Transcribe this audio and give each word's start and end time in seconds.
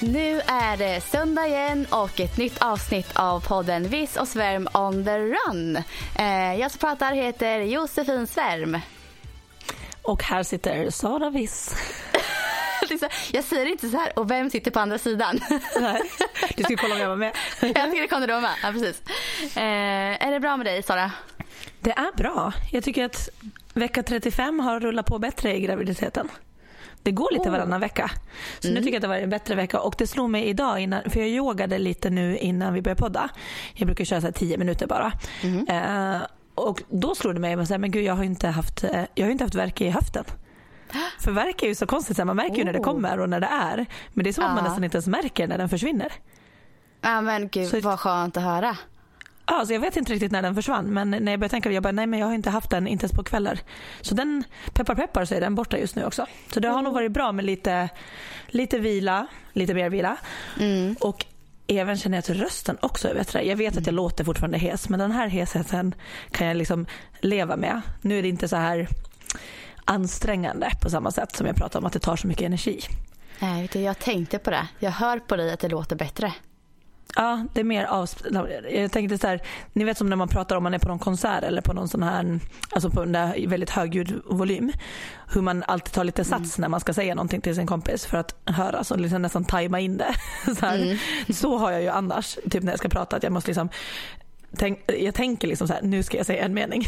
Nu 0.00 0.40
är 0.40 0.76
det 0.76 1.00
söndag 1.00 1.46
igen 1.46 1.86
och 1.90 2.20
ett 2.20 2.36
nytt 2.36 2.58
avsnitt 2.58 3.10
av 3.14 3.40
podden 3.40 3.88
Viss 3.88 4.16
och 4.16 4.28
Svärm 4.28 4.68
on 4.74 5.04
the 5.04 5.18
run. 5.18 5.76
Eh, 6.18 6.54
jag 6.60 6.70
som 6.70 6.78
pratar 6.78 7.12
heter 7.12 7.60
Josefin 7.60 8.26
Svärm. 8.26 8.78
Och 10.02 10.22
här 10.22 10.42
sitter 10.42 10.90
Sara 10.90 11.30
Viss. 11.30 11.74
jag 13.32 13.44
säger 13.44 13.66
inte 13.66 13.88
så 13.88 13.96
här, 13.96 14.18
och 14.18 14.30
vem 14.30 14.50
sitter 14.50 14.70
på 14.70 14.80
andra 14.80 14.98
sidan? 14.98 15.40
Nej, 15.80 16.02
du 16.56 16.62
ska 16.62 16.76
kolla 16.76 16.94
om 16.94 17.00
jag 17.00 17.08
var 17.08 17.16
med. 17.16 17.36
jag 17.60 17.90
tycker 17.90 18.02
det 18.02 18.08
kommer 18.08 18.26
du 18.26 18.32
vara 18.32 18.42
med. 18.42 18.54
Ja, 18.62 18.72
precis. 18.72 19.02
Eh, 19.56 20.26
är 20.26 20.32
det 20.32 20.40
bra 20.40 20.56
med 20.56 20.66
dig 20.66 20.82
Sara? 20.82 21.12
Det 21.80 21.90
är 21.90 22.16
bra. 22.16 22.52
Jag 22.72 22.84
tycker 22.84 23.04
att 23.04 23.28
vecka 23.74 24.02
35 24.02 24.60
har 24.60 24.80
rullat 24.80 25.06
på 25.06 25.18
bättre 25.18 25.56
i 25.56 25.60
graviditeten. 25.60 26.28
Det 27.08 27.12
går 27.12 27.28
lite 27.32 27.48
oh. 27.48 27.52
varannan 27.52 27.80
vecka. 27.80 28.10
Så 28.60 28.68
mm. 28.68 28.74
nu 28.74 28.80
tycker 28.80 28.92
jag 28.92 28.96
att 28.96 29.02
det 29.02 29.08
var 29.08 29.16
en 29.16 29.30
bättre 29.30 29.54
vecka. 29.54 29.80
Och 29.80 29.94
det 29.98 30.06
slog 30.06 30.30
mig 30.30 30.44
idag, 30.44 30.80
innan, 30.80 31.10
för 31.10 31.20
jag 31.20 31.28
yogade 31.28 31.78
lite 31.78 32.10
nu 32.10 32.38
innan 32.38 32.74
vi 32.74 32.82
började 32.82 32.98
podda. 32.98 33.28
Jag 33.74 33.86
brukar 33.86 34.04
köra 34.04 34.20
så 34.20 34.26
här 34.26 34.32
10 34.32 34.58
minuter 34.58 34.86
bara. 34.86 35.12
Mm. 35.42 35.68
Eh, 36.14 36.22
och 36.54 36.82
då 36.88 37.14
slog 37.14 37.34
det 37.34 37.40
mig, 37.40 37.78
men 37.78 37.90
gud 37.90 38.04
jag 38.04 38.14
har 38.14 38.24
inte 38.24 38.48
haft, 38.48 38.84
eh, 38.84 39.04
jag 39.14 39.26
har 39.26 39.30
inte 39.30 39.44
haft 39.44 39.54
verk 39.54 39.80
i 39.80 39.90
höften. 39.90 40.24
För 41.20 41.32
verk 41.32 41.62
är 41.62 41.66
ju 41.66 41.74
så 41.74 41.86
konstigt, 41.86 42.24
man 42.24 42.36
märker 42.36 42.56
ju 42.56 42.64
när 42.64 42.72
det 42.72 42.78
oh. 42.78 42.84
kommer 42.84 43.20
och 43.20 43.28
när 43.28 43.40
det 43.40 43.46
är. 43.46 43.86
Men 44.08 44.24
det 44.24 44.30
är 44.30 44.32
som 44.32 44.44
att 44.44 44.54
man 44.54 44.64
nästan 44.64 44.84
inte 44.84 44.96
ens 44.96 45.06
märker 45.06 45.48
när 45.48 45.58
den 45.58 45.68
försvinner. 45.68 46.12
Ja 47.00 47.20
men 47.20 47.48
gud 47.48 47.68
så, 47.68 47.80
vad 47.80 48.00
skönt 48.00 48.36
att 48.36 48.42
höra. 48.42 48.76
Alltså 49.50 49.74
jag 49.74 49.80
vet 49.80 49.96
inte 49.96 50.12
riktigt 50.12 50.32
när 50.32 50.42
den 50.42 50.54
försvann 50.54 50.86
men 50.86 51.10
när 51.10 51.32
jag 51.32 51.40
började 51.40 51.48
tänka 51.48 51.70
jag 51.70 51.82
bara 51.82 51.92
nej 51.92 52.06
men 52.06 52.18
jag 52.18 52.26
har 52.26 52.34
inte 52.34 52.50
haft 52.50 52.70
den 52.70 52.86
inte 52.86 53.04
ens 53.04 53.12
på 53.12 53.24
kvällar. 53.24 53.58
Så 54.00 54.14
den, 54.14 54.44
peppar 54.72 54.94
peppar 54.94 55.24
så 55.24 55.34
är 55.34 55.40
den 55.40 55.54
borta 55.54 55.78
just 55.78 55.96
nu 55.96 56.04
också. 56.04 56.26
Så 56.52 56.60
det 56.60 56.68
har 56.68 56.74
mm. 56.74 56.84
nog 56.84 56.94
varit 56.94 57.12
bra 57.12 57.32
med 57.32 57.44
lite, 57.44 57.88
lite 58.46 58.78
vila, 58.78 59.26
lite 59.52 59.74
mer 59.74 59.90
vila. 59.90 60.16
Mm. 60.60 60.96
Och 61.00 61.26
även 61.66 61.96
känner 61.96 62.16
jag 62.16 62.22
att 62.22 62.30
rösten 62.30 62.76
också 62.80 63.08
är 63.08 63.14
bättre. 63.14 63.42
Jag 63.42 63.56
vet 63.56 63.72
att 63.72 63.74
jag 63.74 63.88
mm. 63.88 63.94
låter 63.94 64.24
fortfarande 64.24 64.58
hes 64.58 64.88
men 64.88 65.00
den 65.00 65.12
här 65.12 65.28
hesheten 65.28 65.94
kan 66.30 66.46
jag 66.46 66.56
liksom 66.56 66.86
leva 67.20 67.56
med. 67.56 67.80
Nu 68.02 68.18
är 68.18 68.22
det 68.22 68.28
inte 68.28 68.48
så 68.48 68.56
här 68.56 68.88
ansträngande 69.84 70.70
på 70.82 70.90
samma 70.90 71.10
sätt 71.10 71.36
som 71.36 71.46
jag 71.46 71.56
pratade 71.56 71.78
om 71.78 71.86
att 71.86 71.92
det 71.92 71.98
tar 71.98 72.16
så 72.16 72.26
mycket 72.26 72.46
energi. 72.46 72.80
Nej, 73.38 73.68
jag 73.72 73.98
tänkte 73.98 74.38
på 74.38 74.50
det. 74.50 74.68
Jag 74.78 74.90
hör 74.90 75.18
på 75.18 75.36
dig 75.36 75.52
att 75.52 75.60
det 75.60 75.68
låter 75.68 75.96
bättre. 75.96 76.32
Ja, 77.16 77.46
det 77.52 77.60
är 77.60 77.64
mer 77.64 77.84
avspänt. 77.84 78.48
Jag 78.70 78.92
tänkte 78.92 79.18
så 79.18 79.26
här, 79.26 79.42
ni 79.72 79.84
vet 79.84 79.98
som 79.98 80.08
när 80.10 80.16
man 80.16 80.28
pratar 80.28 80.56
om 80.56 80.62
man 80.62 80.74
är 80.74 80.78
på 80.78 80.88
någon 80.88 80.98
konsert 80.98 81.44
eller 81.44 81.62
på 81.62 81.72
någon 81.72 81.88
sån 81.88 82.02
här, 82.02 82.40
alltså 82.70 82.90
på 82.90 83.02
en 83.02 83.12
väldigt 83.48 83.70
hög 83.70 83.94
ljudvolym. 83.94 84.72
Hur 85.32 85.42
man 85.42 85.62
alltid 85.62 85.92
tar 85.92 86.04
lite 86.04 86.24
sats 86.24 86.58
mm. 86.58 86.62
när 86.62 86.68
man 86.68 86.80
ska 86.80 86.94
säga 86.94 87.14
någonting 87.14 87.40
till 87.40 87.54
sin 87.54 87.66
kompis 87.66 88.06
för 88.06 88.18
att 88.18 88.34
höra, 88.44 88.84
så 88.84 88.96
liksom 88.96 89.22
nästan 89.22 89.44
tajma 89.44 89.80
in 89.80 89.96
det. 89.96 90.14
Så, 90.60 90.66
mm. 90.66 90.98
så 91.28 91.56
har 91.56 91.70
jag 91.70 91.82
ju 91.82 91.88
annars, 91.88 92.38
typ 92.50 92.62
när 92.62 92.72
jag 92.72 92.78
ska 92.78 92.88
prata, 92.88 93.16
att 93.16 93.22
jag 93.22 93.32
måste 93.32 93.48
liksom 93.48 93.68
Tänk, 94.56 94.80
jag 94.86 95.14
tänker 95.14 95.48
liksom 95.48 95.68
så 95.68 95.74
här, 95.74 95.82
nu 95.82 96.02
ska 96.02 96.16
jag 96.16 96.26
säga 96.26 96.44
en 96.44 96.54
mening. 96.54 96.84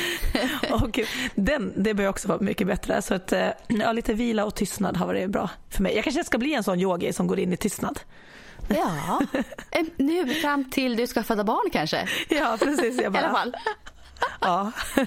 och 0.70 1.00
den, 1.34 1.72
det 1.76 1.94
bör 1.94 2.08
också 2.08 2.28
vara 2.28 2.38
mycket 2.40 2.66
bättre. 2.66 3.02
Så 3.02 3.14
att, 3.14 3.32
ja, 3.66 3.92
lite 3.92 4.14
vila 4.14 4.44
och 4.44 4.54
tystnad 4.54 4.96
har 4.96 5.06
varit 5.06 5.30
bra 5.30 5.50
för 5.70 5.82
mig. 5.82 5.94
Jag 5.94 6.04
kanske 6.04 6.24
ska 6.24 6.38
bli 6.38 6.54
en 6.54 6.64
sån 6.64 6.80
yogi 6.80 7.12
som 7.12 7.26
går 7.26 7.38
in 7.38 7.52
i 7.52 7.56
tystnad. 7.56 8.00
Ja, 8.68 9.20
eh, 9.70 9.86
nu 9.96 10.34
fram 10.34 10.70
till 10.70 10.96
du 10.96 11.06
ska 11.06 11.22
föda 11.22 11.44
barn 11.44 11.70
kanske? 11.72 12.08
Ja, 12.28 12.56
precis. 12.60 13.00
Jag 13.02 13.12
bara, 13.12 13.22
I 13.22 13.24
alla 13.24 13.34
fall. 13.34 13.56
Ja. 14.40 14.72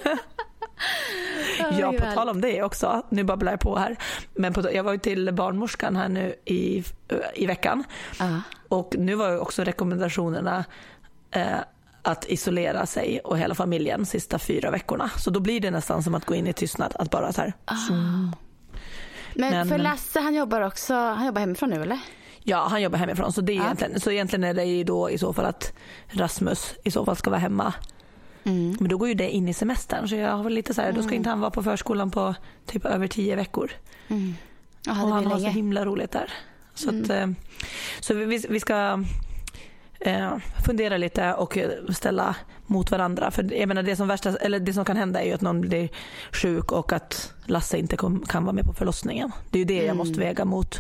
Ja, 1.80 1.92
på 1.92 2.14
tal 2.14 2.30
om 2.30 2.42
det 2.42 2.64
också. 2.64 3.06
Nu 3.10 3.24
babblar 3.24 3.52
jag 3.52 3.60
på 3.60 3.78
här. 3.78 3.98
Men 4.34 4.54
på, 4.54 4.74
jag 4.74 4.84
var 4.84 4.92
ju 4.92 4.98
till 4.98 5.34
barnmorskan 5.34 5.96
här 5.96 6.10
nu 6.10 6.36
i, 6.46 6.84
i 7.36 7.46
veckan. 7.46 7.84
Uh. 8.22 8.40
Och 8.68 8.96
nu 8.98 9.16
var 9.16 9.30
ju 9.30 9.40
också 9.40 9.64
rekommendationerna 9.64 10.66
eh, 11.32 11.60
att 12.02 12.26
isolera 12.26 12.86
sig 12.86 13.20
och 13.20 13.38
hela 13.38 13.56
familjen 13.56 14.06
sista 14.06 14.40
fyra 14.40 14.72
veckorna. 14.72 15.10
Så 15.18 15.30
då 15.30 15.40
blir 15.40 15.60
det 15.60 15.72
nästan 15.72 16.04
som 16.04 16.16
att 16.16 16.26
gå 16.26 16.36
in 16.36 16.48
i 16.48 16.54
tystnad. 16.54 16.96
Att 17.00 17.12
bara 17.12 17.34
så 17.34 17.42
här. 17.42 17.54
Uh. 17.72 18.32
Men, 19.34 19.52
Men, 19.52 19.70
för 19.70 19.78
Lasse 19.78 20.20
han 20.20 20.36
jobbar 20.36 20.62
också, 20.62 20.94
han 20.94 21.26
jobbar 21.26 21.42
hemifrån 21.42 21.70
nu 21.70 21.82
eller? 21.82 22.00
Ja, 22.50 22.68
han 22.68 22.82
jobbar 22.82 22.98
hemifrån. 22.98 23.34
Så, 23.34 23.42
det 23.42 23.54
är 23.54 23.56
ja. 23.56 23.64
egentligen, 23.64 24.00
så 24.00 24.12
egentligen 24.12 24.44
är 24.44 24.54
det 24.54 24.64
ju 24.64 24.84
då 24.84 25.10
i 25.10 25.18
så 25.18 25.34
fall 25.34 25.46
att 25.46 25.74
Rasmus 26.08 26.74
i 26.84 26.92
så 26.92 27.06
fall 27.06 27.16
ska 27.16 27.30
vara 27.30 27.40
hemma. 27.40 27.74
Mm. 28.44 28.78
Men 28.80 28.90
då 28.90 28.98
går 28.98 29.08
ju 29.08 29.14
det 29.14 29.30
in 29.30 29.48
i 29.48 29.54
semestern 29.54 30.08
så 30.08 30.16
jag 30.16 30.32
har 30.32 30.44
väl 30.44 30.54
lite 30.54 30.74
så 30.74 30.82
här, 30.82 30.90
mm. 30.90 30.96
då 30.96 31.02
ska 31.02 31.10
mm. 31.10 31.18
inte 31.18 31.30
han 31.30 31.40
vara 31.40 31.52
på 31.52 31.64
förskolan 31.64 32.12
på 32.12 32.36
typ 32.66 32.86
över 32.86 33.08
tio 33.08 33.36
veckor. 33.36 33.72
Mm. 34.08 34.36
Aha, 34.90 35.04
och 35.04 35.14
han 35.14 35.26
har 35.26 35.40
så 35.40 35.48
himla 35.48 35.86
roligt 35.86 36.12
där. 36.12 36.34
Så, 36.74 36.90
att, 36.90 37.10
mm. 37.10 37.12
eh, 37.12 37.36
så 38.00 38.14
vi, 38.14 38.46
vi 38.50 38.60
ska 38.60 39.04
eh, 40.00 40.38
fundera 40.66 40.98
lite 40.98 41.34
och 41.34 41.58
ställa 41.90 42.36
mot 42.66 42.92
varandra. 42.92 43.32
För 43.32 43.54
jag 43.54 43.68
menar, 43.68 43.84
det, 43.84 43.96
som 43.96 44.08
värsta, 44.08 44.36
eller 44.36 44.60
det 44.60 44.74
som 44.74 44.86
kan 44.86 44.98
hända 44.98 45.22
är 45.22 45.26
ju 45.26 45.34
att 45.34 45.42
någon 45.42 45.62
blir 45.62 45.90
sjuk 46.32 46.72
och 46.72 46.94
att 46.94 47.34
Lasse 47.46 47.78
inte 47.78 47.98
kom, 47.98 48.26
kan 48.28 48.44
vara 48.44 48.54
med 48.54 48.66
på 48.66 48.74
förlossningen. 48.74 49.32
Det 49.50 49.58
är 49.58 49.60
ju 49.60 49.66
det 49.66 49.74
jag 49.74 49.84
mm. 49.84 49.98
måste 49.98 50.20
väga 50.20 50.46
mot 50.46 50.80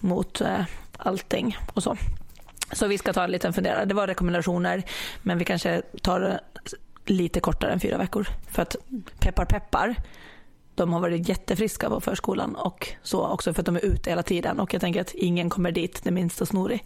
mot 0.00 0.40
eh, 0.40 0.64
allting 0.96 1.56
och 1.74 1.82
så. 1.82 1.96
Så 2.72 2.86
vi 2.86 2.98
ska 2.98 3.12
ta 3.12 3.24
en 3.24 3.30
liten 3.30 3.52
funderare. 3.52 3.84
Det 3.84 3.94
var 3.94 4.06
rekommendationer 4.06 4.82
men 5.22 5.38
vi 5.38 5.44
kanske 5.44 5.82
tar 6.02 6.20
det 6.20 6.40
lite 7.06 7.40
kortare 7.40 7.72
än 7.72 7.80
fyra 7.80 7.98
veckor. 7.98 8.28
För 8.50 8.62
att 8.62 8.76
peppar 9.18 9.44
peppar, 9.44 9.94
de 10.74 10.92
har 10.92 11.00
varit 11.00 11.28
jättefriska 11.28 11.88
på 11.88 12.00
förskolan 12.00 12.54
och 12.54 12.88
så 13.02 13.26
också 13.26 13.54
för 13.54 13.62
att 13.62 13.66
de 13.66 13.76
är 13.76 13.84
ute 13.84 14.10
hela 14.10 14.22
tiden 14.22 14.60
och 14.60 14.74
jag 14.74 14.80
tänker 14.80 15.00
att 15.00 15.14
ingen 15.14 15.50
kommer 15.50 15.72
dit 15.72 16.00
det 16.04 16.10
minsta 16.10 16.46
snorig. 16.46 16.84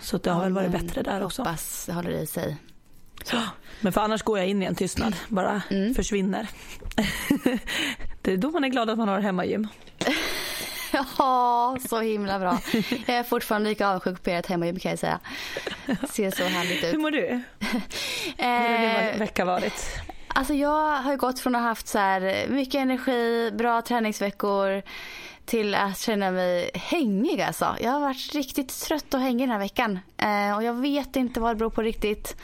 Så 0.00 0.18
det 0.18 0.30
har 0.30 0.42
väl 0.42 0.52
varit 0.52 0.70
bättre 0.70 1.02
där 1.02 1.24
också. 1.24 1.42
Hoppas 1.42 1.86
det 1.86 1.92
håller 1.92 2.10
i 2.10 2.26
sig. 2.26 2.56
Så. 3.24 3.36
Men 3.80 3.92
för 3.92 4.00
annars 4.00 4.22
går 4.22 4.38
jag 4.38 4.48
in 4.48 4.62
i 4.62 4.66
en 4.66 4.74
tystnad, 4.74 5.16
bara 5.28 5.62
mm. 5.70 5.94
försvinner. 5.94 6.48
det 8.22 8.32
är 8.32 8.36
då 8.36 8.50
man 8.50 8.64
är 8.64 8.68
glad 8.68 8.90
att 8.90 8.98
man 8.98 9.08
har 9.08 9.20
hemmagym. 9.20 9.68
Ja, 11.18 11.76
så 11.88 12.00
himla 12.00 12.38
bra. 12.38 12.58
Jag 13.06 13.16
är 13.16 13.22
fortfarande 13.22 13.68
lika 13.68 13.88
avundsjuk 13.88 14.22
på 14.22 14.30
ert 14.30 14.46
hemmagym 14.46 14.78
kan 14.78 14.90
jag 14.90 14.98
säga. 14.98 15.20
Det 15.86 16.08
ser 16.08 16.30
så 16.30 16.44
härligt 16.44 16.84
ut. 16.84 16.92
Hur 16.92 16.98
mår 16.98 17.10
du? 17.10 17.18
Hur 18.38 18.94
har 18.94 19.10
din 19.10 19.18
vecka 19.18 19.44
varit? 19.44 20.00
Alltså 20.28 20.54
jag 20.54 20.96
har 20.96 21.16
gått 21.16 21.40
från 21.40 21.54
att 21.54 21.60
ha 21.60 21.68
haft 21.68 21.88
så 21.88 21.98
här 21.98 22.46
mycket 22.48 22.74
energi, 22.74 23.50
bra 23.52 23.82
träningsveckor 23.82 24.82
till 25.44 25.74
att 25.74 25.98
känna 25.98 26.30
mig 26.30 26.70
hängig 26.74 27.40
alltså. 27.40 27.76
Jag 27.80 27.90
har 27.90 28.00
varit 28.00 28.34
riktigt 28.34 28.80
trött 28.80 29.14
och 29.14 29.20
hängig 29.20 29.48
den 29.48 29.50
här 29.50 29.58
veckan. 29.58 29.98
Eh, 30.18 30.56
och 30.56 30.62
jag 30.62 30.74
vet 30.74 31.16
inte 31.16 31.40
vad 31.40 31.50
det 31.50 31.56
beror 31.58 31.70
på 31.70 31.82
riktigt. 31.82 32.36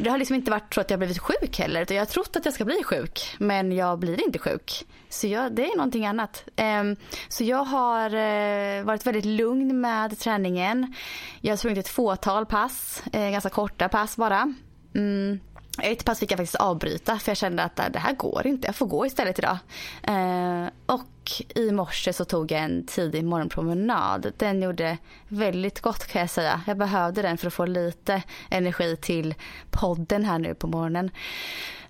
Det 0.00 0.10
har 0.10 0.18
liksom 0.18 0.36
inte 0.36 0.50
varit 0.50 0.74
så 0.74 0.80
att 0.80 0.90
jag 0.90 0.98
blivit 0.98 1.18
sjuk 1.18 1.58
heller. 1.58 1.82
Utan 1.82 1.96
jag 1.96 2.00
har 2.00 2.06
trott 2.06 2.36
att 2.36 2.44
jag 2.44 2.54
ska 2.54 2.64
bli 2.64 2.82
sjuk. 2.84 3.36
Men 3.38 3.72
jag 3.72 3.98
blir 3.98 4.24
inte 4.24 4.38
sjuk. 4.38 4.86
Så 5.08 5.26
jag, 5.26 5.52
det 5.52 5.64
är 5.64 5.76
någonting 5.76 6.06
annat. 6.06 6.44
Um, 6.80 6.96
så 7.28 7.44
jag 7.44 7.64
har 7.64 8.14
uh, 8.14 8.84
varit 8.84 9.06
väldigt 9.06 9.24
lugn 9.24 9.80
med 9.80 10.18
träningen. 10.18 10.94
Jag 11.40 11.52
har 11.52 11.56
sprungit 11.56 11.78
ett 11.78 11.88
fåtal 11.88 12.46
pass. 12.46 13.02
Uh, 13.14 13.30
ganska 13.30 13.50
korta 13.50 13.88
pass 13.88 14.16
bara. 14.16 14.54
Mm. 14.94 15.40
ett 15.82 16.04
pass 16.04 16.18
fick 16.18 16.32
jag 16.32 16.38
faktiskt 16.38 16.54
avbryta 16.54 17.18
för 17.18 17.30
jag 17.30 17.36
kände 17.36 17.62
att 17.62 17.76
det 17.76 17.98
här 17.98 18.14
går 18.14 18.46
inte. 18.46 18.68
Jag 18.68 18.76
får 18.76 18.86
gå 18.86 19.06
istället 19.06 19.38
idag. 19.38 19.58
Uh, 20.08 20.68
och 20.86 21.17
i 21.54 21.72
morse 21.72 22.12
så 22.12 22.24
tog 22.24 22.52
jag 22.52 22.60
en 22.60 22.86
tidig 22.86 23.24
morgonpromenad. 23.24 24.32
Den 24.36 24.62
gjorde 24.62 24.98
väldigt 25.28 25.80
gott 25.80 26.06
kan 26.06 26.20
jag 26.20 26.30
säga. 26.30 26.60
Jag 26.66 26.78
behövde 26.78 27.22
den 27.22 27.38
för 27.38 27.46
att 27.46 27.54
få 27.54 27.66
lite 27.66 28.22
energi 28.50 28.96
till 28.96 29.34
podden 29.70 30.24
här 30.24 30.38
nu 30.38 30.54
på 30.54 30.66
morgonen. 30.66 31.10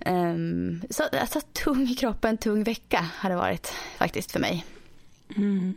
Um, 0.06 0.82
så 0.90 1.02
alltså, 1.20 1.40
tung 1.40 1.88
i 1.88 1.94
kroppen, 1.94 2.38
tung 2.38 2.64
vecka 2.64 3.06
har 3.14 3.30
det 3.30 3.36
varit 3.36 3.72
faktiskt 3.98 4.32
för 4.32 4.40
mig. 4.40 4.64
Mm. 5.36 5.74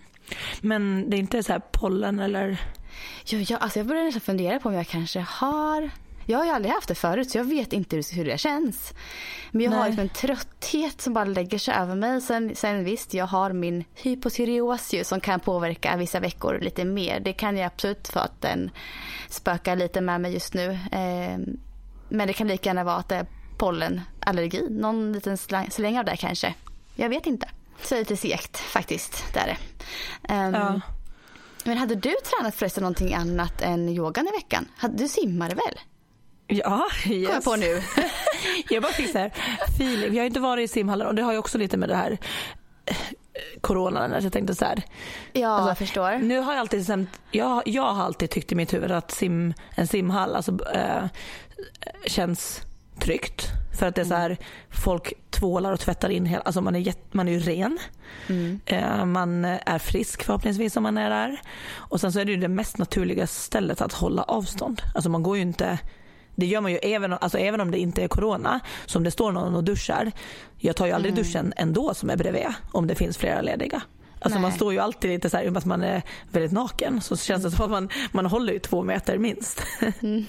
Men 0.61 1.09
det 1.09 1.17
är 1.17 1.19
inte 1.19 1.43
så 1.43 1.53
här 1.53 1.61
pollen 1.71 2.19
eller? 2.19 2.61
Jo, 3.25 3.39
jag, 3.39 3.61
alltså 3.61 3.79
jag 3.79 3.87
började 3.87 4.05
nästan 4.05 4.21
fundera 4.21 4.59
på 4.59 4.69
om 4.69 4.75
jag 4.75 4.87
kanske 4.87 5.19
har 5.19 5.89
jag 6.31 6.37
har 6.37 6.45
ju 6.45 6.51
aldrig 6.51 6.73
haft 6.73 6.87
det 6.87 6.95
förut 6.95 7.31
så 7.31 7.37
jag 7.37 7.45
vet 7.45 7.73
inte 7.73 7.95
hur 7.95 8.25
det 8.25 8.37
känns. 8.37 8.93
Men 9.51 9.61
jag 9.61 9.71
Nej. 9.71 9.79
har 9.79 9.87
liksom 9.87 10.01
en 10.01 10.09
trötthet 10.09 11.01
som 11.01 11.13
bara 11.13 11.25
lägger 11.25 11.57
sig 11.57 11.73
över 11.73 11.95
mig. 11.95 12.21
Sen, 12.21 12.55
sen 12.55 12.83
visst, 12.83 13.13
jag 13.13 13.27
har 13.27 13.53
min 13.53 13.83
hypotyreos 13.95 14.93
som 15.03 15.19
kan 15.19 15.39
påverka 15.39 15.95
vissa 15.95 16.19
veckor 16.19 16.59
lite 16.61 16.85
mer. 16.85 17.19
Det 17.19 17.33
kan 17.33 17.57
jag 17.57 17.65
absolut 17.65 18.07
för 18.07 18.19
att 18.19 18.41
den 18.41 18.71
spökar 19.29 19.75
lite 19.75 20.01
med 20.01 20.21
mig 20.21 20.33
just 20.33 20.53
nu. 20.53 20.71
Eh, 20.71 21.37
men 22.09 22.27
det 22.27 22.33
kan 22.33 22.47
lika 22.47 22.69
gärna 22.69 22.83
vara 22.83 22.95
att 22.95 23.09
det 23.09 23.25
pollenallergi. 23.57 24.67
Någon 24.69 25.13
liten 25.13 25.37
släng 25.69 25.99
av 25.99 26.05
det 26.05 26.17
kanske. 26.17 26.53
Jag 26.95 27.09
vet 27.09 27.25
inte. 27.25 27.49
Så 27.83 27.95
lite 27.95 28.17
segt 28.17 28.57
faktiskt. 28.57 29.23
Det 29.33 29.39
är 29.39 29.47
det. 29.47 29.57
Um, 30.33 30.53
ja. 30.53 30.81
Men 31.63 31.77
hade 31.77 31.95
du 31.95 32.13
tränat 32.23 32.55
förresten 32.55 32.81
någonting 32.81 33.13
annat 33.13 33.61
än 33.61 33.89
yogan 33.89 34.27
i 34.27 34.31
veckan? 34.31 34.67
Du 34.89 35.07
simmade 35.07 35.55
väl? 35.55 35.79
Ja, 36.51 36.87
yes. 37.05 37.27
Kom 37.27 37.33
jag 37.33 37.43
på 37.43 37.55
nu. 37.55 37.81
jag 38.69 38.83
bara 38.83 38.91
fick 38.91 39.11
så 39.11 39.17
här 39.17 39.31
feeling. 39.67 40.13
Jag 40.13 40.21
har 40.21 40.27
inte 40.27 40.39
varit 40.39 40.69
i 40.69 40.73
simhallen 40.73 41.07
och 41.07 41.15
det 41.15 41.21
har 41.21 41.31
ju 41.31 41.37
också 41.37 41.57
lite 41.57 41.77
med 41.77 41.89
det 41.89 41.95
här 41.95 42.17
eh, 42.85 42.95
coronan. 43.61 44.23
Jag 44.23 44.33
tänkte 44.33 44.55
så 44.55 44.65
här. 44.65 44.83
Ja, 45.33 45.49
alltså, 45.49 45.69
jag 45.69 45.77
förstår. 45.77 46.17
Nu 46.17 46.39
har 46.39 46.53
jag 46.53 46.59
alltid 46.59 47.07
jag, 47.31 47.61
jag 47.65 47.93
har 47.93 48.03
alltid 48.03 48.29
tyckt 48.29 48.51
i 48.51 48.55
mitt 48.55 48.73
huvud 48.73 48.91
att 48.91 49.11
sim, 49.11 49.53
en 49.75 49.87
simhall 49.87 50.35
alltså, 50.35 50.59
äh, 50.73 51.03
känns 52.05 52.61
tryggt. 52.99 53.47
För 53.79 53.87
att 53.87 53.95
det 53.95 54.01
är 54.01 54.05
så 54.05 54.15
här, 54.15 54.37
folk 54.69 55.13
tvålar 55.29 55.71
och 55.71 55.79
tvättar 55.79 56.09
in 56.09 56.25
hela, 56.25 56.41
alltså 56.41 56.61
man 56.61 56.75
är, 56.75 56.79
jätt, 56.79 57.13
man 57.13 57.27
är 57.27 57.31
ju 57.31 57.39
ren. 57.39 57.79
Mm. 58.27 58.59
Eh, 58.65 59.05
man 59.05 59.45
är 59.45 59.79
frisk 59.79 60.23
förhoppningsvis 60.23 60.77
om 60.77 60.83
man 60.83 60.97
är 60.97 61.09
där. 61.09 61.41
Och 61.73 62.01
sen 62.01 62.11
så 62.11 62.19
är 62.19 62.25
det 62.25 62.31
ju 62.31 62.37
det 62.37 62.47
mest 62.47 62.77
naturliga 62.77 63.27
stället 63.27 63.81
att 63.81 63.93
hålla 63.93 64.23
avstånd. 64.23 64.81
Alltså 64.95 65.09
man 65.09 65.23
går 65.23 65.35
ju 65.35 65.41
inte 65.41 65.79
det 66.41 66.47
gör 66.47 66.61
man 66.61 66.71
ju 66.71 66.77
även, 66.77 67.13
alltså 67.13 67.37
även 67.37 67.61
om 67.61 67.71
det 67.71 67.77
inte 67.79 68.03
är 68.03 68.07
corona, 68.07 68.59
som 68.85 69.03
det 69.03 69.11
står 69.11 69.31
någon 69.31 69.55
och 69.55 69.63
duschar. 69.63 70.11
Jag 70.57 70.75
tar 70.75 70.85
ju 70.85 70.91
aldrig 70.91 71.13
mm. 71.13 71.23
duschen 71.23 71.53
ändå 71.57 71.93
som 71.93 72.09
är 72.09 72.17
bredvid 72.17 72.47
om 72.71 72.87
det 72.87 72.95
finns 72.95 73.17
flera 73.17 73.41
lediga. 73.41 73.81
Alltså 74.23 74.39
man 74.39 74.51
står 74.51 74.73
ju 74.73 74.79
alltid 74.79 75.11
lite 75.11 75.29
så 75.29 75.37
här, 75.37 75.43
i 75.43 75.47
och 75.47 75.53
med 75.53 75.59
att 75.59 75.65
man 75.65 75.83
är 75.83 76.01
väldigt 76.31 76.51
naken 76.51 77.01
så 77.01 77.17
känns 77.17 77.43
det 77.43 77.51
som 77.51 77.65
att 77.65 77.71
man, 77.71 77.89
man 78.11 78.25
håller 78.25 78.53
ju 78.53 78.59
två 78.59 78.83
meter 78.83 79.17
minst. 79.17 79.63
Mm. 80.01 80.25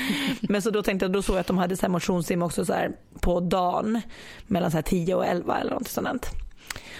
Men 0.40 0.62
så 0.62 0.70
då 0.70 0.82
tänkte 0.82 1.04
jag, 1.04 1.12
då 1.12 1.22
såg 1.22 1.36
jag 1.36 1.40
att 1.40 1.46
de 1.46 1.58
hade 1.58 1.76
så 1.76 1.82
här 1.82 1.88
motionssim 1.88 2.42
också 2.42 2.64
så 2.64 2.72
här 2.72 2.92
på 3.20 3.40
dagen 3.40 4.00
mellan 4.46 4.70
så 4.70 4.76
här 4.76 4.82
10 4.82 5.14
och 5.14 5.26
11 5.26 5.58
eller 5.58 5.70
något 5.70 5.88
sånt. 5.88 6.26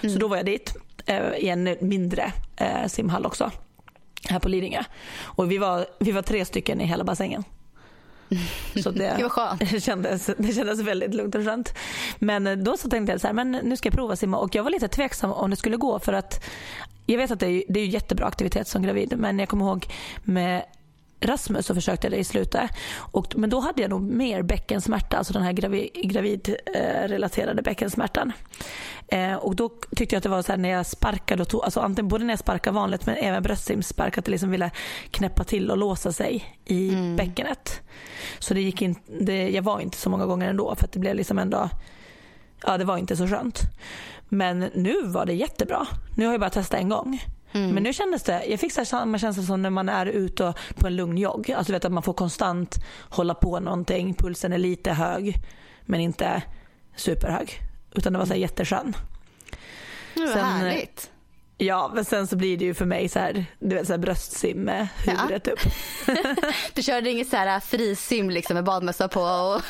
Mm. 0.01 0.13
Så 0.13 0.19
då 0.19 0.27
var 0.27 0.37
jag 0.37 0.45
dit 0.45 0.75
eh, 1.05 1.31
i 1.37 1.49
en 1.49 1.77
mindre 1.81 2.31
eh, 2.55 2.87
simhall 2.87 3.25
också 3.25 3.51
här 4.29 4.39
på 4.39 4.49
Lidingö. 4.49 4.83
Och 5.19 5.51
vi 5.51 5.57
var, 5.57 5.85
vi 5.99 6.11
var 6.11 6.21
tre 6.21 6.45
stycken 6.45 6.81
i 6.81 6.85
hela 6.85 7.03
bassängen. 7.03 7.43
Så 8.83 8.91
det, 8.91 9.17
det, 9.17 9.65
det, 9.65 9.81
kändes, 9.83 10.29
det 10.37 10.53
kändes 10.53 10.79
väldigt 10.79 11.13
lugnt 11.13 11.35
och 11.35 11.43
skönt. 11.43 11.73
Men 12.19 12.47
eh, 12.47 12.57
då 12.57 12.77
så 12.77 12.89
tänkte 12.89 13.11
jag 13.11 13.21
så 13.21 13.27
här, 13.27 13.33
men 13.33 13.51
nu 13.51 13.77
ska 13.77 13.87
jag 13.87 13.95
prova 13.95 14.15
simma 14.15 14.37
och 14.37 14.55
jag 14.55 14.63
var 14.63 14.71
lite 14.71 14.87
tveksam 14.87 15.31
om 15.31 15.49
det 15.49 15.55
skulle 15.55 15.77
gå 15.77 15.99
för 15.99 16.13
att 16.13 16.43
jag 17.05 17.17
vet 17.17 17.31
att 17.31 17.39
det 17.39 17.47
är, 17.47 17.63
det 17.69 17.79
är 17.79 17.85
jättebra 17.85 18.25
aktivitet 18.25 18.67
som 18.67 18.81
gravid 18.81 19.13
men 19.17 19.39
jag 19.39 19.49
kommer 19.49 19.65
ihåg 19.65 19.85
med 20.23 20.63
Rasmus 21.19 21.65
så 21.65 21.75
försökte 21.75 22.07
jag 22.07 22.11
det 22.11 22.17
i 22.17 22.23
slutet. 22.23 22.71
Och, 22.97 23.33
men 23.37 23.49
då 23.49 23.59
hade 23.59 23.81
jag 23.81 23.89
nog 23.89 24.01
mer 24.01 24.41
bäckensmärta, 24.41 25.17
alltså 25.17 25.33
den 25.33 25.41
här 25.41 25.51
gravid, 25.51 25.89
gravidrelaterade 25.93 27.61
bäckensmärtan. 27.61 28.31
Eh, 29.07 29.35
och 29.35 29.55
då 29.55 29.69
tyckte 29.95 30.15
jag 30.15 30.17
att 30.17 30.23
det 30.23 30.29
var 30.29 30.41
så 30.41 30.51
här 30.51 30.57
när 30.59 30.69
jag 30.69 30.85
sparkade 30.85 31.41
och 31.41 31.49
tog, 31.49 31.63
alltså 31.63 31.79
antingen 31.79 32.07
både 32.07 32.25
när 32.25 32.31
jag 32.31 32.39
sparkade 32.39 32.75
vanligt 32.75 33.05
men 33.05 33.17
även 33.17 33.43
bröstsimspark 33.43 34.17
att 34.17 34.25
det 34.25 34.31
liksom 34.31 34.51
ville 34.51 34.71
knäppa 35.11 35.43
till 35.43 35.71
och 35.71 35.77
låsa 35.77 36.11
sig 36.11 36.57
i 36.65 36.89
mm. 36.89 37.15
bäckenet. 37.15 37.81
Så 38.39 38.53
det 38.53 38.61
gick 38.61 38.81
in, 38.81 38.95
det, 39.19 39.49
jag 39.49 39.61
var 39.61 39.79
inte 39.79 39.97
så 39.97 40.09
många 40.09 40.25
gånger 40.25 40.49
ändå 40.49 40.75
för 40.75 40.85
att 40.85 40.91
det 40.91 40.99
blev 40.99 41.15
liksom 41.15 41.39
ändå, 41.39 41.69
ja 42.65 42.77
det 42.77 42.85
var 42.85 42.97
inte 42.97 43.15
så 43.15 43.27
skönt. 43.27 43.61
Men 44.29 44.59
nu 44.59 45.03
var 45.03 45.25
det 45.25 45.33
jättebra. 45.33 45.87
Nu 46.17 46.25
har 46.25 46.33
jag 46.33 46.39
bara 46.39 46.49
testat 46.49 46.79
en 46.79 46.89
gång. 46.89 47.23
Mm. 47.51 47.71
Men 47.71 47.83
nu 47.83 47.93
kändes 47.93 48.23
det, 48.23 48.45
jag 48.45 48.59
fick 48.59 48.71
samma 48.71 49.17
känsla 49.17 49.43
som 49.43 49.61
när 49.61 49.69
man 49.69 49.89
är 49.89 50.05
ute 50.05 50.53
på 50.75 50.87
en 50.87 50.95
lugn 50.95 51.17
jogg. 51.17 51.51
Alltså 51.51 51.73
vet 51.73 51.85
att 51.85 51.91
man 51.91 52.03
får 52.03 52.13
konstant 52.13 52.75
hålla 53.09 53.33
på 53.33 53.59
någonting, 53.59 54.13
pulsen 54.13 54.53
är 54.53 54.57
lite 54.57 54.91
hög 54.91 55.35
men 55.85 55.99
inte 55.99 56.41
superhög. 56.95 57.66
Utan 57.97 58.13
det 58.13 58.19
var 58.19 58.25
så 58.25 58.33
här 58.33 58.39
jätteskön. 58.39 58.95
Det 60.13 60.27
Sen, 60.27 60.45
härligt. 60.45 61.11
Ja, 61.59 61.91
men 61.95 62.05
sen 62.05 62.27
så 62.27 62.35
blir 62.35 62.57
det 62.57 62.65
ju 62.65 62.73
för 62.73 62.85
mig 62.85 63.09
så 63.09 63.19
här, 63.19 63.45
du 63.59 63.75
vet 63.75 63.87
så 63.87 63.93
här 63.93 63.97
bröstsim 63.97 64.57
med 64.57 64.87
huvudet 65.05 65.47
ja. 65.47 65.53
upp. 65.53 65.59
du 66.73 66.83
körde 66.83 67.09
inget 67.09 67.29
så 67.29 67.37
här 67.37 67.59
frisim 67.59 68.29
liksom 68.29 68.53
med 68.53 68.63
badmössa 68.63 69.07
på? 69.07 69.21
Och 69.21 69.61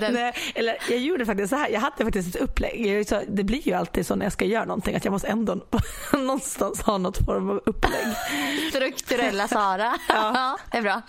Nej, 0.00 0.34
eller 0.54 0.76
jag 0.90 0.98
gjorde 0.98 1.26
faktiskt 1.26 1.50
så 1.50 1.56
här, 1.56 1.68
jag 1.68 1.80
hade 1.80 2.04
faktiskt 2.04 2.36
ett 2.36 2.42
upplägg. 2.42 3.06
Det 3.28 3.44
blir 3.44 3.68
ju 3.68 3.72
alltid 3.72 4.06
så 4.06 4.14
när 4.14 4.26
jag 4.26 4.32
ska 4.32 4.44
göra 4.44 4.64
någonting 4.64 4.96
att 4.96 5.04
jag 5.04 5.12
måste 5.12 5.28
ändå 5.28 5.60
någonstans 6.12 6.82
ha 6.82 6.98
något 6.98 7.18
form 7.26 7.50
av 7.50 7.62
upplägg. 7.66 8.06
Strukturella 8.70 9.48
Sara. 9.48 9.98
ja. 10.08 10.58
det 10.70 10.78
är 10.78 10.82
bra. 10.82 11.02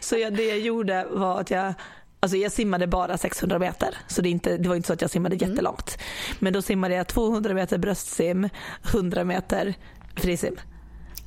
Så 0.00 0.16
jag, 0.18 0.36
det 0.36 0.44
jag 0.44 0.58
gjorde 0.58 1.06
var 1.10 1.40
att 1.40 1.50
jag 1.50 1.74
Alltså 2.20 2.36
jag 2.36 2.52
simmade 2.52 2.86
bara 2.86 3.18
600 3.18 3.58
meter 3.58 3.98
så 4.06 4.22
det, 4.22 4.28
inte, 4.28 4.56
det 4.56 4.68
var 4.68 4.76
inte 4.76 4.86
så 4.86 4.92
att 4.92 5.00
jag 5.00 5.10
simmade 5.10 5.36
mm. 5.36 5.50
jättelångt. 5.50 5.98
Men 6.38 6.52
då 6.52 6.62
simmade 6.62 6.94
jag 6.94 7.06
200 7.06 7.54
meter 7.54 7.78
bröstsim, 7.78 8.48
100 8.92 9.24
meter 9.24 9.74
frisim. 10.16 10.56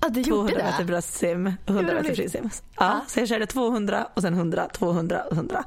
Ja, 0.02 0.10
du 0.10 0.24
200 0.24 0.58
det? 0.58 0.64
meter 0.64 0.84
bröstsim, 0.84 1.54
100 1.66 1.94
meter 1.94 2.16
frisim. 2.16 2.50
Ja, 2.54 2.70
ja, 2.80 3.02
Så 3.08 3.20
jag 3.20 3.28
körde 3.28 3.46
200 3.46 4.08
och 4.14 4.22
sen 4.22 4.34
100, 4.34 4.70
200 4.74 5.24
och 5.24 5.34
100. 5.34 5.64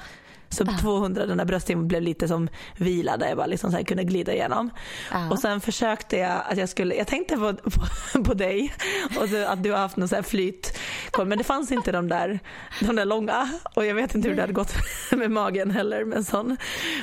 Så 0.49 0.65
ah. 0.65 0.79
200 0.81 1.27
den 1.27 1.39
där 1.39 1.45
brösttimmen 1.45 1.89
blev 1.89 2.03
lite 2.03 2.29
som 2.29 2.49
vila 2.77 3.17
där 3.17 3.29
jag 3.29 3.37
bara 3.37 3.47
liksom 3.47 3.73
så 3.73 3.85
kunde 3.85 4.05
glida 4.05 4.33
igenom. 4.33 4.71
Ah. 5.11 5.31
Och 5.31 5.39
sen 5.39 5.61
försökte 5.61 6.17
jag 6.17 6.43
att 6.51 6.59
jag 6.59 6.69
skulle, 6.69 6.95
jag 6.95 7.07
tänkte 7.07 7.37
på, 7.37 7.55
på, 7.55 8.25
på 8.25 8.35
dig 8.35 8.75
och 9.21 9.29
så, 9.29 9.45
att 9.47 9.63
du 9.63 9.71
har 9.71 9.79
haft 9.79 9.97
någon 9.97 10.09
så 10.09 10.15
här 10.15 10.23
flyt. 10.23 10.79
Men 11.27 11.39
det 11.39 11.45
fanns 11.45 11.73
inte 11.73 11.93
de 11.93 12.09
där, 12.09 12.41
de 12.81 12.97
där 12.97 13.05
långa 13.05 13.49
och 13.75 13.87
jag 13.87 13.95
vet 13.95 14.15
inte 14.15 14.29
hur 14.29 14.37
det 14.37 14.43
hade 14.43 14.53
gått 14.53 14.75
med 15.11 15.31
magen 15.31 15.71
heller 15.71 16.05
med 16.05 16.27
sån. 16.27 16.57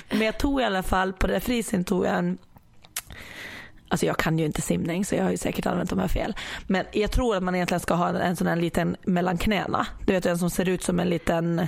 Men 0.10 0.22
jag 0.22 0.40
tog 0.40 0.62
i 0.62 0.64
alla 0.64 0.84
fall, 0.84 1.14
på 1.14 1.28
det 1.28 1.34
där 1.34 1.40
frisim 1.40 1.84
tog 1.84 2.06
jag 2.06 2.18
en 2.18 2.38
Alltså 3.92 4.06
jag 4.06 4.18
kan 4.18 4.40
ju 4.40 4.46
inte 4.46 4.62
simning 4.62 5.06
så 5.06 5.16
jag 5.16 5.24
har 5.24 5.32
ju 5.32 5.38
säkert 5.38 5.66
använt 5.66 5.90
de 5.90 6.00
här 6.00 6.08
fel. 6.08 6.36
Men 6.68 6.86
jag 6.92 7.12
tror 7.12 7.36
att 7.36 7.44
man 7.44 7.56
egentligen 7.56 7.80
ska 7.80 7.94
ha 7.94 8.10
en 8.10 8.36
sån 8.36 8.48
här 8.48 8.56
liten 8.56 8.96
mellan 9.06 9.38
knäna. 9.38 9.88
Du 10.06 10.14
vet 10.14 10.26
en 10.26 10.38
som 10.38 10.50
ser 10.50 10.70
ut 10.70 10.84
som 10.84 11.00
en 11.00 11.10
liten 11.10 11.68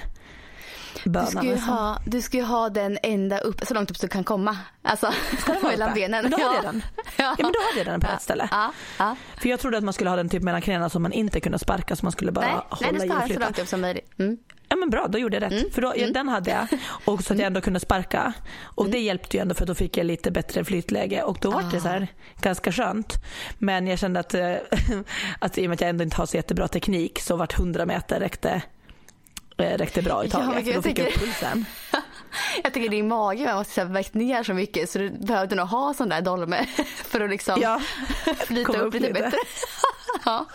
du 1.03 1.25
ska, 1.25 1.43
ju 1.43 1.55
ha, 1.55 1.99
du 2.05 2.21
ska 2.21 2.43
ha 2.43 2.69
den 2.69 2.97
ända 3.03 3.37
upp, 3.37 3.61
så 3.67 3.73
långt 3.73 3.91
upp 3.91 3.99
du 3.99 4.07
kan 4.07 4.23
komma. 4.23 4.57
Alltså 4.81 5.13
mellan 5.63 5.93
benen. 5.93 6.21
Men 6.21 6.31
då 6.31 6.37
hade 6.37 6.55
jag 6.55 6.63
den. 6.63 6.83
Ja. 6.95 7.35
ja 7.37 7.43
men 7.43 7.51
då 7.51 7.59
hade 7.69 7.77
jag 7.77 7.85
den 7.85 7.99
på 7.99 8.07
ett 8.07 8.21
ställe. 8.21 8.47
Ja. 8.51 8.73
Ja. 8.97 9.15
För 9.37 9.49
jag 9.49 9.59
trodde 9.59 9.77
att 9.77 9.83
man 9.83 9.93
skulle 9.93 10.09
ha 10.09 10.17
den 10.17 10.29
typ 10.29 10.43
mellan 10.43 10.61
knäna 10.61 10.89
så 10.89 10.99
man 10.99 11.11
inte 11.11 11.39
kunde 11.39 11.59
sparka 11.59 11.95
så 11.95 12.05
man 12.05 12.11
skulle 12.11 12.31
bara 12.31 12.45
nej, 12.45 12.55
hålla 12.69 12.91
nej, 12.91 13.01
du 13.01 13.07
ska 13.07 13.19
ha 13.19 13.27
så 13.27 13.39
långt 13.39 13.59
upp 13.59 13.67
som 13.67 13.81
möjligt. 13.81 14.19
Mm. 14.19 14.37
Ja 14.69 14.77
men 14.77 14.89
bra, 14.89 15.07
då 15.07 15.17
gjorde 15.17 15.35
jag 15.35 15.43
rätt. 15.43 15.51
Mm. 15.51 15.71
För 15.71 15.81
då, 15.81 15.93
mm. 15.93 16.13
den 16.13 16.29
hade 16.29 16.51
jag 16.51 16.79
och 17.05 17.23
så 17.23 17.33
att 17.33 17.39
jag 17.39 17.47
ändå 17.47 17.61
kunde 17.61 17.79
sparka. 17.79 18.33
Och 18.63 18.85
det 18.85 18.97
mm. 18.97 19.03
hjälpte 19.03 19.37
ju 19.37 19.41
ändå 19.41 19.55
för 19.55 19.65
då 19.65 19.75
fick 19.75 19.97
jag 19.97 20.05
lite 20.05 20.31
bättre 20.31 20.63
flytläge 20.63 21.23
och 21.23 21.37
då 21.41 21.49
ah. 21.49 21.51
var 21.51 21.71
det 21.71 21.79
så 21.79 21.87
här 21.87 22.07
ganska 22.41 22.71
skönt. 22.71 23.13
Men 23.57 23.87
jag 23.87 23.99
kände 23.99 24.19
att, 24.19 24.35
att 25.39 25.57
i 25.57 25.65
och 25.65 25.69
med 25.69 25.73
att 25.73 25.81
jag 25.81 25.89
ändå 25.89 26.03
inte 26.03 26.15
har 26.17 26.25
så 26.25 26.37
jättebra 26.37 26.67
teknik 26.67 27.19
så 27.19 27.35
vart 27.35 27.59
100 27.59 27.85
meter 27.85 28.19
räckte 28.19 28.61
räckte 29.57 30.01
bra 30.01 30.25
i 30.25 30.29
taget. 30.29 30.47
Ja, 30.55 30.63
för 30.63 30.73
då 30.73 30.81
fick 30.81 30.99
jag 30.99 31.07
upp 31.07 31.19
pulsen. 31.19 31.65
jag 32.63 32.73
tycker 32.73 32.89
din 32.89 33.07
mage 33.07 33.55
måste 33.55 33.81
ha 33.81 33.89
vägt 33.89 34.13
ner 34.13 34.43
så 34.43 34.53
mycket 34.53 34.89
så 34.89 34.99
du 34.99 35.09
behövde 35.09 35.55
nog 35.55 35.67
ha 35.67 35.93
sån 35.93 36.09
där 36.09 36.21
dolme 36.21 36.65
för 36.95 37.21
att 37.21 37.29
liksom 37.29 37.61
ja, 37.61 37.81
flyta 38.37 38.77
upp, 38.77 38.93
lite, 38.93 39.07
lite 39.07 39.21
bättre. 39.21 39.37
ja. 40.25 40.45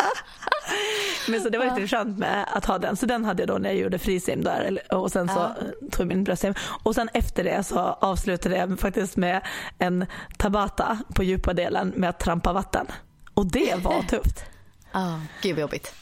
Men 1.28 1.40
så 1.40 1.48
det 1.48 1.58
var 1.58 1.64
lite 1.64 1.88
skönt 1.88 2.18
med 2.18 2.46
att 2.52 2.64
ha 2.64 2.78
den. 2.78 2.96
Så 2.96 3.06
den 3.06 3.24
hade 3.24 3.42
jag 3.42 3.48
då 3.48 3.58
när 3.58 3.70
jag 3.70 3.78
gjorde 3.78 3.98
frisim 3.98 4.44
där 4.44 4.78
och 4.94 5.12
sen 5.12 5.28
så 5.28 5.34
ja. 5.34 5.54
tog 5.90 6.00
jag 6.00 6.06
min 6.08 6.24
bröstsim. 6.24 6.54
Och 6.82 6.94
sen 6.94 7.08
efter 7.14 7.44
det 7.44 7.62
så 7.64 7.78
avslutade 7.78 8.56
jag 8.56 8.80
faktiskt 8.80 9.16
med 9.16 9.40
en 9.78 10.06
tabata 10.36 10.98
på 11.14 11.22
djupa 11.22 11.52
delen 11.52 11.88
med 11.96 12.10
att 12.10 12.20
trampa 12.20 12.52
vatten. 12.52 12.86
Och 13.34 13.46
det 13.46 13.74
var 13.74 14.02
tufft. 14.02 14.44
Ja, 14.92 15.00
oh, 15.00 15.20
gud 15.42 15.54
vad 15.54 15.60
jobbigt. 15.60 15.94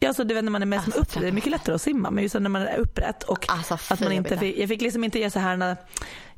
Ja, 0.00 0.14
så 0.14 0.24
du 0.24 0.34
vet 0.34 0.44
när 0.44 0.52
man 0.52 0.62
är 0.62 0.66
mest 0.66 0.86
alltså, 0.86 1.00
upp, 1.00 1.20
det 1.20 1.28
är 1.28 1.32
mycket 1.32 1.50
lättare 1.50 1.74
att 1.74 1.82
simma 1.82 2.10
men 2.10 2.22
just 2.22 2.34
när 2.34 2.48
man 2.48 2.62
är 2.62 2.76
upprätt 2.76 3.22
och 3.22 3.50
alltså, 3.50 3.78
att 3.90 4.00
man 4.00 4.12
inte 4.12 4.38
fick, 4.38 4.58
jag 4.58 4.68
fick 4.68 4.80
liksom 4.80 5.04
inte 5.04 5.18
göra 5.18 5.30
så 5.30 5.38
här 5.38 5.56
när, 5.56 5.76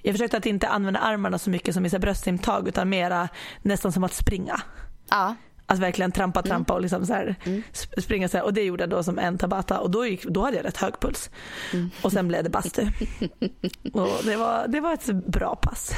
jag 0.02 0.14
försökte 0.14 0.36
att 0.36 0.46
inte 0.46 0.68
använda 0.68 1.00
armarna 1.00 1.38
så 1.38 1.50
mycket 1.50 1.74
som 1.74 1.86
i 1.86 1.88
bröstsimtag 1.88 2.68
utan 2.68 2.88
mera 2.88 3.28
nästan 3.62 3.92
som 3.92 4.04
att 4.04 4.14
springa. 4.14 4.60
Ja. 5.10 5.34
Att 5.66 5.78
verkligen 5.78 6.12
trampa, 6.12 6.40
mm. 6.40 6.48
trampa 6.48 6.74
och 6.74 6.80
liksom 6.80 7.06
så 7.06 7.12
här, 7.12 7.36
mm. 7.44 7.62
springa 7.98 8.28
så 8.28 8.36
här. 8.36 8.44
Och 8.44 8.54
det 8.54 8.62
gjorde 8.62 8.82
jag 8.82 8.90
då 8.90 9.02
som 9.02 9.18
en 9.18 9.38
tabata 9.38 9.80
och 9.80 9.90
då, 9.90 10.06
gick, 10.06 10.24
då 10.24 10.44
hade 10.44 10.56
jag 10.56 10.66
rätt 10.66 10.76
hög 10.76 11.00
puls. 11.00 11.30
Mm. 11.72 11.90
Och 12.02 12.12
sen 12.12 12.28
blev 12.28 12.44
det 12.44 12.50
bastu. 12.50 12.82
och 13.92 14.24
det 14.24 14.36
var, 14.36 14.68
det 14.68 14.80
var 14.80 14.92
ett 14.92 15.06
bra 15.06 15.56
pass. 15.56 15.92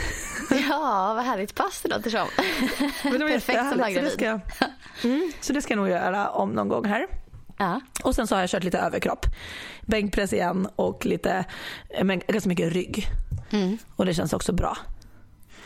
ja, 0.50 1.12
vad 1.16 1.24
härligt 1.24 1.54
pass 1.54 1.80
det 1.82 1.88
låter 1.88 2.10
som. 2.10 2.26
Men 3.02 3.12
det 3.12 3.18
var 3.18 3.28
Perfekt 3.46 4.18
som. 4.18 4.40
Så, 5.02 5.08
mm, 5.08 5.32
så 5.40 5.52
det 5.52 5.62
ska 5.62 5.74
jag 5.74 5.78
nog 5.78 5.88
göra 5.88 6.30
om 6.30 6.50
någon 6.50 6.68
gång 6.68 6.84
här. 6.84 7.06
Ja. 7.60 7.80
Och 8.04 8.14
sen 8.14 8.26
så 8.26 8.34
har 8.34 8.40
jag 8.40 8.50
kört 8.50 8.64
lite 8.64 8.78
överkropp. 8.78 9.26
Bänkpress 9.80 10.32
igen 10.32 10.68
och 10.76 11.06
lite, 11.06 11.44
men 12.02 12.22
ganska 12.28 12.48
mycket 12.48 12.72
rygg. 12.72 13.06
Mm. 13.50 13.78
Och 13.96 14.06
det 14.06 14.14
känns 14.14 14.32
också 14.32 14.52
bra. 14.52 14.76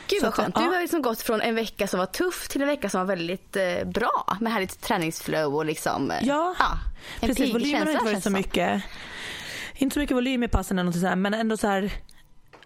Gud 0.06 0.22
vad 0.22 0.34
skönt. 0.34 0.54
Du 0.54 0.60
har 0.60 0.80
liksom 0.80 1.02
gått 1.02 1.22
från 1.22 1.40
en 1.40 1.54
vecka 1.54 1.86
som 1.86 1.98
var 1.98 2.06
tuff 2.06 2.48
till 2.48 2.62
en 2.62 2.68
vecka 2.68 2.88
som 2.88 3.00
var 3.00 3.06
väldigt 3.06 3.56
eh, 3.56 3.84
bra 3.84 4.36
med 4.40 4.52
härligt 4.52 4.80
träningsflow 4.80 5.54
och 5.54 5.64
liksom 5.64 6.10
eh, 6.10 6.16
ja, 6.22 6.54
ja 6.58 6.78
precis. 7.20 7.54
Volymen 7.54 7.82
har 7.82 7.92
inte 7.92 8.04
varit 8.04 8.22
så 8.22 8.30
mycket. 8.30 8.82
Inte 9.74 9.94
så 9.94 10.00
mycket 10.00 10.16
volym 10.16 10.42
i 10.42 10.48
passen 10.48 10.78
eller 10.78 10.86
något 10.86 11.00
sånt 11.00 11.18
men 11.18 11.34
ändå 11.34 11.56
så 11.56 11.66
här 11.66 11.92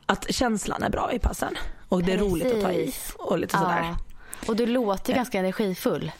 att 0.06 0.34
känslan 0.34 0.82
är 0.82 0.90
bra 0.90 1.12
i 1.12 1.18
passen. 1.18 1.58
Och 1.88 2.02
det 2.02 2.12
är 2.12 2.18
Precis. 2.18 2.32
roligt 2.32 2.54
att 2.54 2.62
ta 2.62 2.72
i 2.72 2.94
och 3.18 3.38
lite 3.38 3.58
sådär. 3.58 3.80
Ja. 3.82 3.96
Och 4.48 4.56
du 4.56 4.66
låter 4.66 5.14
ganska 5.14 5.38
energifull. 5.38 6.12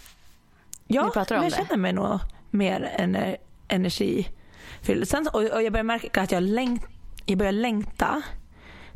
Ja, 0.87 1.13
men 1.15 1.27
jag 1.29 1.43
det. 1.43 1.57
känner 1.57 1.77
mig 1.77 1.93
nog 1.93 2.21
mer 2.51 2.95
ener, 2.99 3.37
energifylld. 3.69 5.09
Sen, 5.09 5.29
och, 5.33 5.43
och 5.43 5.63
jag 5.63 5.73
börjar 5.73 5.85
märka 5.85 6.23
att 6.23 6.33
jag, 6.33 6.43
längt, 6.43 6.83
jag 7.27 7.39
börjar 7.39 7.53
längta 7.53 8.23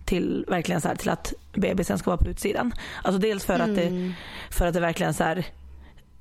till, 0.05 0.45
verkligen 0.49 0.81
så 0.81 0.89
här, 0.89 0.97
till 0.97 1.11
att 1.11 1.33
bebisen 1.53 1.99
ska 1.99 2.11
vara 2.11 2.19
på 2.19 2.29
utsidan. 2.29 2.73
Alltså 3.03 3.19
dels 3.21 3.45
för, 3.45 3.55
mm. 3.55 3.71
att, 3.71 3.77
det, 3.77 3.87
mm. 3.87 4.13
för 4.51 4.67
att 4.67 4.75
det 4.75 4.81
verkligen 4.81 5.15
så 5.15 5.25
här, 5.25 5.47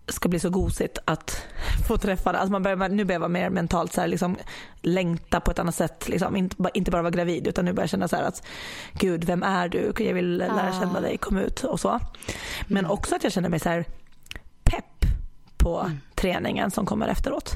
ska 0.07 0.29
bli 0.29 0.39
så 0.39 0.49
gosigt 0.49 0.97
att 1.05 1.45
få 1.87 1.97
träffa 1.97 2.29
alltså 2.29 2.51
man 2.51 2.63
börjar, 2.63 2.89
Nu 2.89 3.05
börjar 3.05 3.15
jag 3.15 3.19
vara 3.19 3.29
mer 3.29 3.49
mentalt 3.49 3.93
så 3.93 4.01
här, 4.01 4.07
liksom, 4.07 4.37
längta 4.81 5.39
på 5.39 5.51
ett 5.51 5.59
annat 5.59 5.75
sätt. 5.75 6.09
Liksom. 6.09 6.35
Inte, 6.35 6.55
inte 6.73 6.91
bara 6.91 7.01
vara 7.01 7.11
gravid 7.11 7.47
utan 7.47 7.65
nu 7.65 7.73
börjar 7.73 7.83
jag 7.83 7.89
känna 7.89 8.07
så 8.07 8.15
att 8.15 8.47
gud 8.93 9.23
vem 9.23 9.43
är 9.43 9.69
du? 9.69 9.93
Jag 9.97 10.13
vill 10.13 10.37
lära 10.37 10.71
känna 10.79 10.97
ah. 10.97 11.01
dig, 11.01 11.17
kom 11.17 11.37
ut 11.37 11.63
och 11.63 11.79
så. 11.79 11.99
Men 12.67 12.85
mm. 12.85 12.91
också 12.91 13.15
att 13.15 13.23
jag 13.23 13.33
känner 13.33 13.49
mig 13.49 13.59
så 13.59 13.69
här 13.69 13.85
på 15.61 15.91
träningen 16.15 16.71
som 16.71 16.85
kommer 16.85 17.07
efteråt. 17.07 17.51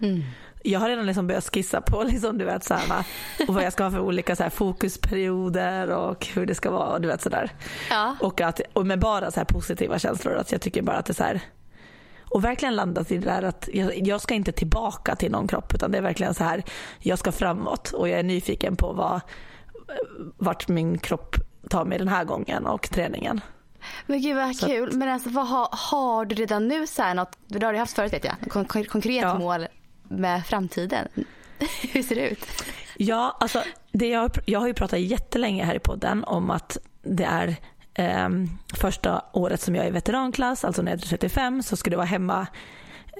Mm. 0.00 0.22
Jag 0.64 0.80
har 0.80 0.88
redan 0.88 1.06
liksom 1.06 1.26
börjat 1.26 1.50
skissa 1.54 1.80
på 1.80 2.02
liksom, 2.06 2.38
du 2.38 2.44
vet, 2.44 2.64
så 2.64 2.74
här, 2.74 3.04
och 3.48 3.54
vad 3.54 3.64
jag 3.64 3.72
ska 3.72 3.84
ha 3.84 3.90
för 3.90 4.00
olika 4.00 4.36
så 4.36 4.42
här, 4.42 4.50
fokusperioder 4.50 5.90
och 5.90 6.26
hur 6.26 6.46
det 6.46 6.54
ska 6.54 6.70
vara. 6.70 6.98
Du 6.98 7.08
vet, 7.08 7.22
så 7.22 7.28
där. 7.28 7.50
Ja. 7.90 8.16
Och, 8.20 8.40
att, 8.40 8.60
och 8.72 8.86
med 8.86 8.98
bara 8.98 9.30
så 9.30 9.40
här, 9.40 9.44
positiva 9.44 9.98
känslor. 9.98 10.34
Att 10.34 10.52
jag 10.52 10.60
tycker 10.60 10.82
bara 10.82 10.96
att 10.96 11.06
det 11.06 11.12
är 11.12 11.14
så 11.14 11.24
här, 11.24 11.40
och 12.32 12.44
verkligen 12.44 12.76
landat 12.76 13.10
i 13.10 13.18
det 13.18 13.26
där 13.26 13.42
att 13.42 13.68
jag, 13.72 14.06
jag, 14.06 14.20
ska 14.20 14.34
inte 14.34 14.52
tillbaka 14.52 15.16
till 15.16 15.32
någon 15.32 15.48
kropp 15.48 15.74
utan 15.74 15.90
det 15.90 15.98
är 15.98 16.02
verkligen 16.02 16.34
så 16.34 16.44
här, 16.44 16.62
jag 16.98 17.18
ska 17.18 17.32
framåt 17.32 17.92
och 17.92 18.08
jag 18.08 18.18
är 18.18 18.22
nyfiken 18.22 18.76
på 18.76 18.92
vad, 18.92 19.20
vart 20.36 20.68
min 20.68 20.98
kropp 20.98 21.36
tar 21.70 21.84
mig 21.84 21.98
den 21.98 22.08
här 22.08 22.24
gången 22.24 22.66
och 22.66 22.90
träningen. 22.90 23.40
Men 24.06 24.22
gud 24.22 24.36
vad 24.36 24.56
så 24.56 24.66
kul. 24.66 24.88
Att, 24.88 24.94
men 24.94 25.08
alltså, 25.08 25.30
vad 25.30 25.48
har, 25.48 25.68
har 25.72 26.24
du 26.24 26.34
redan 26.34 26.68
nu 26.68 26.86
så 26.86 27.02
här 27.02 27.14
något, 27.14 27.38
det 27.46 27.66
har 27.66 27.72
du 27.72 27.78
haft 27.78 27.96
förut 27.96 28.12
vet 28.12 28.24
jag, 28.24 28.34
kon 28.48 28.64
konkret 28.84 29.22
ja. 29.22 29.38
mål 29.38 29.66
med 30.08 30.46
framtiden? 30.46 31.08
Hur 31.92 32.02
ser 32.02 32.14
det 32.14 32.28
ut? 32.28 32.46
Ja, 32.96 33.36
alltså 33.40 33.62
det 33.92 34.08
jag, 34.08 34.30
jag 34.46 34.60
har 34.60 34.66
ju 34.66 34.74
pratat 34.74 35.00
jättelänge 35.00 35.64
här 35.64 35.74
i 35.74 35.78
podden 35.78 36.24
om 36.24 36.50
att 36.50 36.78
det 37.02 37.24
är 37.24 37.56
eh, 37.94 38.28
första 38.74 39.24
året 39.32 39.60
som 39.60 39.74
jag 39.74 39.86
är 39.86 39.92
veteranklass, 39.92 40.64
alltså 40.64 40.82
när 40.82 40.92
jag 40.92 41.02
är 41.02 41.06
35, 41.06 41.62
så 41.62 41.76
skulle 41.76 41.92
det 41.92 41.98
vara 41.98 42.06
hemma, 42.06 42.46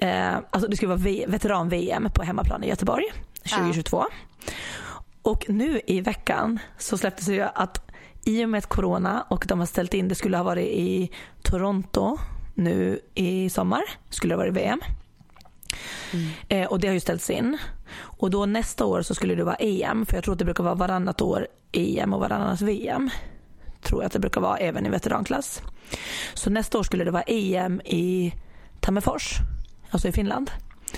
eh, 0.01 0.35
alltså 0.49 0.69
det 0.69 0.75
skulle 0.75 0.95
vara 0.95 1.27
veteran-VM 1.27 2.07
på 2.15 2.23
hemmaplan 2.23 2.63
i 2.63 2.67
Göteborg 2.67 3.05
2022. 3.43 3.97
Ja. 3.97 4.07
Och 5.21 5.45
nu 5.49 5.81
i 5.87 6.01
veckan 6.01 6.59
så 6.77 6.97
släpptes 6.97 7.25
det 7.25 7.33
ju 7.33 7.41
att 7.41 7.92
i 8.23 8.45
och 8.45 8.49
med 8.49 8.65
corona 8.65 9.25
och 9.29 9.45
de 9.47 9.59
har 9.59 9.65
ställt 9.65 9.93
in, 9.93 10.07
det 10.07 10.15
skulle 10.15 10.37
ha 10.37 10.43
varit 10.43 10.67
i 10.67 11.11
Toronto 11.41 12.17
nu 12.53 12.99
i 13.13 13.49
sommar, 13.49 13.83
skulle 14.09 14.33
det 14.33 14.37
ha 14.37 14.43
varit 14.43 14.53
VM. 14.53 14.81
Mm. 16.13 16.29
Eh, 16.49 16.71
och 16.71 16.79
det 16.79 16.87
har 16.87 16.93
ju 16.93 16.99
ställts 16.99 17.29
in. 17.29 17.57
Och 17.99 18.29
då 18.29 18.45
nästa 18.45 18.85
år 18.85 19.01
så 19.01 19.15
skulle 19.15 19.35
det 19.35 19.43
vara 19.43 19.55
EM, 19.55 20.05
för 20.05 20.15
jag 20.15 20.23
tror 20.23 20.33
att 20.33 20.39
det 20.39 20.45
brukar 20.45 20.63
vara 20.63 20.75
varannat 20.75 21.21
år 21.21 21.47
EM 21.71 22.13
och 22.13 22.19
varannat 22.19 22.61
VM 22.61 23.09
tror 23.83 24.01
jag 24.01 24.05
att 24.07 24.13
det 24.13 24.19
brukar 24.19 24.41
vara 24.41 24.57
även 24.57 24.85
i 24.85 24.89
veteranklass. 24.89 25.61
Så 26.33 26.49
nästa 26.49 26.79
år 26.79 26.83
skulle 26.83 27.03
det 27.03 27.11
vara 27.11 27.23
EM 27.23 27.81
i 27.81 28.33
Tammerfors, 28.79 29.37
alltså 29.89 30.07
i 30.07 30.11
Finland. 30.11 30.51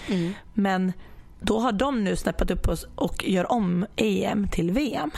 Mm. 0.07 0.33
Men 0.53 0.93
då 1.39 1.59
har 1.59 1.71
de 1.71 2.03
nu 2.03 2.15
snäppat 2.15 2.51
upp 2.51 2.67
oss 2.67 2.87
och 2.95 3.23
gör 3.27 3.51
om 3.51 3.85
EM 3.95 4.47
till 4.47 4.71
VM. 4.71 5.11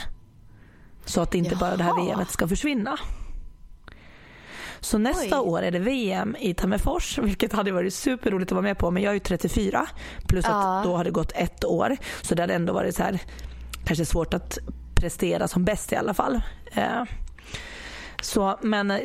Så 1.08 1.20
att 1.20 1.34
inte 1.34 1.50
Jaha. 1.50 1.60
bara 1.60 1.76
det 1.76 1.82
här 1.82 2.14
VMet 2.14 2.30
ska 2.30 2.48
försvinna. 2.48 2.98
Så 4.80 4.98
nästa 4.98 5.40
Oj. 5.40 5.48
år 5.48 5.62
är 5.62 5.70
det 5.70 5.78
VM 5.78 6.36
i 6.40 6.54
Tammerfors, 6.54 7.18
vilket 7.18 7.52
hade 7.52 7.72
varit 7.72 7.94
superroligt 7.94 8.52
att 8.52 8.56
vara 8.56 8.62
med 8.62 8.78
på. 8.78 8.90
Men 8.90 9.02
jag 9.02 9.10
är 9.10 9.14
ju 9.14 9.20
34, 9.20 9.86
plus 10.26 10.44
ja. 10.48 10.78
att 10.78 10.84
då 10.84 10.96
har 10.96 11.04
det 11.04 11.10
gått 11.10 11.32
ett 11.34 11.64
år. 11.64 11.96
Så 12.22 12.34
det 12.34 12.42
hade 12.42 12.54
ändå 12.54 12.72
varit 12.72 12.96
så 12.96 13.02
här, 13.02 13.20
kanske 13.84 14.04
svårt 14.04 14.34
att 14.34 14.58
prestera 14.94 15.48
som 15.48 15.64
bäst 15.64 15.92
i 15.92 15.96
alla 15.96 16.14
fall. 16.14 16.40
Eh, 16.72 17.02
så, 18.22 18.58
men 18.62 18.90
eh, 18.90 19.00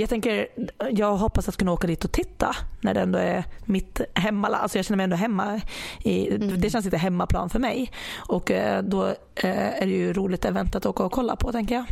jag 0.00 0.08
tänker, 0.08 0.48
jag 0.90 1.16
hoppas 1.16 1.48
att 1.48 1.56
kunna 1.56 1.72
åka 1.72 1.86
dit 1.86 2.04
och 2.04 2.12
titta 2.12 2.56
när 2.80 2.94
det 2.94 3.00
ändå 3.00 3.18
är 3.18 3.44
mitt 3.64 4.00
hemmaland. 4.14 4.62
Alltså 4.62 4.78
jag 4.78 4.84
känner 4.84 4.96
mig 4.96 5.04
ändå 5.04 5.16
hemma. 5.16 5.60
I, 6.02 6.34
mm. 6.34 6.60
Det 6.60 6.70
känns 6.70 6.84
lite 6.84 6.96
hemmaplan 6.96 7.50
för 7.50 7.58
mig. 7.58 7.92
Och 8.16 8.50
eh, 8.50 8.82
då 8.82 9.06
eh, 9.34 9.82
är 9.82 9.86
det 9.86 9.92
ju 9.92 10.12
roligt 10.12 10.44
event 10.44 10.74
att 10.76 10.86
åka 10.86 11.02
och 11.02 11.12
kolla 11.12 11.36
på 11.36 11.52
tänker 11.52 11.74
jag. 11.74 11.84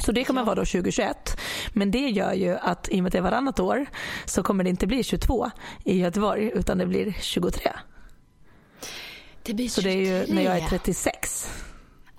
Så 0.00 0.12
det 0.12 0.24
kommer 0.24 0.40
ja. 0.40 0.44
vara 0.44 0.54
då 0.54 0.64
2021. 0.64 1.40
Men 1.72 1.90
det 1.90 2.08
gör 2.08 2.32
ju 2.32 2.56
att 2.56 2.88
i 2.88 2.98
och 2.98 3.02
med 3.02 3.06
att 3.06 3.12
det 3.12 3.18
är 3.18 3.22
varannat 3.22 3.60
år 3.60 3.86
så 4.24 4.42
kommer 4.42 4.64
det 4.64 4.70
inte 4.70 4.86
bli 4.86 5.02
22 5.02 5.50
i 5.84 5.98
Göteborg 5.98 6.50
utan 6.54 6.78
det 6.78 6.86
blir 6.86 7.12
23. 7.20 7.70
Det 9.42 9.54
blir 9.54 9.68
23. 9.68 9.68
Så 9.68 9.80
det 9.80 9.90
är 9.90 10.26
ju 10.26 10.34
när 10.34 10.42
jag 10.42 10.58
är 10.58 10.68
36. 10.68 11.50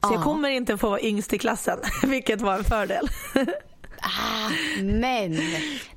Så 0.07 0.13
jag 0.13 0.23
kommer 0.23 0.49
inte 0.49 0.77
få 0.77 0.89
vara 0.89 1.01
yngst 1.01 1.33
i 1.33 1.37
klassen, 1.37 1.79
vilket 2.03 2.41
var 2.41 2.57
en 2.57 2.63
fördel. 2.63 3.09
Ah, 4.01 4.49
men 4.81 5.31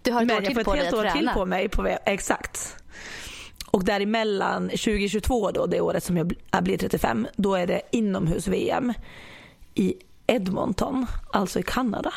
du 0.02 0.12
har 0.12 0.22
ett 0.22 0.28
men 0.28 0.36
år 0.36 0.40
till 0.40 0.64
på 0.64 0.74
dig 0.74 0.88
att 0.88 0.90
träna. 0.90 0.90
jag 0.90 0.92
får 0.92 1.06
ett 1.06 1.12
helt 1.12 1.16
år 1.16 1.20
till 1.20 1.28
på 1.34 1.46
mig. 1.46 1.68
På, 1.68 1.98
exakt. 2.06 2.76
Och 3.72 3.84
däremellan 3.84 4.68
2022 4.68 5.50
då, 5.50 5.66
det 5.66 5.80
året 5.80 6.04
som 6.04 6.16
jag 6.16 6.34
blir 6.62 6.78
35, 6.78 7.26
då 7.36 7.54
är 7.54 7.66
det 7.66 7.82
inomhus-VM 7.90 8.92
i 9.74 9.94
Edmonton, 10.26 11.06
alltså 11.32 11.58
i 11.58 11.62
Kanada. 11.62 12.12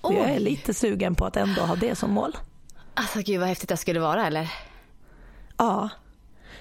Och 0.00 0.14
jag 0.14 0.30
är 0.30 0.38
lite 0.38 0.74
sugen 0.74 1.14
på 1.14 1.26
att 1.26 1.36
ändå 1.36 1.62
ha 1.62 1.76
det 1.76 1.94
som 1.94 2.10
mål. 2.10 2.36
Alltså 2.94 3.20
gud 3.20 3.40
vad 3.40 3.48
häftigt 3.48 3.68
det 3.68 3.76
skulle 3.76 4.00
vara 4.00 4.26
eller? 4.26 4.52
Ja. 5.56 5.88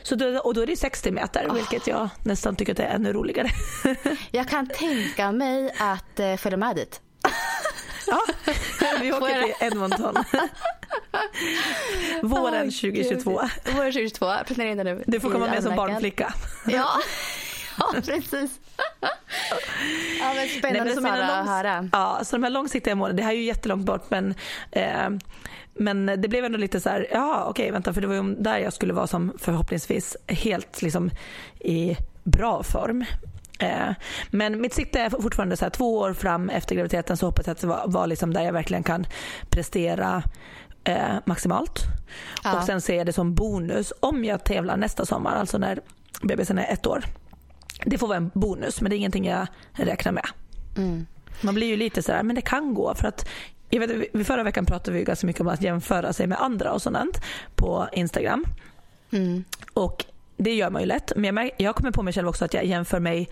Så 0.03 0.15
då, 0.15 0.39
och 0.39 0.53
då 0.53 0.61
är 0.61 0.67
det 0.67 0.77
60 0.77 1.11
meter, 1.11 1.47
oh. 1.49 1.53
vilket 1.53 1.87
jag 1.87 2.09
nästan 2.23 2.55
tycker 2.55 2.81
är 2.81 2.95
ännu 2.95 3.13
roligare. 3.13 3.49
jag 4.31 4.47
kan 4.47 4.67
tänka 4.67 5.31
mig 5.31 5.71
att 5.79 6.19
eh, 6.19 6.35
följa 6.35 6.57
med 6.57 6.75
dit. 6.75 7.01
Ja, 8.09 8.21
vi 9.01 9.11
åker 9.13 9.43
till 9.43 9.53
Edmonton. 9.67 10.15
Våren 12.21 12.71
2022. 12.71 13.31
Våren 13.31 13.91
2022, 13.91 14.33
planera 14.47 14.69
in 14.71 14.77
det 14.77 14.83
nu. 14.83 15.03
Du 15.07 15.19
får 15.19 15.31
komma 15.31 15.47
med 15.47 15.63
som 15.63 15.75
barnflicka. 15.75 16.33
Ja, 16.67 16.87
ja 17.77 17.93
precis. 17.93 18.59
Ja, 20.19 20.33
men 20.35 20.47
spännande 20.49 20.83
Nej, 20.83 20.95
men 20.95 21.03
Sara 21.03 21.39
att 21.39 21.47
höra. 21.47 21.89
Ja, 21.91 22.19
så 22.23 22.35
de 22.35 22.43
här 22.43 22.49
långsiktiga 22.49 22.95
målen, 22.95 23.15
det 23.15 23.23
här 23.23 23.31
är 23.31 23.35
ju 23.35 23.43
jättelångt 23.43 23.85
bort 23.85 24.09
men 24.09 24.35
eh, 24.71 25.09
men 25.73 26.05
det 26.05 26.27
blev 26.27 26.45
ändå 26.45 26.57
lite 26.57 26.79
så 26.79 26.89
här, 26.89 27.07
ja 27.11 27.41
okej 27.41 27.49
okay, 27.49 27.71
vänta 27.71 27.93
för 27.93 28.01
det 28.01 28.07
var 28.07 28.15
ju 28.15 28.35
där 28.35 28.57
jag 28.57 28.73
skulle 28.73 28.93
vara 28.93 29.07
som 29.07 29.33
förhoppningsvis 29.37 30.17
helt 30.27 30.81
liksom 30.81 31.11
i 31.59 31.97
bra 32.23 32.63
form. 32.63 33.05
Eh, 33.59 33.89
men 34.29 34.61
mitt 34.61 34.73
sikte 34.73 34.99
är 34.99 35.09
fortfarande 35.09 35.57
så 35.57 35.65
här, 35.65 35.69
två 35.69 35.97
år 35.97 36.13
fram 36.13 36.49
efter 36.49 36.75
graviditeten 36.75 37.17
så 37.17 37.25
hoppas 37.25 37.47
jag 37.47 37.51
att 37.51 37.61
det 37.61 37.67
var, 37.67 37.83
var 37.87 38.07
liksom 38.07 38.33
där 38.33 38.41
jag 38.41 38.53
verkligen 38.53 38.83
kan 38.83 39.05
prestera 39.49 40.23
eh, 40.83 41.15
maximalt. 41.25 41.83
Ja. 42.43 42.57
Och 42.57 42.63
sen 42.63 42.81
ser 42.81 42.97
jag 42.97 43.05
det 43.05 43.13
som 43.13 43.35
bonus 43.35 43.93
om 43.99 44.25
jag 44.25 44.43
tävlar 44.43 44.77
nästa 44.77 45.05
sommar, 45.05 45.35
alltså 45.35 45.57
när 45.57 45.79
bebisen 46.21 46.57
är 46.57 46.73
ett 46.73 46.87
år. 46.87 47.03
Det 47.85 47.97
får 47.97 48.07
vara 48.07 48.17
en 48.17 48.31
bonus 48.33 48.81
men 48.81 48.89
det 48.89 48.95
är 48.95 48.97
ingenting 48.97 49.25
jag 49.25 49.47
räknar 49.73 50.11
med. 50.11 50.25
Mm. 50.77 51.05
Man 51.41 51.55
blir 51.55 51.67
ju 51.67 51.75
lite 51.75 52.03
sådär, 52.03 52.23
men 52.23 52.35
det 52.35 52.41
kan 52.41 52.73
gå 52.73 52.95
för 52.95 53.07
att 53.07 53.29
jag 53.69 53.87
vet, 53.87 54.27
förra 54.27 54.43
veckan 54.43 54.65
pratade 54.65 54.97
vi 54.97 55.03
ganska 55.03 55.27
mycket 55.27 55.41
om 55.41 55.47
att 55.47 55.61
jämföra 55.61 56.13
sig 56.13 56.27
med 56.27 56.41
andra 56.41 56.73
och 56.73 56.81
sånt 56.81 57.21
på 57.55 57.87
Instagram. 57.91 58.45
Mm. 59.11 59.43
Och 59.73 60.05
det 60.39 60.55
gör 60.55 60.69
man 60.69 60.81
ju 60.81 60.85
lätt. 60.85 61.11
Men 61.15 61.37
jag, 61.37 61.51
jag 61.57 61.75
kommer 61.75 61.91
på 61.91 62.03
mig 62.03 62.13
själv 62.13 62.27
också 62.27 62.45
att 62.45 62.53
jag 62.53 62.65
jämför 62.65 62.99
mig 62.99 63.29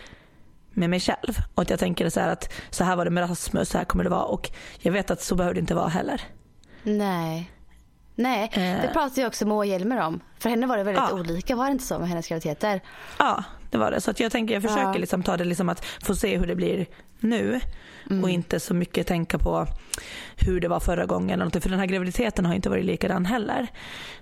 med 0.70 0.90
mig 0.90 1.00
själv. 1.00 1.38
Och 1.56 1.62
att 1.62 1.70
jag 1.70 1.80
tänker 1.80 2.10
så 2.10 2.20
att 2.20 2.54
så 2.70 2.84
här 2.84 2.96
var 2.96 3.06
det 3.06 3.12
med 3.12 3.30
Rasmus, 3.30 3.70
så 3.70 3.78
här 3.78 3.86
kommer 3.86 4.04
det 4.04 4.10
vara. 4.10 4.24
Och 4.24 4.50
jag 4.80 4.92
vet 4.92 5.12
att 5.12 5.22
så 5.22 5.36
behöver 5.36 5.54
det 5.54 5.60
inte 5.60 5.76
vara 5.76 5.88
heller. 5.88 6.22
Nej. 6.84 7.52
Nej, 8.16 8.52
det 8.54 8.62
eh. 8.62 8.94
pratade 8.94 9.22
jag 9.22 9.28
också 9.28 9.46
med 9.46 9.56
Moa 9.56 9.66
Hjelmer 9.66 9.98
om. 9.98 10.20
För 10.40 10.50
henne 10.50 10.68
var 10.68 10.78
det 10.78 10.84
väldigt 10.84 11.04
ja. 11.10 11.20
olika, 11.20 11.56
var 11.56 11.66
det 11.66 11.72
inte 11.72 11.84
så 11.84 12.00
med 12.00 12.10
hennes 12.10 12.28
graviditeter? 12.28 12.82
Ja, 13.20 13.44
det 13.72 13.78
var 13.78 13.92
det. 13.92 14.02
Så 14.02 14.12
att 14.12 14.20
jag 14.20 14.32
tänker, 14.32 14.54
jag 14.54 14.64
försöker 14.64 14.84
ja. 14.84 14.98
liksom 14.98 15.24
ta 15.24 15.38
det 15.38 15.44
liksom 15.44 15.70
att 15.70 15.86
få 15.86 16.16
se 16.16 16.38
hur 16.38 16.48
det 16.48 16.56
blir 16.56 16.86
nu. 17.20 17.60
Mm. 18.10 18.24
Och 18.24 18.30
inte 18.30 18.60
så 18.60 18.74
mycket 18.74 19.08
tänka 19.08 19.38
på 19.38 19.68
hur 20.36 20.62
det 20.62 20.68
var 20.68 20.80
förra 20.80 21.06
gången. 21.06 21.52
För 21.52 21.70
den 21.70 21.80
här 21.80 21.86
graviditeten 21.86 22.46
har 22.46 22.54
inte 22.54 22.70
varit 22.70 22.86
likadan 22.86 23.26
heller. 23.26 23.68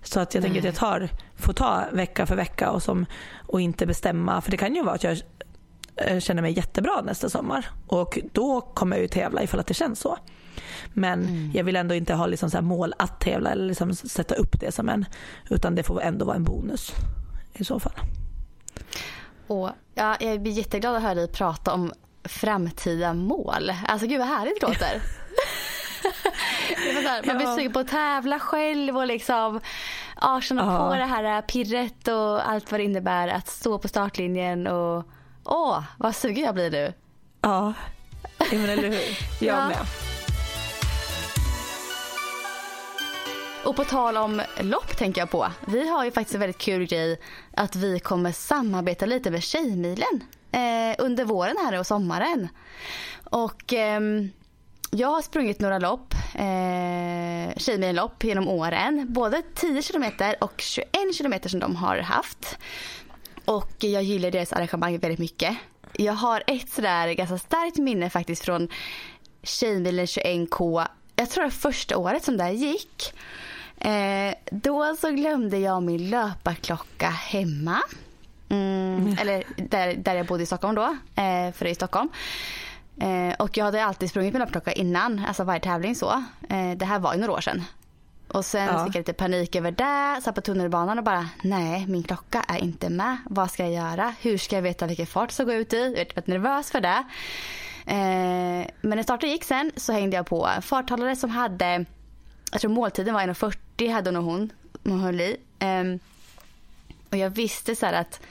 Så 0.03 0.19
att 0.19 0.33
jag 0.33 0.41
Nej. 0.41 0.49
tänker 0.49 0.59
att 0.69 0.75
jag 0.75 0.79
tar, 0.79 1.09
får 1.35 1.53
ta 1.53 1.83
vecka 1.93 2.25
för 2.25 2.35
vecka 2.35 2.71
och, 2.71 2.83
som, 2.83 3.05
och 3.47 3.61
inte 3.61 3.85
bestämma. 3.85 4.41
För 4.41 4.51
det 4.51 4.57
kan 4.57 4.75
ju 4.75 4.83
vara 4.83 4.95
att 4.95 5.03
jag 5.03 5.17
Eh, 5.97 6.19
känner 6.19 6.41
mig 6.41 6.53
jättebra 6.53 7.01
nästa 7.01 7.29
sommar. 7.29 7.69
Och 7.87 8.19
då 8.31 8.61
kommer 8.61 8.95
jag 8.95 9.01
ju 9.01 9.07
tävla 9.07 9.43
ifall 9.43 9.59
att 9.59 9.67
det 9.67 9.73
känns 9.73 9.99
så. 9.99 10.17
Men 10.93 11.21
mm. 11.21 11.51
jag 11.53 11.63
vill 11.63 11.75
ändå 11.75 11.95
inte 11.95 12.13
ha 12.13 12.25
liksom 12.25 12.49
så 12.49 12.61
mål 12.61 12.93
att 12.97 13.19
tävla 13.19 13.51
eller 13.51 13.67
liksom 13.67 13.95
sätta 13.95 14.35
upp 14.35 14.59
det 14.59 14.71
som 14.71 14.89
en. 14.89 15.05
Utan 15.49 15.75
det 15.75 15.83
får 15.83 16.01
ändå 16.01 16.25
vara 16.25 16.35
en 16.35 16.43
bonus 16.43 16.91
i 17.53 17.63
så 17.63 17.79
fall. 17.79 17.93
Och, 19.47 19.69
ja, 19.93 20.17
jag 20.19 20.41
blir 20.41 20.51
jätteglad 20.51 20.95
att 20.95 21.01
höra 21.01 21.15
dig 21.15 21.27
prata 21.27 21.73
om 21.73 21.93
framtida 22.25 23.13
mål. 23.13 23.73
Alltså 23.87 24.07
gud 24.07 24.19
vad 24.19 24.27
härligt 24.27 24.61
det 24.61 24.67
låter. 24.67 25.01
man 27.27 27.37
blir 27.37 27.55
sugen 27.55 27.73
på 27.73 27.79
att 27.79 27.87
tävla 27.87 28.39
själv 28.39 28.97
och 28.97 29.07
liksom 29.07 29.61
ja, 30.21 30.41
känna 30.41 30.61
ja. 30.61 30.89
på 30.89 30.95
det 30.95 31.05
här 31.05 31.41
pirret 31.41 32.07
och 32.07 32.49
allt 32.49 32.71
vad 32.71 32.79
det 32.79 32.83
innebär 32.83 33.27
att 33.27 33.47
stå 33.47 33.79
på 33.79 33.87
startlinjen 33.87 34.67
och 34.67 35.03
åh, 35.43 35.83
vad 35.97 36.15
sugen 36.15 36.43
jag 36.45 36.53
blir 36.53 36.71
nu. 36.71 36.93
Ja, 37.41 37.73
men 38.51 38.69
eller 38.69 38.89
hur. 38.89 39.17
Jag 39.39 39.57
ja. 39.57 39.67
med. 39.67 39.77
Och 43.65 43.75
på 43.75 43.83
tal 43.83 44.17
om 44.17 44.41
lopp 44.59 44.97
tänker 44.97 45.21
jag 45.21 45.29
på. 45.29 45.47
Vi 45.67 45.89
har 45.89 46.05
ju 46.05 46.11
faktiskt 46.11 46.35
en 46.35 46.39
väldigt 46.39 46.57
kul 46.57 46.85
grej 46.85 47.19
att 47.53 47.75
vi 47.75 47.99
kommer 47.99 48.31
samarbeta 48.31 49.05
lite 49.05 49.31
med 49.31 49.43
Tjejmilen 49.43 50.23
eh, 50.55 50.95
under 50.97 51.25
våren 51.25 51.57
här 51.57 51.79
och 51.79 51.87
sommaren. 51.87 52.49
Och 53.23 53.73
eh, 53.73 54.01
jag 54.91 55.07
har 55.07 55.21
sprungit 55.21 55.59
några 55.59 55.79
lopp, 55.79 56.13
eh, 56.35 57.57
Tjejmilenlopp 57.57 58.23
genom 58.23 58.47
åren. 58.47 59.05
Både 59.09 59.41
10 59.55 59.81
kilometer 59.81 60.35
och 60.41 60.61
21 60.61 60.87
kilometer 61.13 61.49
som 61.49 61.59
de 61.59 61.75
har 61.75 61.97
haft. 61.97 62.57
Och 63.45 63.75
jag 63.79 64.03
gillar 64.03 64.31
deras 64.31 64.53
arrangemang 64.53 64.97
väldigt 64.97 65.19
mycket. 65.19 65.57
Jag 65.93 66.13
har 66.13 66.43
ett 66.47 66.69
sådär 66.69 67.13
ganska 67.13 67.37
starkt 67.37 67.77
minne 67.77 68.09
faktiskt 68.09 68.45
från 68.45 68.69
Tjejmilen 69.43 70.05
21K. 70.05 70.87
Jag 71.15 71.29
tror 71.29 71.43
det 71.43 71.47
var 71.47 71.71
första 71.71 71.97
året 71.97 72.23
som 72.23 72.37
det 72.37 72.43
här 72.43 72.51
gick. 72.51 73.13
Eh, 73.77 74.33
då 74.51 74.95
så 74.95 75.11
glömde 75.11 75.57
jag 75.57 75.83
min 75.83 76.09
löparklocka 76.09 77.09
hemma. 77.09 77.81
Mm, 78.55 78.97
mm. 78.97 79.17
Eller 79.19 79.43
där, 79.57 79.93
där 79.95 80.15
jag 80.15 80.25
bodde 80.25 80.43
i 80.43 80.45
Stockholm 80.45 80.75
då, 80.75 80.83
eh, 81.15 81.51
för 81.51 81.59
det 81.59 81.69
är 81.69 81.71
i 81.71 81.75
Stockholm. 81.75 82.09
Eh, 83.01 83.35
och 83.39 83.57
jag 83.57 83.65
hade 83.65 83.85
alltid 83.85 84.09
sprungit 84.09 84.33
med 84.33 84.39
löparklocka 84.39 84.71
innan, 84.71 85.25
alltså 85.27 85.43
varje 85.43 85.59
tävling 85.59 85.95
så. 85.95 86.23
Eh, 86.49 86.71
det 86.75 86.85
här 86.85 86.99
var 86.99 87.13
ju 87.13 87.19
några 87.19 87.33
år 87.33 87.41
sedan. 87.41 87.63
Och 88.27 88.45
sen 88.45 88.65
ja. 88.65 88.85
fick 88.85 88.95
jag 88.95 88.99
lite 88.99 89.13
panik 89.13 89.55
över 89.55 89.71
det, 89.71 90.21
satt 90.21 90.35
på 90.35 90.41
tunnelbanan 90.41 90.97
och 90.97 91.03
bara 91.03 91.29
nej 91.43 91.87
min 91.87 92.03
klocka 92.03 92.45
är 92.47 92.63
inte 92.63 92.89
med. 92.89 93.17
Vad 93.25 93.51
ska 93.51 93.63
jag 93.63 93.73
göra? 93.73 94.13
Hur 94.21 94.37
ska 94.37 94.55
jag 94.55 94.63
veta 94.63 94.87
vilken 94.87 95.07
fart 95.07 95.29
jag 95.29 95.33
ska 95.33 95.43
gå 95.43 95.53
ut 95.53 95.73
i? 95.73 95.93
Jag 95.97 96.17
är 96.17 96.29
nervös 96.29 96.71
för 96.71 96.81
det. 96.81 97.03
Eh, 97.85 98.67
men 98.81 98.95
när 98.95 99.03
starten 99.03 99.29
gick 99.29 99.43
sen 99.43 99.71
så 99.75 99.93
hängde 99.93 100.15
jag 100.15 100.25
på 100.25 100.47
en 100.47 100.61
farthållare 100.61 101.15
som 101.15 101.29
hade 101.29 101.85
jag 102.51 102.61
tror 102.61 102.71
måltiden 102.71 103.13
var 103.13 103.21
1.40 103.21 103.91
hade 103.91 104.11
nog 104.11 104.23
hon, 104.23 104.49
hon 104.83 104.99
höll 104.99 105.21
i. 105.21 105.37
Och 107.15 107.19
jag 107.19 107.29
visste 107.29 107.75
så 107.75 107.85
att 107.85 108.21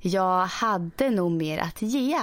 jag 0.00 0.46
hade 0.46 1.10
nog 1.10 1.30
mer 1.32 1.58
att 1.58 1.82
ge. 1.82 2.18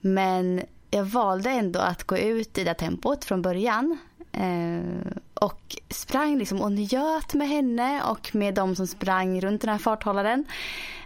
Men 0.00 0.62
jag 0.90 1.04
valde 1.04 1.50
ändå 1.50 1.80
att 1.80 2.04
gå 2.04 2.18
ut 2.18 2.58
i 2.58 2.64
det 2.64 2.74
tempot 2.74 3.24
från 3.24 3.42
början. 3.42 3.98
Eh, 4.32 5.12
och 5.34 5.76
sprang 5.88 6.38
liksom 6.38 6.62
och 6.62 6.72
njöt 6.72 7.34
med 7.34 7.48
henne 7.48 8.02
och 8.02 8.34
med 8.34 8.54
de 8.54 8.76
som 8.76 8.86
sprang 8.86 9.40
runt 9.40 9.60
den 9.60 9.70
här 9.70 9.78
farthållaren. 9.78 10.44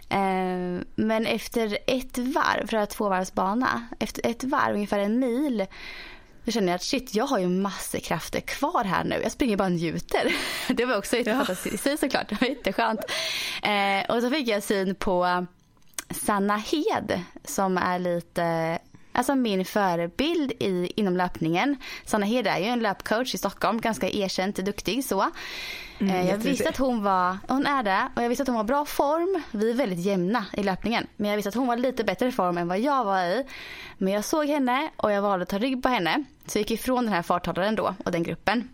Eh, 0.09 0.85
men 0.95 1.25
efter 1.25 1.77
ett 1.87 2.17
varv, 2.17 2.67
för 2.67 2.77
att 2.77 2.89
tvåvarvsbana, 2.89 3.87
efter 3.99 4.27
ett 4.27 4.43
varv, 4.43 4.73
ungefär 4.73 4.99
en 4.99 5.19
mil 5.19 5.65
då 6.45 6.51
känner 6.51 6.67
jag 6.67 6.75
att 6.75 6.83
shit, 6.83 7.15
jag 7.15 7.25
har 7.25 7.39
ju 7.39 7.47
massor 7.47 7.99
krafter 7.99 8.39
kvar 8.39 8.83
här 8.83 9.03
nu. 9.03 9.19
Jag 9.23 9.31
springer 9.31 9.57
bara 9.57 9.65
och 9.65 9.71
njuter. 9.71 10.35
Det 10.73 10.85
var 10.85 10.97
också 10.97 11.17
jättefantastiskt 11.17 11.85
ja. 11.85 11.97
såklart. 11.97 12.29
Det 12.29 12.41
var 12.41 12.47
jätteskönt. 12.47 12.99
Eh, 13.63 14.15
och 14.15 14.21
så 14.21 14.29
fick 14.29 14.47
jag 14.47 14.63
syn 14.63 14.95
på 14.95 15.45
Sanna 16.09 16.57
Hed 16.57 17.21
som 17.43 17.77
är 17.77 17.99
lite 17.99 18.79
Alltså 19.11 19.35
min 19.35 19.65
förebild 19.65 20.51
i, 20.59 20.91
inom 20.95 21.17
löpningen. 21.17 21.75
Sanna 22.05 22.25
Hed 22.25 22.47
är 22.47 22.57
ju 22.57 22.65
en 22.65 22.79
löpcoach 22.79 23.35
i 23.35 23.37
Stockholm, 23.37 23.81
ganska 23.81 24.09
erkänt 24.09 24.55
duktig 24.55 25.05
så. 25.05 25.31
Mm, 25.99 26.15
eh, 26.15 26.29
jag 26.29 26.37
visste 26.37 26.69
att 26.69 26.77
hon 26.77 27.03
var, 27.03 27.37
hon 27.47 27.65
är 27.65 27.83
det 27.83 28.09
och 28.15 28.23
jag 28.23 28.29
visste 28.29 28.41
att 28.41 28.47
hon 28.47 28.57
var 28.57 28.63
bra 28.63 28.85
form. 28.85 29.43
Vi 29.51 29.69
är 29.69 29.75
väldigt 29.75 29.99
jämna 29.99 30.45
i 30.53 30.63
löpningen. 30.63 31.07
Men 31.15 31.29
jag 31.29 31.37
visste 31.37 31.49
att 31.49 31.55
hon 31.55 31.67
var 31.67 31.77
lite 31.77 32.03
bättre 32.03 32.31
form 32.31 32.57
än 32.57 32.67
vad 32.67 32.79
jag 32.79 33.03
var 33.03 33.23
i. 33.23 33.45
Men 33.97 34.13
jag 34.13 34.25
såg 34.25 34.45
henne 34.45 34.89
och 34.95 35.11
jag 35.11 35.21
valde 35.21 35.43
att 35.43 35.49
ta 35.49 35.57
rygg 35.57 35.83
på 35.83 35.89
henne. 35.89 36.23
Så 36.45 36.57
jag 36.57 36.61
gick 36.61 36.71
ifrån 36.71 37.05
den 37.05 37.13
här 37.13 37.21
farthållaren 37.21 37.75
då 37.75 37.95
och 38.05 38.11
den 38.11 38.23
gruppen. 38.23 38.69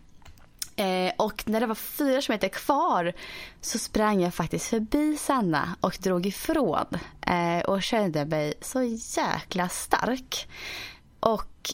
Eh, 0.80 1.12
och 1.18 1.44
när 1.46 1.60
det 1.60 1.66
var 1.66 1.76
fyra 1.76 2.22
kilometer 2.22 2.48
kvar 2.48 3.14
så 3.62 3.80
sprang 3.80 4.22
jag 4.22 4.34
faktiskt 4.34 4.68
förbi 4.68 5.18
Sanna 5.18 5.76
och 5.82 5.98
drog 6.00 6.26
ifrån. 6.26 6.86
Eh, 7.22 7.60
och 7.66 7.84
kände 7.84 8.26
mig 8.26 8.54
så 8.62 8.84
jäkla 9.18 9.70
stark. 9.70 10.48
Och 11.20 11.74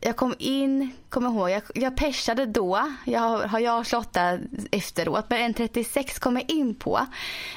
jag 0.00 0.16
kom 0.16 0.34
in, 0.38 0.90
kommer 1.08 1.30
ihåg, 1.30 1.50
jag, 1.50 1.62
jag 1.74 1.96
persade 1.96 2.46
då. 2.46 2.92
Jag 3.04 3.20
har, 3.20 3.46
har 3.46 3.60
jag 3.60 3.86
slått 3.86 4.12
där 4.12 4.40
efteråt. 4.70 5.24
Men 5.28 5.54
1.36 5.54 6.20
kom 6.20 6.36
jag 6.36 6.50
in 6.50 6.74
på. 6.74 7.06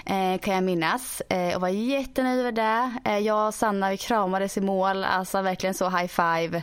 Eh, 0.05 0.37
kan 0.37 0.53
jag 0.53 0.63
minnas. 0.63 1.21
Eh, 1.21 1.55
och 1.55 1.61
var 1.61 1.69
jättenöjd 1.69 2.39
över 2.39 2.51
det. 2.51 2.93
Eh, 3.05 3.17
jag 3.17 3.47
och 3.47 3.53
Sanna 3.53 3.89
vi 3.89 3.97
kramades 3.97 4.57
i 4.57 4.61
mål. 4.61 5.03
Alltså 5.03 5.41
verkligen 5.41 5.73
så 5.73 5.89
high 5.89 6.07
five. 6.07 6.57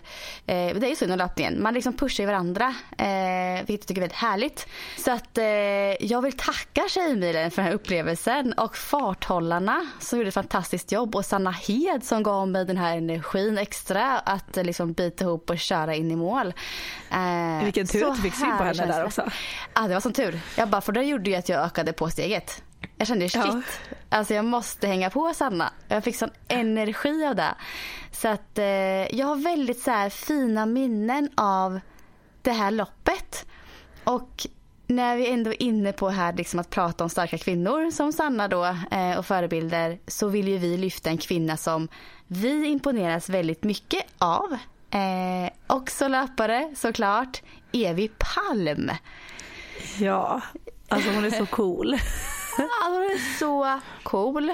Eh, 0.46 0.79
det 0.79 0.87
är 0.87 0.88
ju 0.88 0.96
så 0.96 1.05
inom 1.05 1.18
löpningen. 1.18 1.62
Man 1.62 1.74
liksom 1.74 1.92
pushar 1.92 2.24
ju 2.24 2.27
varandra. 2.27 2.74
Eh, 2.98 3.66
vilket 3.66 3.68
jag 3.68 3.87
tycker 3.87 4.01
är 4.01 4.05
väldigt 4.05 4.18
härligt. 4.18 4.66
Så 4.98 5.11
att 5.11 5.38
eh, 5.38 5.44
jag 6.07 6.22
vill 6.22 6.33
tacka 6.33 6.83
Tjejmilen 6.88 7.51
för 7.51 7.62
den 7.62 7.66
här 7.66 7.74
upplevelsen. 7.74 8.53
Och 8.53 8.77
farthållarna 8.77 9.87
som 10.01 10.18
gjorde 10.18 10.29
ett 10.29 10.35
fantastiskt 10.35 10.92
jobb. 10.92 11.16
Och 11.16 11.24
Sanna 11.24 11.51
Hed 11.51 12.05
som 12.05 12.22
gav 12.22 12.48
mig 12.48 12.64
den 12.64 12.77
här 12.77 12.96
energin 12.96 13.59
extra. 13.59 14.18
Att 14.18 14.57
eh, 14.57 14.64
liksom 14.64 14.92
bita 14.92 15.24
ihop 15.24 15.51
och 15.51 15.59
köra 15.59 15.94
in 15.94 16.11
i 16.11 16.16
mål. 16.16 16.53
Eh, 17.11 17.64
Vilken 17.64 17.87
tur 17.87 18.09
att 18.09 18.17
du 18.17 18.23
fick 18.23 18.35
syn 18.35 18.57
på 18.59 18.64
henne 18.64 18.87
där 18.87 19.05
också. 19.05 19.31
Ja, 19.75 19.83
det 19.83 19.95
var 19.95 20.01
som 20.01 20.12
tur. 20.12 20.41
Jag 20.57 20.69
bara, 20.69 20.81
för 20.81 20.93
det 20.93 21.03
gjorde 21.03 21.31
ju 21.31 21.37
att 21.37 21.49
jag 21.49 21.64
ökade 21.64 21.93
på 21.93 22.11
steget. 22.11 22.62
Jag 22.97 23.09
kände 23.09 23.29
shit, 23.29 23.43
ja. 23.45 23.62
alltså 24.09 24.35
jag 24.35 24.45
måste 24.45 24.87
hänga 24.87 25.11
på 25.11 25.35
Sanna. 25.35 25.73
Jag 25.88 26.05
fick 26.05 26.17
sån 26.17 26.31
energi 26.49 27.27
av 27.27 27.37
det. 27.37 27.55
Så 28.12 28.29
att 28.29 28.59
eh, 28.59 28.64
jag 29.17 29.27
har 29.27 29.37
väldigt 29.37 29.81
så 29.81 29.91
här, 29.91 30.11
fina 30.11 30.67
minnen 30.67 31.31
av 31.35 31.81
det 32.43 32.53
här 32.53 32.71
loppet. 32.71 33.47
Och 34.05 34.47
när 34.87 35.17
vi 35.17 35.31
ändå 35.33 35.51
är 35.51 35.62
inne 35.62 35.93
på 35.93 36.09
här 36.09 36.33
liksom 36.33 36.61
att 36.61 36.71
prata 36.71 37.05
om 37.05 37.11
starka 37.11 37.38
kvinnor 37.38 37.91
som 37.91 38.12
Sanna 38.12 38.49
då 38.49 38.64
eh, 38.91 39.19
och 39.19 39.27
förebilder 39.27 39.99
så 40.07 40.29
vill 40.29 40.49
ju 40.49 40.59
vi 40.59 40.77
lyfta 40.77 41.11
en 41.11 41.19
kvinna 41.19 41.57
som 41.57 41.88
vi 42.27 42.67
imponeras 42.67 43.29
väldigt 43.29 43.64
mycket 43.64 44.03
av. 44.19 44.59
Eh, 44.90 45.51
också 45.66 46.09
löpare 46.09 46.72
såklart, 46.77 47.42
Evi 47.72 48.11
Palm. 48.18 48.90
Ja, 49.98 50.40
alltså 50.88 51.11
hon 51.11 51.24
är 51.24 51.31
så 51.31 51.46
cool. 51.46 51.92
ja, 52.59 52.68
hon 52.88 53.03
är 53.03 53.38
så 53.38 53.81
cool. 54.03 54.53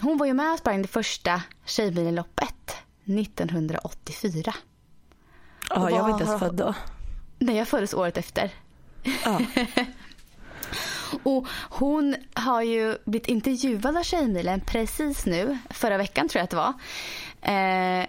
Hon 0.00 0.18
var 0.18 0.26
ju 0.26 0.34
med 0.34 0.52
och 0.52 0.58
sprang 0.58 0.82
det 0.82 0.88
första 0.88 1.42
Tjejmilenloppet 1.64 2.76
1984. 3.04 4.54
Ja, 5.70 5.90
jag 5.90 6.02
var 6.02 6.10
inte 6.10 6.24
ens 6.24 6.40
född 6.40 6.54
då. 6.54 6.74
Nej, 7.38 7.56
jag 7.56 7.68
föddes 7.68 7.94
året 7.94 8.16
efter. 8.16 8.50
Ja. 9.24 9.40
och 11.22 11.46
hon 11.70 12.16
har 12.34 12.62
ju 12.62 12.96
blivit 13.04 13.28
intervjuad 13.28 13.96
av 13.96 14.02
Tjejmilen 14.02 14.60
precis 14.60 15.26
nu, 15.26 15.58
förra 15.70 15.98
veckan 15.98 16.28
tror 16.28 16.40
jag 16.40 16.44
att 16.44 16.50
det 16.50 16.56
var. 16.56 16.74
Eh, 17.42 18.06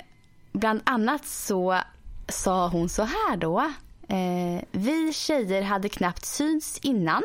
bland 0.51 0.81
annat 0.83 1.25
så 1.25 1.81
sa 2.27 2.67
hon 2.67 2.89
så 2.89 3.03
här 3.03 3.37
då. 3.37 3.71
Eh, 4.11 4.63
vi 4.71 5.13
tjejer 5.13 5.61
hade 5.61 5.89
knappt 5.89 6.25
syns 6.25 6.79
innan 6.81 7.23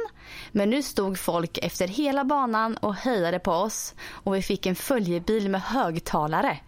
men 0.52 0.70
nu 0.70 0.82
stod 0.82 1.18
folk 1.18 1.58
efter 1.58 1.88
hela 1.88 2.24
banan 2.24 2.76
och 2.76 2.94
hejade 2.94 3.38
på 3.38 3.52
oss 3.52 3.94
och 4.10 4.34
vi 4.34 4.42
fick 4.42 4.66
en 4.66 4.74
följebil 4.74 5.50
med 5.50 5.62
högtalare. 5.62 6.58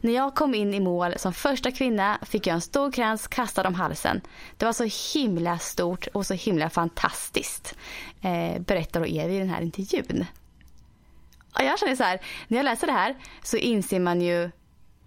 När 0.00 0.12
jag 0.12 0.34
kom 0.34 0.54
in 0.54 0.74
i 0.74 0.80
mål 0.80 1.14
som 1.16 1.32
första 1.32 1.70
kvinna 1.70 2.18
fick 2.22 2.46
jag 2.46 2.54
en 2.54 2.60
stor 2.60 2.92
krans 2.92 3.28
kastad 3.28 3.68
om 3.68 3.74
halsen. 3.74 4.20
Det 4.56 4.64
var 4.64 4.72
så 4.72 5.18
himla 5.18 5.58
stort 5.58 6.06
och 6.06 6.26
så 6.26 6.34
himla 6.34 6.70
fantastiskt 6.70 7.74
eh, 8.22 8.60
berättar 8.60 9.00
då 9.00 9.06
Evi 9.06 9.36
i 9.36 9.38
den 9.38 9.50
här 9.50 9.62
intervjun. 9.62 10.26
Och 11.54 11.62
jag 11.64 11.78
känner 11.78 11.96
så 11.96 12.04
här, 12.04 12.20
när 12.48 12.58
jag 12.58 12.64
läser 12.64 12.86
det 12.86 12.92
här 12.92 13.16
så 13.42 13.56
inser 13.56 14.00
man 14.00 14.20
ju 14.20 14.50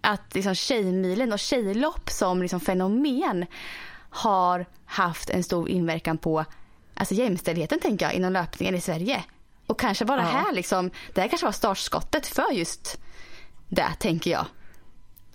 att 0.05 0.35
liksom 0.35 0.55
Tjejmilen 0.55 1.33
och 1.33 1.39
tjejlopp 1.39 2.09
som 2.09 2.41
liksom 2.41 2.59
fenomen 2.59 3.45
har 4.09 4.65
haft 4.85 5.29
en 5.29 5.43
stor 5.43 5.69
inverkan 5.69 6.17
på 6.17 6.45
alltså 6.93 7.13
jämställdheten 7.13 7.79
tänker 7.79 8.05
jag 8.05 8.13
inom 8.13 8.33
löpningen 8.33 8.75
i 8.75 8.81
Sverige. 8.81 9.23
Och 9.67 9.79
kanske 9.79 10.05
var 10.05 10.17
det 10.17 10.23
här 10.23 10.53
liksom, 10.53 10.91
det 11.13 11.21
här 11.21 11.27
kanske 11.27 11.45
var 11.45 11.51
startskottet 11.51 12.27
för 12.27 12.51
just 12.51 12.97
det 13.69 13.93
tänker 13.99 14.31
jag. 14.31 14.45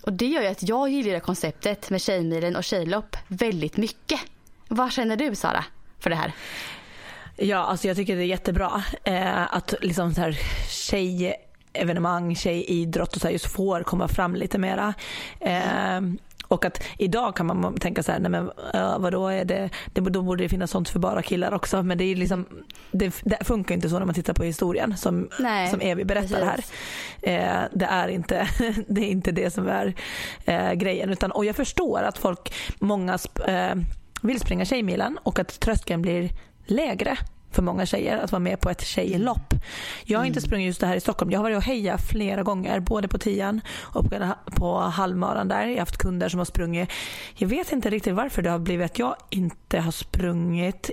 Och 0.01 0.13
det 0.13 0.25
gör 0.25 0.41
ju 0.41 0.47
att 0.47 0.63
jag 0.63 0.89
gillar 0.89 1.19
konceptet 1.19 1.89
med 1.89 2.01
Tjejmilen 2.01 2.55
och 2.55 2.63
tjejlopp 2.63 3.15
väldigt 3.27 3.77
mycket. 3.77 4.19
Vad 4.67 4.91
känner 4.91 5.15
du 5.15 5.35
Sara 5.35 5.65
för 5.99 6.09
det 6.09 6.15
här? 6.15 6.33
Ja, 7.35 7.57
alltså 7.57 7.87
jag 7.87 7.97
tycker 7.97 8.15
det 8.15 8.23
är 8.23 8.25
jättebra 8.25 8.83
eh, 9.03 9.55
att 9.55 9.73
liksom 9.81 10.13
så 10.13 10.21
här 10.21 10.39
tjej 10.69 11.35
evenemang, 11.73 12.35
tjejidrott 12.35 13.15
och 13.15 13.21
så 13.21 13.27
här 13.27 13.33
just 13.33 13.45
får 13.45 13.83
komma 13.83 14.07
fram 14.07 14.35
lite 14.35 14.57
mera. 14.57 14.93
Eh, 15.39 16.01
och 16.51 16.65
att 16.65 16.83
idag 16.97 17.35
kan 17.35 17.45
man 17.45 17.77
tänka 17.77 18.03
så 18.03 18.11
här, 18.11 18.19
nej 18.19 18.31
men 18.31 18.43
uh, 18.75 18.99
vadå 18.99 19.27
är 19.27 19.45
det, 19.45 19.69
det, 19.93 20.01
då 20.01 20.21
borde 20.21 20.43
det 20.43 20.49
finnas 20.49 20.71
sånt 20.71 20.89
för 20.89 20.99
bara 20.99 21.21
killar 21.21 21.53
också. 21.53 21.83
Men 21.83 21.97
det, 21.97 22.03
är 22.03 22.15
liksom, 22.15 22.45
det, 22.91 23.21
det 23.23 23.43
funkar 23.43 23.75
inte 23.75 23.89
så 23.89 23.99
när 23.99 24.05
man 24.05 24.15
tittar 24.15 24.33
på 24.33 24.43
historien 24.43 24.97
som, 24.97 25.29
som 25.69 25.81
Evi 25.81 26.05
berättar 26.05 26.55
precis. 26.55 26.71
här. 27.21 27.63
Eh, 27.63 27.69
det, 27.73 27.85
är 27.85 28.07
inte, 28.07 28.47
det 28.87 29.01
är 29.01 29.09
inte 29.09 29.31
det 29.31 29.51
som 29.51 29.67
är 29.67 29.93
eh, 30.45 30.73
grejen. 30.73 31.09
Utan, 31.09 31.31
och 31.31 31.45
jag 31.45 31.55
förstår 31.55 32.03
att 32.03 32.17
folk, 32.17 32.53
många 32.79 33.17
eh, 33.47 33.75
vill 34.21 34.39
springa 34.39 34.65
Tjejmilen 34.65 35.19
och 35.23 35.39
att 35.39 35.59
tröskeln 35.59 36.01
blir 36.01 36.29
lägre 36.65 37.17
för 37.51 37.61
många 37.61 37.85
tjejer 37.85 38.17
att 38.17 38.31
vara 38.31 38.39
med 38.39 38.59
på 38.59 38.69
ett 38.69 38.81
tjejlopp. 38.81 39.53
Jag 40.03 40.19
har 40.19 40.25
inte 40.25 40.39
mm. 40.39 40.47
sprungit 40.47 40.67
just 40.67 40.79
det 40.79 40.87
här 40.87 40.95
i 40.95 40.99
Stockholm. 40.99 41.31
Jag 41.31 41.39
har 41.39 41.43
varit 41.43 41.57
och 41.57 41.63
hejat 41.63 42.01
flera 42.09 42.43
gånger 42.43 42.79
både 42.79 43.07
på 43.07 43.17
tian 43.17 43.61
och 43.79 44.05
på, 44.45 44.79
halvmaran 44.79 45.47
där. 45.47 45.61
Jag 45.61 45.69
har 45.69 45.79
haft 45.79 45.97
kunder 45.97 46.29
som 46.29 46.37
har 46.37 46.45
sprungit. 46.45 46.89
Jag 47.35 47.47
vet 47.47 47.71
inte 47.71 47.89
riktigt 47.89 48.13
varför 48.13 48.41
det 48.41 48.49
har 48.49 48.59
blivit 48.59 48.85
att 48.85 48.99
jag 48.99 49.15
inte 49.29 49.79
har 49.79 49.91
sprungit. 49.91 50.89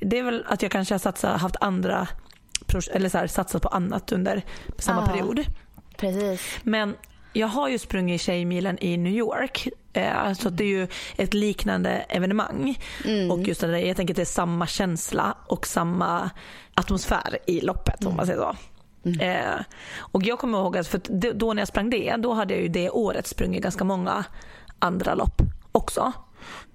Det 0.00 0.18
är 0.18 0.22
väl 0.22 0.44
att 0.48 0.62
jag 0.62 0.70
kanske 0.70 0.94
har 0.94 0.98
satsat, 0.98 1.40
haft 1.40 1.56
andra 1.60 2.08
eller 2.92 3.08
så 3.08 3.18
här, 3.18 3.26
satsat 3.26 3.62
på 3.62 3.68
annat 3.68 4.12
under 4.12 4.42
samma 4.78 5.00
ja, 5.00 5.06
period. 5.06 5.44
Precis. 5.96 6.58
Men 6.62 6.96
jag 7.32 7.46
har 7.46 7.68
ju 7.68 7.78
sprungit 7.78 8.20
Tjejmilen 8.20 8.78
i 8.80 8.96
New 8.96 9.12
York. 9.12 9.68
Eh, 9.94 10.32
så 10.32 10.50
det 10.50 10.64
är 10.64 10.68
ju 10.68 10.88
ett 11.16 11.34
liknande 11.34 11.90
evenemang. 11.90 12.78
Mm. 13.04 13.30
Och 13.30 13.38
just 13.40 13.60
det, 13.60 13.80
jag 13.80 13.96
tänker 13.96 14.14
att 14.14 14.16
det 14.16 14.22
är 14.22 14.26
samma 14.26 14.66
känsla 14.66 15.36
och 15.46 15.66
samma 15.66 16.30
atmosfär 16.74 17.38
i 17.46 17.60
loppet 17.60 18.00
mm. 18.00 18.10
om 18.10 18.16
man 18.16 18.26
säger 18.26 18.40
så. 18.40 18.56
Mm. 19.04 19.20
Eh, 19.20 19.60
och 19.98 20.22
jag 20.22 20.38
kommer 20.38 20.58
ihåg 20.58 20.76
att 20.76 20.86
för 20.86 21.32
då 21.32 21.52
när 21.52 21.60
jag 21.60 21.68
sprang 21.68 21.90
det, 21.90 22.16
då 22.18 22.32
hade 22.32 22.54
jag 22.54 22.62
ju 22.62 22.68
det 22.68 22.90
året 22.90 23.26
sprungit 23.26 23.62
ganska 23.62 23.84
många 23.84 24.24
andra 24.78 25.14
lopp 25.14 25.42
också. 25.72 26.12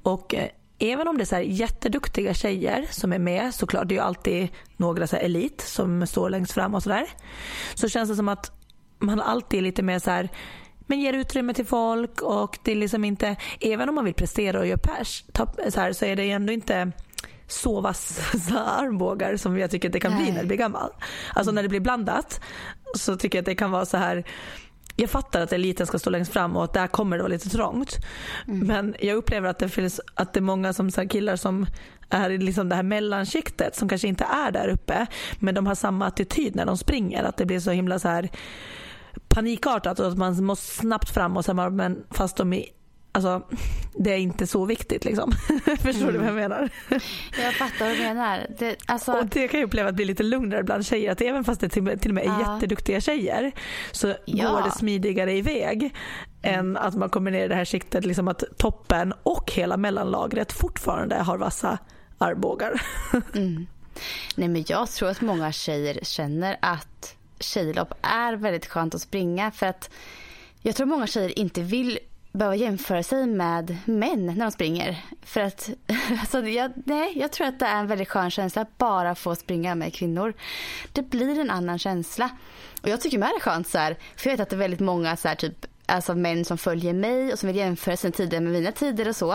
Och 0.04 0.36
eh, 0.36 0.50
även 0.80 1.08
om 1.08 1.18
det 1.18 1.24
är 1.24 1.26
så 1.26 1.40
jätteduktiga 1.40 2.34
tjejer 2.34 2.88
som 2.92 3.14
är 3.14 3.20
med, 3.20 3.54
såklart 3.54 3.88
det 3.88 3.94
är 3.94 3.98
ju 3.98 4.04
alltid 4.04 4.48
några 4.78 5.08
så 5.08 5.16
elit 5.16 5.62
som 5.62 6.08
står 6.08 6.30
längst 6.30 6.52
fram 6.52 6.76
och 6.76 6.84
sådär. 6.84 7.06
Så 7.76 7.90
känns 7.90 8.10
det 8.10 8.16
som 8.16 8.30
att 8.30 8.52
man 9.00 9.22
alltid 9.22 9.58
är 9.58 9.62
lite 9.62 9.84
mer 9.84 10.00
så 10.00 10.12
här, 10.12 10.30
men 10.90 11.00
ger 11.00 11.14
utrymme 11.14 11.54
till 11.54 11.66
folk 11.66 12.22
och 12.22 12.58
det 12.64 12.72
är 12.72 12.76
liksom 12.76 13.06
inte, 13.06 13.36
även 13.60 13.90
om 13.90 13.96
man 13.96 14.06
vill 14.06 14.14
prestera 14.14 14.60
och 14.60 14.68
göra 14.68 14.78
pers 14.78 15.24
så, 15.74 15.80
här, 15.80 15.94
så 15.94 16.06
är 16.06 16.16
det 16.16 16.32
ändå 16.32 16.54
inte 16.54 16.92
så 17.48 17.82
vassa 17.82 18.60
armbågar 18.80 19.38
som 19.38 19.58
jag 19.58 19.72
tycker 19.72 19.90
att 19.90 19.94
det 19.94 20.00
kan 20.00 20.12
Nej. 20.12 20.24
bli 20.24 20.32
när 20.32 20.42
det 20.42 20.48
blir 20.48 20.58
gammal. 20.58 20.90
Alltså 21.34 21.52
när 21.52 21.64
det 21.64 21.70
blir 21.70 21.80
blandat 21.80 22.42
så 22.96 23.16
tycker 23.16 23.38
jag 23.38 23.42
att 23.42 23.46
det 23.46 23.56
kan 23.56 23.72
vara 23.72 23.86
så 23.86 23.98
här 23.98 24.26
jag 24.96 25.10
fattar 25.10 25.42
att 25.42 25.54
eliten 25.54 25.88
ska 25.88 26.00
stå 26.00 26.10
längst 26.10 26.34
fram 26.34 26.56
och 26.56 26.64
att 26.64 26.74
där 26.74 26.88
kommer 26.88 27.18
det 27.18 27.24
vara 27.24 27.34
lite 27.34 27.50
trångt. 27.50 27.98
Mm. 28.48 28.68
Men 28.68 28.96
jag 29.00 29.18
upplever 29.18 29.50
att 29.50 29.60
det 29.60 29.70
finns 29.70 30.02
att 30.16 30.34
det 30.34 30.40
är 30.40 30.42
många 30.42 30.74
som, 30.74 30.92
så 30.92 31.08
killar 31.08 31.36
som 31.36 31.66
är 32.10 32.30
i 32.30 32.38
liksom 32.38 32.70
det 32.70 32.76
här 32.76 32.84
mellanskiktet 32.84 33.76
som 33.76 33.90
kanske 33.90 34.08
inte 34.08 34.24
är 34.24 34.52
där 34.52 34.68
uppe 34.68 35.06
men 35.40 35.56
de 35.56 35.68
har 35.68 35.76
samma 35.76 36.08
attityd 36.08 36.56
när 36.56 36.66
de 36.66 36.78
springer. 36.78 37.24
Att 37.24 37.38
det 37.38 37.46
blir 37.46 37.60
så 37.60 37.72
himla 37.72 38.00
så 38.00 38.08
här 38.08 38.30
panikartat 39.40 40.00
och 40.00 40.08
att 40.08 40.18
man 40.18 40.44
måste 40.44 40.76
snabbt 40.76 41.10
fram 41.10 41.38
och 41.38 41.46
sen 41.46 41.76
men 41.76 42.04
fast 42.12 42.38
de 42.38 42.54
är 42.54 42.66
Alltså, 43.12 43.42
det 43.98 44.14
är 44.14 44.18
inte 44.18 44.48
så 44.48 44.66
viktigt 44.66 45.06
liksom. 45.06 45.32
Förstår 45.82 46.10
mm. 46.10 46.14
du 46.14 46.18
vad 46.18 46.28
jag 46.28 46.36
menar? 46.36 46.70
Jag 47.44 47.54
fattar 47.54 47.86
vad 47.86 47.98
du 47.98 48.02
menar. 48.02 48.48
Det, 48.60 48.76
alltså... 48.86 49.12
Och 49.12 49.26
det 49.26 49.48
kan 49.48 49.60
jag 49.60 49.68
uppleva 49.68 49.90
att 49.90 49.96
bli 49.96 50.06
lite 50.06 50.24
lugnare 50.24 50.64
bland 50.64 50.86
tjejer. 50.86 51.12
Att 51.12 51.22
även 51.22 51.44
fast 51.44 51.62
det 51.62 51.70
till, 51.70 51.88
och 51.88 52.16
med 52.16 52.24
är 52.24 52.28
ja. 52.28 52.54
jätteduktiga 52.54 53.02
tjejer 53.02 53.52
så 53.92 54.14
ja. 54.26 54.52
går 54.52 54.62
det 54.62 54.72
smidigare 54.72 55.34
iväg 55.34 55.96
mm. 56.42 56.60
än 56.60 56.78
att 56.78 56.96
man 56.96 57.10
kommer 57.10 57.32
ner 57.32 57.46
i 57.46 57.48
det 57.48 57.56
här 57.56 57.66
siktet 57.66 58.06
liksom 58.06 58.28
att 58.28 58.44
toppen 58.58 59.14
och 59.24 59.52
hela 59.52 59.78
mellanlagret 59.78 60.52
fortfarande 60.52 61.16
har 61.16 61.38
vassa 61.38 61.78
armbågar. 62.18 62.82
Mm. 63.36 63.68
Nej 64.36 64.48
men 64.48 64.66
jag 64.68 64.90
tror 64.90 65.10
att 65.10 65.22
många 65.22 65.52
tjejer 65.52 66.00
känner 66.04 66.58
att 66.62 67.16
tjejlopp 67.40 67.94
är 68.02 68.34
väldigt 68.34 68.66
skönt 68.66 68.96
att 68.96 69.02
springa 69.02 69.52
för 69.52 69.66
att 69.66 69.90
jag 70.62 70.76
tror 70.76 70.88
många 70.88 71.08
tjejer 71.08 71.40
inte 71.40 71.62
vill 71.62 72.00
behöva 72.32 72.56
jämföra 72.56 73.04
sig 73.04 73.28
med 73.28 73.78
män 73.86 74.26
när 74.26 74.46
de 74.46 74.52
springer. 74.52 75.04
För 75.22 75.42
att, 75.42 75.70
alltså, 76.20 76.48
jag, 76.48 76.72
nej, 76.86 77.14
jag 77.16 77.32
tror 77.32 77.48
att 77.48 77.60
det 77.60 77.66
är 77.66 77.80
en 77.80 77.88
väldigt 77.88 78.10
skön 78.10 78.32
känsla 78.32 78.62
att 78.62 78.78
bara 78.78 79.16
få 79.16 79.36
springa 79.36 79.76
med 79.76 79.94
kvinnor. 79.94 80.34
Det 80.94 81.02
blir 81.02 81.40
en 81.40 81.50
annan 81.50 81.80
känsla. 81.80 82.30
Och 82.82 82.90
jag 82.90 83.02
tycker 83.02 83.18
med 83.18 83.30
det 83.30 83.36
är 83.36 83.40
skönt 83.40 83.68
så 83.68 83.78
här, 83.78 83.98
för 84.16 84.30
jag 84.30 84.38
vet 84.38 84.40
att 84.40 84.50
det 84.50 84.56
är 84.56 84.58
väldigt 84.58 84.80
många 84.80 85.16
så 85.16 85.28
här, 85.28 85.36
typ 85.36 85.66
alltså 85.90 86.16
män 86.16 86.46
som 86.46 86.58
följer 86.58 86.94
mig 86.94 87.34
och 87.34 87.40
som 87.40 87.48
vill 87.48 87.56
jämföra 87.56 87.98
sina 87.98 88.12
tider 88.12 88.40
med 88.40 88.54
mina 88.54 88.72
tider 88.72 89.10
och 89.10 89.16
så. 89.16 89.34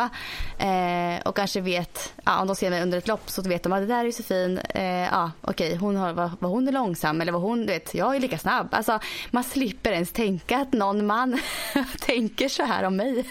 Eh, 0.58 1.22
och 1.24 1.36
kanske 1.36 1.60
vet, 1.60 2.14
ja, 2.24 2.40
om 2.40 2.46
de 2.46 2.56
ser 2.56 2.70
mig 2.70 2.82
under 2.82 2.98
ett 2.98 3.08
lopp 3.08 3.30
så 3.30 3.42
vet 3.42 3.62
de 3.62 3.72
att 3.72 3.80
det 3.80 3.86
där 3.86 4.00
är 4.00 4.04
Josefin, 4.04 4.58
eh, 4.58 4.84
ja 4.84 5.30
okej 5.40 5.76
hon 5.76 5.96
har, 5.96 6.12
var, 6.12 6.30
var, 6.40 6.50
hon 6.50 6.68
är 6.68 6.72
långsam 6.72 7.20
eller 7.20 7.32
var 7.32 7.40
hon, 7.40 7.66
vet 7.66 7.94
jag 7.94 8.16
är 8.16 8.20
lika 8.20 8.38
snabb. 8.38 8.68
Alltså 8.70 8.98
man 9.30 9.44
slipper 9.44 9.92
ens 9.92 10.12
tänka 10.12 10.58
att 10.58 10.72
någon 10.72 11.06
man 11.06 11.38
tänker 12.00 12.48
så 12.48 12.62
här 12.62 12.84
om 12.84 12.96
mig. 12.96 13.24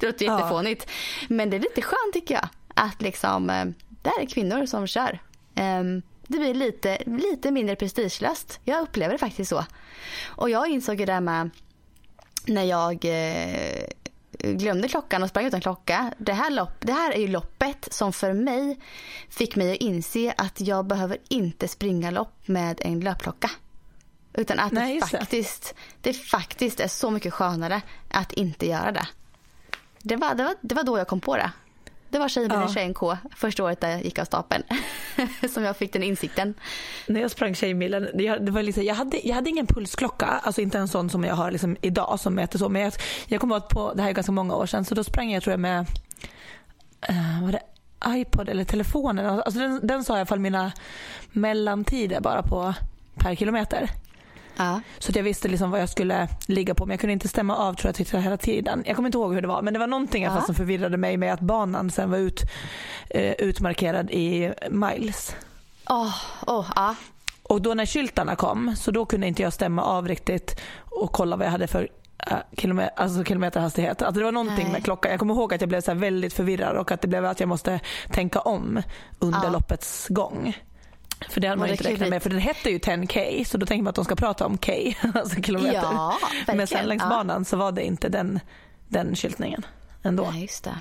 det 0.00 0.06
låter 0.06 0.26
ja. 0.26 0.38
jättefånigt. 0.38 0.90
Men 1.28 1.50
det 1.50 1.56
är 1.56 1.60
lite 1.60 1.82
skönt 1.82 2.12
tycker 2.12 2.34
jag 2.34 2.48
att 2.74 3.02
liksom, 3.02 3.50
eh, 3.50 3.64
det 4.02 4.10
här 4.10 4.22
är 4.22 4.26
kvinnor 4.26 4.66
som 4.66 4.86
kör. 4.86 5.18
Um, 5.60 6.02
det 6.26 6.38
blir 6.38 6.54
lite, 6.54 6.98
lite 7.06 7.50
mindre 7.50 7.76
prestigelöst. 7.76 8.60
Jag 8.64 8.82
upplever 8.82 9.12
det 9.12 9.18
faktiskt 9.18 9.50
så. 9.50 9.64
Och 10.24 10.50
jag 10.50 10.68
insåg 10.68 10.98
det 10.98 11.04
där 11.04 11.20
med 11.20 11.50
när 12.46 12.62
jag 12.62 13.04
eh, 13.04 13.86
glömde 14.38 14.88
klockan 14.88 15.22
och 15.22 15.28
sprang 15.28 15.46
utan 15.46 15.60
klocka. 15.60 16.14
Det 16.18 16.32
här, 16.32 16.50
lopp, 16.50 16.80
det 16.80 16.92
här 16.92 17.12
är 17.12 17.18
ju 17.18 17.28
loppet 17.28 17.88
som 17.90 18.12
för 18.12 18.32
mig 18.32 18.80
fick 19.28 19.56
mig 19.56 19.72
att 19.72 19.78
inse 19.78 20.34
att 20.36 20.60
jag 20.60 20.86
behöver 20.86 21.18
inte 21.28 21.68
springa 21.68 22.10
lopp 22.10 22.48
med 22.48 22.80
en 22.84 23.00
löpklocka. 23.00 23.50
Utan 24.32 24.58
att 24.58 24.72
Nej, 24.72 25.00
det, 25.00 25.06
faktiskt, 25.06 25.74
det 26.00 26.12
faktiskt 26.12 26.80
är 26.80 26.88
så 26.88 27.10
mycket 27.10 27.32
skönare 27.32 27.82
att 28.10 28.32
inte 28.32 28.66
göra 28.66 28.92
det. 28.92 29.08
Det 29.98 30.16
var, 30.16 30.34
det 30.34 30.44
var, 30.44 30.54
det 30.60 30.74
var 30.74 30.82
då 30.82 30.98
jag 30.98 31.08
kom 31.08 31.20
på 31.20 31.36
det. 31.36 31.50
Det 32.14 32.18
var 32.18 32.28
Tjejbilen 32.28 32.62
ja. 32.62 32.68
21K 32.68 33.16
första 33.36 33.64
året 33.64 33.78
jag 33.80 34.04
gick 34.04 34.18
av 34.18 34.24
stapeln. 34.24 34.64
som 35.48 35.62
jag 35.62 35.76
fick 35.76 35.92
den 35.92 36.02
insikten. 36.02 36.54
När 37.06 37.20
jag 37.20 37.30
sprang 37.30 37.54
Tjejmilen, 37.54 38.08
det 38.14 38.50
var 38.50 38.62
liksom, 38.62 38.84
jag, 38.84 38.94
hade, 38.94 39.28
jag 39.28 39.34
hade 39.34 39.50
ingen 39.50 39.66
pulsklocka, 39.66 40.26
alltså 40.26 40.60
inte 40.60 40.78
en 40.78 40.88
sån 40.88 41.10
som 41.10 41.24
jag 41.24 41.34
har 41.34 41.50
liksom 41.50 41.76
idag 41.80 42.20
som 42.20 42.34
mäter 42.34 42.58
så. 42.58 42.68
Men 42.68 42.82
jag, 42.82 42.92
jag 43.26 43.40
kommer 43.40 43.56
ihåg 43.56 43.68
på, 43.68 43.92
det 43.94 44.02
här 44.02 44.08
är 44.08 44.12
ganska 44.12 44.32
många 44.32 44.54
år 44.54 44.66
sedan, 44.66 44.84
så 44.84 44.94
då 44.94 45.04
sprang 45.04 45.30
jag 45.30 45.42
tror 45.42 45.52
jag 45.52 45.60
med, 45.60 45.86
uh, 47.10 47.44
var 47.44 47.52
det 47.52 47.62
iPod 48.18 48.48
eller 48.48 48.64
telefonen? 48.64 49.26
Alltså 49.26 49.60
den, 49.60 49.86
den 49.86 50.04
sa 50.04 50.14
i 50.14 50.16
alla 50.16 50.26
fall 50.26 50.40
mina 50.40 50.72
mellantider 51.32 52.20
bara 52.20 52.42
på 52.42 52.74
per 53.14 53.34
kilometer. 53.34 53.90
Ja. 54.56 54.80
Så 54.98 55.10
att 55.10 55.16
jag 55.16 55.22
visste 55.22 55.48
liksom 55.48 55.70
vad 55.70 55.80
jag 55.80 55.88
skulle 55.88 56.28
ligga 56.46 56.74
på 56.74 56.86
men 56.86 56.92
jag 56.92 57.00
kunde 57.00 57.12
inte 57.12 57.28
stämma 57.28 57.56
av 57.56 57.74
tror 57.74 57.94
jag 58.12 58.20
hela 58.20 58.36
tiden. 58.36 58.82
Jag 58.86 58.96
kommer 58.96 59.08
inte 59.08 59.18
ihåg 59.18 59.34
hur 59.34 59.42
det 59.42 59.48
var 59.48 59.62
men 59.62 59.72
det 59.72 59.78
var 59.78 59.86
någonting 59.86 60.22
ja. 60.22 60.40
som 60.40 60.54
förvirrade 60.54 60.96
mig 60.96 61.16
med 61.16 61.32
att 61.32 61.40
banan 61.40 61.90
sen 61.90 62.10
var 62.10 62.18
ut, 62.18 62.42
uh, 63.14 63.32
utmarkerad 63.32 64.10
i 64.10 64.52
miles. 64.70 65.36
Oh, 65.88 66.14
oh, 66.46 66.70
ja. 66.76 66.94
Och 67.42 67.62
då 67.62 67.74
när 67.74 67.86
skyltarna 67.86 68.36
kom 68.36 68.76
så 68.76 68.90
då 68.90 69.06
kunde 69.06 69.26
inte 69.26 69.42
jag 69.42 69.52
stämma 69.52 69.82
av 69.82 70.08
riktigt 70.08 70.60
och 70.78 71.12
kolla 71.12 71.36
vad 71.36 71.46
jag 71.46 71.52
hade 71.52 71.66
för 71.66 71.82
uh, 71.82 72.36
kilometer, 72.56 72.92
alltså 72.96 73.24
kilometerhastighet. 73.24 74.02
Alltså 74.02 74.18
det 74.18 74.24
var 74.24 74.32
någonting 74.32 74.64
Nej. 74.64 74.72
med 74.72 74.84
klockan. 74.84 75.10
Jag 75.10 75.20
kommer 75.20 75.34
ihåg 75.34 75.54
att 75.54 75.60
jag 75.60 75.68
blev 75.68 75.80
så 75.80 75.94
väldigt 75.94 76.32
förvirrad 76.32 76.76
och 76.76 76.92
att 76.92 77.00
det 77.00 77.08
blev 77.08 77.24
att 77.24 77.40
jag 77.40 77.48
måste 77.48 77.80
tänka 78.12 78.40
om 78.40 78.82
under 79.18 79.44
ja. 79.44 79.50
loppets 79.50 80.06
gång. 80.08 80.54
För 81.28 81.40
det 81.40 81.48
hade 81.48 81.58
man 81.58 81.68
inte 81.68 81.84
räknat 81.84 82.08
med 82.08 82.22
för 82.22 82.30
den 82.30 82.38
hette 82.38 82.70
ju 82.70 82.78
10K 82.78 83.44
så 83.44 83.58
då 83.58 83.66
tänker 83.66 83.82
man 83.82 83.88
att 83.88 83.96
de 83.96 84.04
ska 84.04 84.16
prata 84.16 84.46
om 84.46 84.58
K, 84.58 84.72
alltså 85.14 85.42
kilometer. 85.42 85.72
Ja, 85.72 86.18
Men 86.46 86.66
sen 86.66 86.86
längs 86.86 87.02
ja. 87.02 87.08
banan 87.08 87.44
så 87.44 87.56
var 87.56 87.72
det 87.72 87.82
inte 87.82 88.08
den, 88.08 88.40
den 88.88 89.16
skyltningen 89.16 89.66
ändå. 90.02 90.30
Nej, 90.30 90.42
just 90.42 90.64
det. 90.64 90.76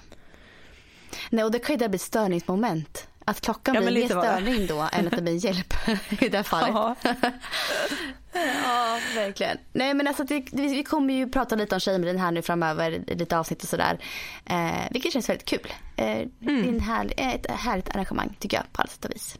Nej, 1.30 1.46
och 1.46 1.52
det 1.52 1.60
kan 1.60 1.78
ju 1.78 1.88
bli 1.88 1.96
ett 1.96 2.02
störningsmoment. 2.02 3.08
Att 3.26 3.42
klockan 3.42 3.76
ja, 3.76 3.82
blir 3.82 3.92
mer 3.92 4.08
störning 4.08 4.68
då 4.68 4.90
än 4.92 5.08
att 5.08 5.16
det 5.16 5.22
blir 5.22 5.46
hjälp 5.46 5.74
i 6.22 6.30
det 6.30 6.38
här 6.38 6.44
fallet. 6.44 6.98
ja, 8.64 9.00
verkligen. 9.16 9.58
Nej 9.74 9.94
men 9.94 10.08
alltså 10.08 10.24
det, 10.24 10.46
vi 10.52 10.84
kommer 10.84 11.14
ju 11.14 11.30
prata 11.30 11.56
lite 11.56 11.76
om 11.76 11.80
Tjejmilen 11.80 12.20
här 12.20 12.32
nu 12.32 12.42
framöver, 12.42 13.04
lite 13.08 13.38
avsnitt 13.38 13.64
och 13.64 13.70
sådär. 13.70 14.00
Eh, 14.46 14.92
vilket 14.92 15.14
känns 15.14 15.30
väldigt 15.30 15.48
kul. 15.48 15.74
Eh, 15.96 16.08
mm. 16.08 16.30
Det 16.42 16.52
är 16.52 16.68
en 16.68 16.80
härlig, 16.80 17.14
ett 17.18 17.52
härligt 17.52 17.90
arrangemang 17.90 18.36
tycker 18.40 18.58
jag 18.58 18.74
på 18.74 18.82
alla 18.82 18.90
sätt 18.90 19.06
och 19.06 19.12
vis. 19.12 19.38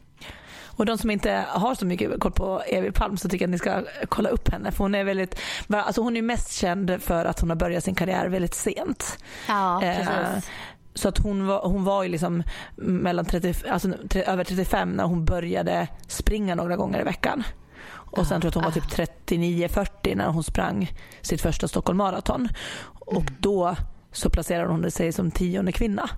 Och 0.76 0.86
de 0.86 0.98
som 0.98 1.10
inte 1.10 1.44
har 1.48 1.74
så 1.74 1.86
mycket 1.86 2.20
koll 2.20 2.32
på 2.32 2.62
Evi 2.66 2.92
Palm 2.92 3.16
så 3.16 3.28
tycker 3.28 3.44
jag 3.44 3.48
att 3.48 3.52
ni 3.52 3.58
ska 3.58 3.82
kolla 4.08 4.28
upp 4.28 4.48
henne. 4.48 4.72
För 4.72 4.78
hon 4.78 4.94
är 4.94 5.04
väldigt, 5.04 5.40
alltså 5.68 6.00
hon 6.00 6.16
är 6.16 6.22
mest 6.22 6.52
känd 6.52 7.02
för 7.02 7.24
att 7.24 7.40
hon 7.40 7.50
har 7.50 7.56
börjat 7.56 7.84
sin 7.84 7.94
karriär 7.94 8.28
väldigt 8.28 8.54
sent. 8.54 9.18
Ja, 9.48 9.82
eh, 9.82 9.96
precis. 9.96 10.08
Eh, 10.08 10.52
så 10.94 11.08
att 11.08 11.18
hon 11.18 11.46
var, 11.46 11.60
hon 11.68 11.84
var 11.84 12.02
ju 12.02 12.08
liksom 12.08 12.42
mellan 12.76 13.24
30, 13.24 13.54
alltså, 13.68 13.88
över 14.14 14.44
35 14.44 14.90
när 14.90 15.04
hon 15.04 15.24
började 15.24 15.88
springa 16.06 16.54
några 16.54 16.76
gånger 16.76 17.00
i 17.00 17.04
veckan. 17.04 17.42
Och 17.86 18.26
sen 18.26 18.40
tror 18.40 18.46
jag 18.46 18.48
att 18.48 18.54
hon 18.54 18.64
var 18.64 19.06
typ 19.06 19.08
39-40 19.26 20.16
när 20.16 20.26
hon 20.26 20.44
sprang 20.44 20.92
sitt 21.22 21.40
första 21.40 21.68
Stockholm 21.68 21.98
Marathon. 21.98 22.48
Och 22.84 23.20
mm. 23.20 23.34
då 23.38 23.76
så 24.12 24.30
placerade 24.30 24.68
hon 24.68 24.90
sig 24.90 25.12
som 25.12 25.30
tionde 25.30 25.72
kvinna. 25.72 26.10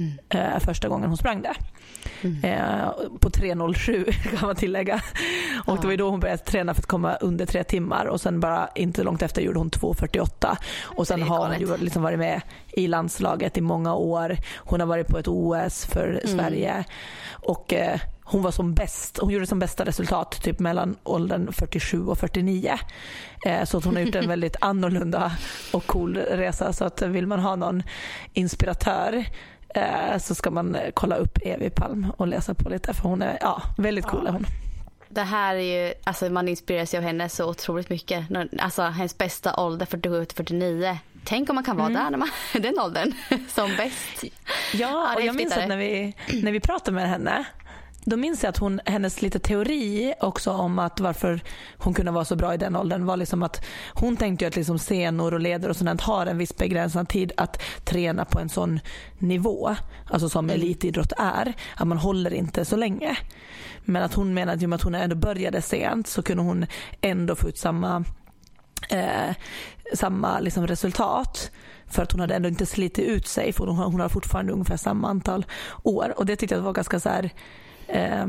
Mm. 0.00 0.12
Eh, 0.28 0.58
första 0.58 0.88
gången 0.88 1.08
hon 1.08 1.16
sprang 1.16 1.42
det. 1.42 1.54
Mm. 2.22 2.44
Eh, 2.44 2.88
på 3.20 3.30
3.07 3.30 4.12
kan 4.38 4.46
man 4.46 4.56
tillägga. 4.56 4.94
Och 5.66 5.76
ja. 5.76 5.78
det 5.80 5.86
var 5.86 5.96
då 5.96 6.10
hon 6.10 6.20
började 6.20 6.42
träna 6.42 6.74
för 6.74 6.80
att 6.80 6.86
komma 6.86 7.16
under 7.16 7.46
tre 7.46 7.64
timmar 7.64 8.06
och 8.06 8.20
sen 8.20 8.40
bara 8.40 8.68
inte 8.74 9.02
långt 9.02 9.22
efter 9.22 9.42
gjorde 9.42 9.58
hon 9.58 9.70
2.48. 9.70 10.56
Och 10.82 11.06
sen 11.06 11.22
har 11.22 11.48
hon 11.48 11.60
ju 11.60 11.76
liksom 11.76 12.02
varit 12.02 12.18
med 12.18 12.40
i 12.72 12.86
landslaget 12.86 13.58
i 13.58 13.60
många 13.60 13.94
år. 13.94 14.36
Hon 14.56 14.80
har 14.80 14.86
varit 14.86 15.06
på 15.06 15.18
ett 15.18 15.28
OS 15.28 15.86
för 15.86 16.08
mm. 16.08 16.38
Sverige. 16.38 16.84
Och 17.30 17.72
eh, 17.72 18.00
hon 18.30 18.42
var 18.42 18.50
som 18.50 18.74
bäst, 18.74 19.18
hon 19.18 19.30
gjorde 19.30 19.46
som 19.46 19.58
bästa 19.58 19.84
resultat 19.84 20.42
typ 20.42 20.58
mellan 20.58 20.96
åldern 21.02 21.52
47 21.52 22.06
och 22.06 22.18
49. 22.18 22.78
Eh, 23.46 23.64
så 23.64 23.80
hon 23.80 23.96
har 23.96 24.02
gjort 24.02 24.14
en 24.14 24.28
väldigt 24.34 24.56
annorlunda 24.60 25.32
och 25.72 25.86
cool 25.86 26.16
resa. 26.16 26.72
Så 26.72 26.84
att 26.84 27.02
vill 27.02 27.26
man 27.26 27.40
ha 27.40 27.56
någon 27.56 27.82
inspiratör 28.32 29.24
så 30.18 30.34
ska 30.34 30.50
man 30.50 30.74
eh, 30.74 30.90
kolla 30.94 31.16
upp 31.16 31.38
Evi 31.42 31.70
Palm 31.70 32.12
och 32.16 32.28
läsa 32.28 32.54
på 32.54 32.68
lite 32.68 32.94
för 32.94 33.08
hon 33.08 33.22
är 33.22 33.38
ja, 33.40 33.62
väldigt 33.78 34.04
cool 34.04 34.26
är 34.26 34.32
hon. 34.32 34.46
Det 35.08 35.22
här 35.22 35.54
är 35.54 35.86
ju, 35.86 35.94
alltså 36.04 36.30
man 36.30 36.48
inspireras 36.48 36.94
ju 36.94 36.98
av 36.98 37.04
henne 37.04 37.28
så 37.28 37.50
otroligt 37.50 37.90
mycket. 37.90 38.26
Alltså 38.58 38.82
hennes 38.82 39.18
bästa 39.18 39.56
ålder 39.56 39.86
47 39.86 40.26
49. 40.34 40.98
Tänk 41.24 41.50
om 41.50 41.54
man 41.54 41.64
kan 41.64 41.76
vara 41.76 41.86
mm. 41.86 42.02
där 42.02 42.10
när 42.10 42.18
man 42.18 42.28
den 42.62 42.78
åldern 42.78 43.12
som 43.48 43.76
bäst. 43.76 44.24
Ja, 44.74 45.14
och 45.14 45.22
jag 45.22 45.34
minns 45.34 45.56
att 45.56 45.68
när 45.68 45.76
vi, 45.76 46.14
när 46.42 46.52
vi 46.52 46.60
pratade 46.60 46.94
med 46.94 47.08
henne 47.08 47.44
då 48.04 48.16
minns 48.16 48.42
jag 48.42 48.50
att 48.50 48.56
hon, 48.56 48.80
hennes 48.86 49.22
lite 49.22 49.38
teori 49.38 50.14
också 50.20 50.50
om 50.50 50.78
att 50.78 51.00
varför 51.00 51.40
hon 51.78 51.94
kunde 51.94 52.12
vara 52.12 52.24
så 52.24 52.36
bra 52.36 52.54
i 52.54 52.56
den 52.56 52.76
åldern 52.76 53.06
var 53.06 53.16
liksom 53.16 53.42
att 53.42 53.64
hon 53.94 54.16
tänkte 54.16 54.44
ju 54.44 54.48
att 54.48 54.56
liksom 54.56 54.78
senor 54.78 55.34
och 55.34 55.40
leder 55.40 55.68
och 55.68 55.76
sånt 55.76 56.00
har 56.00 56.26
en 56.26 56.38
viss 56.38 56.56
begränsad 56.56 57.08
tid 57.08 57.32
att 57.36 57.62
träna 57.84 58.24
på 58.24 58.38
en 58.38 58.48
sån 58.48 58.80
nivå, 59.18 59.76
alltså 60.10 60.28
som 60.28 60.44
mm. 60.44 60.56
elitidrott 60.56 61.12
är, 61.18 61.52
att 61.76 61.86
man 61.86 61.98
håller 61.98 62.34
inte 62.34 62.64
så 62.64 62.76
länge. 62.76 63.18
Men 63.84 64.02
att 64.02 64.14
hon 64.14 64.34
menade 64.34 64.66
att, 64.66 64.72
att 64.72 64.82
hon 64.82 64.94
ändå 64.94 65.16
började 65.16 65.62
sent 65.62 66.06
så 66.06 66.22
kunde 66.22 66.42
hon 66.42 66.66
ändå 67.00 67.34
få 67.34 67.48
ut 67.48 67.58
samma 67.58 68.04
eh, 68.90 69.34
samma 69.94 70.40
liksom 70.40 70.66
resultat 70.66 71.50
för 71.86 72.02
att 72.02 72.12
hon 72.12 72.20
hade 72.20 72.34
ändå 72.34 72.48
inte 72.48 72.66
slitit 72.66 73.04
ut 73.04 73.26
sig 73.26 73.52
för 73.52 73.66
hon, 73.66 73.76
hon 73.76 74.00
har 74.00 74.08
fortfarande 74.08 74.52
ungefär 74.52 74.76
samma 74.76 75.08
antal 75.08 75.46
år 75.82 76.14
och 76.16 76.26
det 76.26 76.36
tyckte 76.36 76.54
jag 76.54 76.62
var 76.62 76.72
ganska 76.72 77.00
så 77.00 77.08
här, 77.08 77.30
eh, 77.92 78.22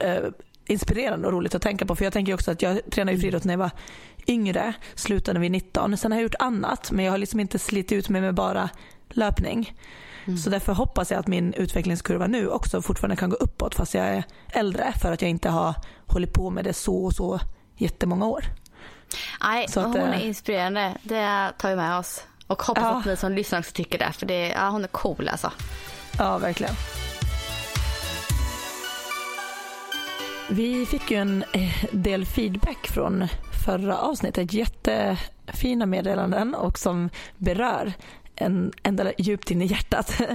eh, 0.00 0.24
inspirerande 0.66 1.26
och 1.26 1.32
roligt 1.32 1.54
att 1.54 1.62
tänka 1.62 1.86
på. 1.86 1.96
För 1.96 2.04
jag 2.04 2.12
tänker 2.12 2.34
också 2.34 2.50
att 2.50 2.62
jag 2.62 2.80
tränade 2.90 3.14
ju 3.14 3.20
friidrott 3.20 3.44
när 3.44 3.52
jag 3.52 3.58
var 3.58 3.70
yngre, 4.26 4.74
slutade 4.94 5.40
vid 5.40 5.50
19. 5.50 5.96
Sen 5.96 6.12
har 6.12 6.18
jag 6.18 6.22
gjort 6.22 6.34
annat 6.38 6.90
men 6.90 7.04
jag 7.04 7.12
har 7.12 7.18
liksom 7.18 7.40
inte 7.40 7.58
slitit 7.58 7.92
ut 7.92 8.08
mig 8.08 8.20
med 8.20 8.34
bara 8.34 8.70
löpning. 9.08 9.72
Mm. 10.24 10.38
Så 10.38 10.50
därför 10.50 10.72
hoppas 10.72 11.10
jag 11.10 11.20
att 11.20 11.26
min 11.26 11.54
utvecklingskurva 11.54 12.26
nu 12.26 12.48
också 12.48 12.82
fortfarande 12.82 13.16
kan 13.16 13.30
gå 13.30 13.36
uppåt 13.36 13.74
fast 13.74 13.94
jag 13.94 14.06
är 14.06 14.24
äldre 14.48 14.92
för 15.02 15.12
att 15.12 15.22
jag 15.22 15.30
inte 15.30 15.48
har 15.48 15.74
hållit 16.06 16.32
på 16.32 16.50
med 16.50 16.64
det 16.64 16.72
så 16.72 17.04
och 17.04 17.12
så 17.12 17.40
jättemånga 17.76 18.26
år. 18.26 18.44
Nej, 19.42 19.64
att, 19.64 19.74
hon 19.74 19.96
är 19.96 20.14
eh, 20.14 20.26
inspirerande. 20.26 20.94
Det 21.02 21.52
tar 21.58 21.70
vi 21.70 21.76
med 21.76 21.98
oss. 21.98 22.24
Och 22.46 22.62
hoppas 22.62 22.84
ja. 22.84 22.98
att 22.98 23.06
ni 23.06 23.16
som 23.16 23.32
lyssnar 23.32 23.58
också 23.58 23.72
tycker 23.72 23.98
det. 23.98 24.12
För 24.12 24.26
det, 24.26 24.48
ja, 24.48 24.68
hon 24.68 24.84
är 24.84 24.88
cool 24.88 25.28
alltså. 25.28 25.52
Ja, 26.18 26.38
verkligen. 26.38 26.74
Vi 30.50 30.86
fick 30.86 31.10
ju 31.10 31.16
en 31.16 31.44
eh, 31.52 31.84
del 31.92 32.26
feedback 32.26 32.86
från 32.86 33.28
förra 33.64 33.98
avsnittet. 33.98 34.52
Jättefina 34.52 35.86
meddelanden 35.86 36.54
och 36.54 36.78
som 36.78 37.10
berör 37.36 37.92
en, 38.36 38.72
ända 38.82 39.12
djupt 39.18 39.50
in 39.50 39.62
i 39.62 39.66
hjärtat. 39.66 40.20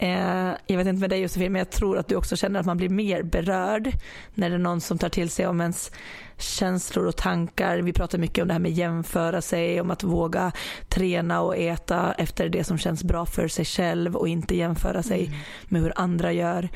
Eh, 0.00 0.52
jag 0.66 0.76
vet 0.76 0.86
inte 0.86 1.00
med 1.00 1.10
dig 1.10 1.20
Josefin, 1.20 1.52
men 1.52 1.58
jag 1.58 1.70
tror 1.70 1.98
att 1.98 2.08
du 2.08 2.16
också 2.16 2.36
känner 2.36 2.60
att 2.60 2.66
man 2.66 2.76
blir 2.76 2.88
mer 2.88 3.22
berörd 3.22 3.92
när 4.34 4.50
det 4.50 4.56
är 4.56 4.58
någon 4.58 4.80
som 4.80 4.98
tar 4.98 5.08
till 5.08 5.30
sig 5.30 5.46
om 5.46 5.60
ens 5.60 5.90
känslor 6.36 7.06
och 7.06 7.16
tankar. 7.16 7.78
Vi 7.78 7.92
pratar 7.92 8.18
mycket 8.18 8.42
om 8.42 8.48
det 8.48 8.54
här 8.54 8.60
med 8.60 8.72
jämföra 8.72 9.42
sig, 9.42 9.80
om 9.80 9.90
att 9.90 10.02
våga 10.02 10.52
träna 10.88 11.40
och 11.40 11.56
äta 11.56 12.12
efter 12.12 12.48
det 12.48 12.64
som 12.64 12.78
känns 12.78 13.04
bra 13.04 13.26
för 13.26 13.48
sig 13.48 13.64
själv 13.64 14.16
och 14.16 14.28
inte 14.28 14.56
jämföra 14.56 15.02
sig 15.02 15.26
mm. 15.26 15.38
med 15.68 15.82
hur 15.82 15.92
andra 15.96 16.32
gör. 16.32 16.68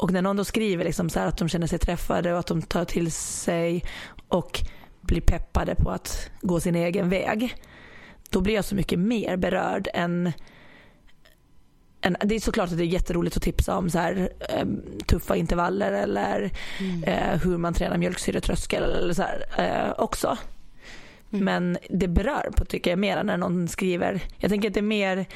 Och 0.00 0.12
när 0.12 0.22
någon 0.22 0.36
då 0.36 0.44
skriver 0.44 0.84
liksom 0.84 1.10
så 1.10 1.20
att 1.20 1.36
de 1.36 1.48
känner 1.48 1.66
sig 1.66 1.78
träffade 1.78 2.32
och 2.32 2.38
att 2.38 2.46
de 2.46 2.62
tar 2.62 2.84
till 2.84 3.12
sig 3.12 3.84
och 4.28 4.60
blir 5.00 5.20
peppade 5.20 5.74
på 5.74 5.90
att 5.90 6.30
gå 6.40 6.60
sin 6.60 6.74
egen 6.74 7.08
väg. 7.08 7.54
Då 8.30 8.40
blir 8.40 8.54
jag 8.54 8.64
så 8.64 8.74
mycket 8.74 8.98
mer 8.98 9.36
berörd 9.36 9.88
än 9.94 10.32
en, 12.00 12.16
det 12.24 12.34
är 12.34 12.40
såklart 12.40 12.70
att 12.70 12.78
det 12.78 12.84
är 12.84 12.86
jätteroligt 12.86 13.36
att 13.36 13.42
tipsa 13.42 13.76
om 13.76 13.90
så 13.90 13.98
här, 13.98 14.32
eh, 14.48 14.66
tuffa 15.06 15.36
intervaller 15.36 15.92
eller 15.92 16.50
mm. 16.80 17.04
eh, 17.04 17.40
hur 17.42 17.58
man 17.58 17.74
tränar 17.74 17.98
mjölksyretröskel 17.98 18.82
eller 18.82 19.14
så 19.14 19.22
här, 19.22 19.44
eh, 19.58 20.02
också. 20.02 20.38
Mm. 21.32 21.44
Men 21.44 21.78
det 21.90 22.08
berör 22.08 22.50
på 22.56 22.64
tycker 22.64 22.90
jag 22.90 22.98
mer 22.98 23.22
när 23.22 23.36
någon 23.36 23.68
skriver. 23.68 24.22
Jag 24.38 24.50
tänker 24.50 24.68
att 24.68 24.74
det 24.74 24.80
är 24.80 24.82
mer 24.82 25.26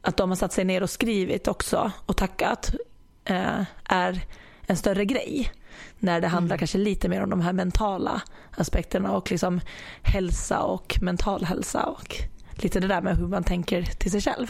att 0.00 0.16
de 0.16 0.28
har 0.28 0.36
satt 0.36 0.52
sig 0.52 0.64
ner 0.64 0.82
och 0.82 0.90
skrivit 0.90 1.48
också 1.48 1.92
och 2.06 2.16
tackat 2.16 2.74
eh, 3.30 3.62
är 3.84 4.20
en 4.66 4.76
större 4.76 5.04
grej. 5.04 5.52
När 5.98 6.20
det 6.20 6.28
handlar 6.28 6.54
mm. 6.54 6.58
kanske 6.58 6.78
lite 6.78 7.08
mer 7.08 7.22
om 7.22 7.30
de 7.30 7.40
här 7.40 7.52
mentala 7.52 8.22
aspekterna 8.56 9.12
och 9.12 9.30
liksom 9.30 9.60
hälsa 10.02 10.60
och 10.60 10.98
mental 11.02 11.44
hälsa 11.44 11.84
och 11.84 12.16
lite 12.52 12.80
det 12.80 12.86
där 12.86 13.00
med 13.00 13.16
hur 13.16 13.26
man 13.26 13.44
tänker 13.44 13.82
till 13.82 14.10
sig 14.10 14.20
själv. 14.20 14.46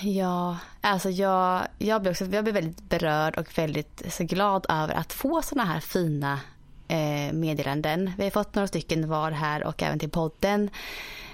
Ja, 0.00 0.58
alltså 0.80 1.10
jag, 1.10 1.66
jag, 1.78 2.02
blir 2.02 2.10
också, 2.10 2.24
jag 2.24 2.44
blir 2.44 2.54
väldigt 2.54 2.88
berörd 2.88 3.38
och 3.38 3.58
väldigt 3.58 4.02
så 4.12 4.24
glad 4.24 4.66
över 4.68 4.94
att 4.94 5.12
få 5.12 5.42
sådana 5.42 5.72
här 5.72 5.80
fina 5.80 6.40
eh, 6.88 7.32
meddelanden. 7.32 8.12
Vi 8.18 8.24
har 8.24 8.30
fått 8.30 8.54
några 8.54 8.66
stycken 8.66 9.08
var 9.08 9.30
här 9.30 9.64
och 9.64 9.82
även 9.82 9.98
till 9.98 10.10
podden 10.10 10.70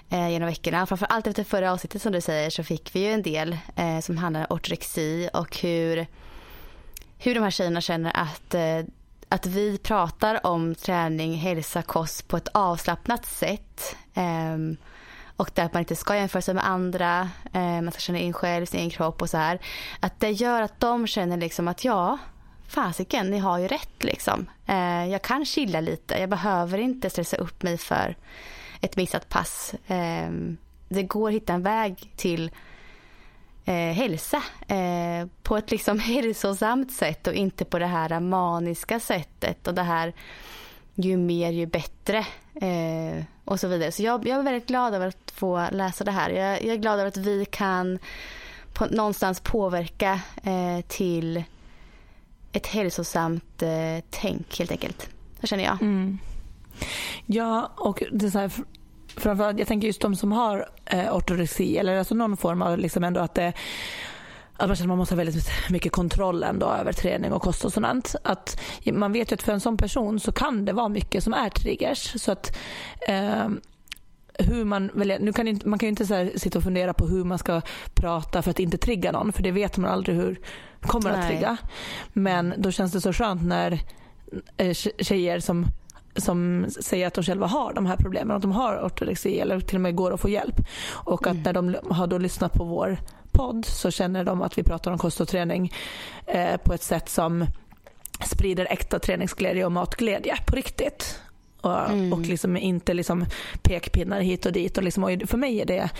eh, 0.08 0.28
genom 0.28 0.48
veckorna. 0.48 0.86
Framförallt 0.86 1.26
efter 1.26 1.44
förra 1.44 1.72
avsnittet 1.72 2.02
som 2.02 2.12
du 2.12 2.20
säger 2.20 2.50
så 2.50 2.64
fick 2.64 2.94
vi 2.94 3.00
ju 3.00 3.12
en 3.12 3.22
del 3.22 3.56
eh, 3.76 4.00
som 4.00 4.16
handlar 4.16 4.40
om 4.40 4.56
ortorexi 4.56 5.30
och 5.32 5.56
hur 5.56 6.06
hur 7.22 7.34
de 7.34 7.42
här 7.42 7.50
tjejerna 7.50 7.80
känner 7.80 8.12
att, 8.14 8.54
eh, 8.54 8.84
att 9.28 9.46
vi 9.46 9.78
pratar 9.78 10.46
om 10.46 10.74
träning, 10.74 11.34
hälsa, 11.34 11.82
kost 11.82 12.28
på 12.28 12.36
ett 12.36 12.48
avslappnat 12.48 13.26
sätt. 13.26 13.96
Um, 14.14 14.76
och 15.36 15.50
där 15.54 15.70
man 15.72 15.80
inte 15.80 15.96
ska 15.96 16.16
jämföra 16.16 16.42
sig 16.42 16.54
med 16.54 16.66
andra, 16.66 17.30
eh, 17.52 17.82
man 17.82 17.92
ska 17.92 18.00
känna 18.00 18.18
in 18.18 18.32
själv, 18.32 18.66
sin 18.66 18.80
egen 18.80 18.90
kropp 18.90 19.22
och 19.22 19.30
så 19.30 19.36
här. 19.36 19.58
Att 20.00 20.20
det 20.20 20.30
gör 20.30 20.62
att 20.62 20.80
de 20.80 21.06
känner 21.06 21.36
liksom 21.36 21.68
att 21.68 21.84
ja, 21.84 22.18
fasiken, 22.68 23.30
ni 23.30 23.38
har 23.38 23.58
ju 23.58 23.66
rätt 23.68 24.04
liksom. 24.04 24.46
Eh, 24.66 25.06
jag 25.06 25.22
kan 25.22 25.44
chilla 25.44 25.80
lite, 25.80 26.18
jag 26.18 26.30
behöver 26.30 26.78
inte 26.78 27.10
stressa 27.10 27.36
upp 27.36 27.62
mig 27.62 27.78
för 27.78 28.16
ett 28.80 28.96
missat 28.96 29.28
pass. 29.28 29.74
Ehm, 29.86 30.56
det 30.88 31.02
går 31.02 31.28
att 31.28 31.34
hitta 31.34 31.52
en 31.52 31.62
väg 31.62 32.12
till 32.16 32.50
eh, 33.64 33.74
hälsa 33.74 34.42
eh, 34.68 35.28
på 35.42 35.56
ett 35.56 35.70
liksom 35.70 35.98
hälsosamt 35.98 36.92
sätt 36.92 37.26
och 37.26 37.34
inte 37.34 37.64
på 37.64 37.78
det 37.78 37.86
här 37.86 38.20
maniska 38.20 39.00
sättet 39.00 39.68
och 39.68 39.74
det 39.74 39.82
här 39.82 40.12
ju 40.94 41.16
mer 41.16 41.50
ju 41.50 41.66
bättre 41.66 42.18
eh, 42.54 43.24
och 43.44 43.60
så 43.60 43.68
vidare. 43.68 43.92
Så 43.92 44.02
jag, 44.02 44.26
jag 44.26 44.38
är 44.38 44.42
väldigt 44.42 44.66
glad 44.66 44.94
över 44.94 45.06
att 45.06 45.30
få 45.30 45.66
läsa 45.72 46.04
det 46.04 46.10
här. 46.10 46.30
Jag, 46.30 46.64
jag 46.64 46.74
är 46.74 46.76
glad 46.76 46.94
över 46.94 47.08
att 47.08 47.16
vi 47.16 47.44
kan 47.44 47.98
på, 48.72 48.86
någonstans 48.86 49.40
påverka 49.40 50.20
eh, 50.42 50.80
till 50.88 51.44
ett 52.52 52.66
hälsosamt 52.66 53.62
eh, 53.62 54.04
tänk 54.10 54.58
helt 54.58 54.70
enkelt. 54.70 55.08
Så 55.40 55.46
känner 55.46 55.64
jag. 55.64 55.82
Mm. 55.82 56.18
Ja, 57.26 57.72
och 57.76 58.02
det 58.12 58.26
är 58.26 58.30
så 58.30 58.38
här, 58.38 58.52
framförallt, 59.16 59.58
jag 59.58 59.68
tänker 59.68 59.86
just 59.86 60.00
de 60.00 60.16
som 60.16 60.32
har 60.32 60.68
eh, 60.86 61.16
ortorexi 61.16 61.78
eller 61.78 61.98
alltså 61.98 62.14
någon 62.14 62.36
form 62.36 62.62
av 62.62 62.78
liksom 62.78 63.04
ändå 63.04 63.20
att 63.20 63.34
det 63.34 63.52
att 64.56 64.68
man 64.68 64.76
känner 64.76 64.86
att 64.86 64.88
man 64.88 64.98
måste 64.98 65.14
ha 65.14 65.16
väldigt 65.16 65.50
mycket 65.70 65.92
kontroll 65.92 66.42
ändå 66.42 66.66
över 66.66 66.92
träning 66.92 67.32
och 67.32 67.42
kost 67.42 67.64
och 67.64 67.72
sånt. 67.72 68.14
Att 68.24 68.60
man 68.92 69.12
vet 69.12 69.32
ju 69.32 69.34
att 69.34 69.42
för 69.42 69.52
en 69.52 69.60
sån 69.60 69.76
person 69.76 70.20
så 70.20 70.32
kan 70.32 70.64
det 70.64 70.72
vara 70.72 70.88
mycket 70.88 71.24
som 71.24 71.34
är 71.34 71.50
triggers. 71.50 72.22
Så 72.22 72.32
att 72.32 72.56
eh, 73.08 73.48
hur 74.38 74.64
man 74.64 74.90
väljer, 74.94 75.18
nu 75.18 75.32
kan 75.32 75.48
inte, 75.48 75.68
man 75.68 75.78
kan 75.78 75.86
ju 75.86 75.90
inte 75.90 76.06
så 76.06 76.28
sitta 76.36 76.58
och 76.58 76.64
fundera 76.64 76.94
på 76.94 77.06
hur 77.06 77.24
man 77.24 77.38
ska 77.38 77.60
prata 77.94 78.42
för 78.42 78.50
att 78.50 78.60
inte 78.60 78.78
trigga 78.78 79.12
någon 79.12 79.32
för 79.32 79.42
det 79.42 79.50
vet 79.50 79.76
man 79.76 79.90
aldrig 79.90 80.16
hur 80.16 80.40
kommer 80.80 81.10
Nej. 81.10 81.20
att 81.20 81.28
trigga. 81.28 81.56
Men 82.12 82.54
då 82.58 82.70
känns 82.70 82.92
det 82.92 83.00
så 83.00 83.12
skönt 83.12 83.42
när 83.42 83.80
eh, 84.56 84.74
tjejer 84.98 85.40
som 85.40 85.66
som 86.16 86.66
säger 86.80 87.06
att 87.06 87.14
de 87.14 87.24
själva 87.24 87.46
har 87.46 87.72
de 87.72 87.86
här 87.86 87.96
problemen, 87.96 88.36
att 88.36 88.42
de 88.42 88.52
har 88.52 88.84
ortorexi 88.84 89.40
eller 89.40 89.60
till 89.60 89.76
och 89.76 89.80
med 89.80 89.94
går 89.94 90.14
att 90.14 90.20
få 90.20 90.28
hjälp. 90.28 90.60
Och 90.88 91.26
att 91.26 91.32
mm. 91.32 91.42
när 91.42 91.52
de 91.52 91.76
har 91.90 92.06
då 92.06 92.18
lyssnat 92.18 92.52
på 92.52 92.64
vår 92.64 92.98
podd 93.32 93.64
så 93.64 93.90
känner 93.90 94.24
de 94.24 94.42
att 94.42 94.58
vi 94.58 94.62
pratar 94.62 94.92
om 94.92 94.98
kost 94.98 95.20
och 95.20 95.28
träning 95.28 95.72
eh, 96.26 96.56
på 96.56 96.74
ett 96.74 96.82
sätt 96.82 97.08
som 97.08 97.46
sprider 98.26 98.66
äkta 98.70 98.98
träningsglädje 98.98 99.64
och 99.64 99.72
matglädje 99.72 100.36
på 100.46 100.56
riktigt. 100.56 101.20
Och, 101.60 101.90
mm. 101.90 102.12
och 102.12 102.20
liksom 102.20 102.56
inte 102.56 102.94
liksom 102.94 103.26
pekpinnar 103.62 104.20
hit 104.20 104.46
och 104.46 104.52
dit. 104.52 104.78
Och, 104.78 104.84
liksom, 104.84 105.04
och 105.04 105.10
för 105.26 105.38
mig 105.38 105.60
är 105.60 105.66
det 105.66 105.90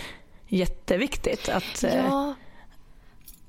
jätteviktigt 0.47 1.49
att 1.49 1.83
eh, 1.83 1.95
ja. 1.95 2.33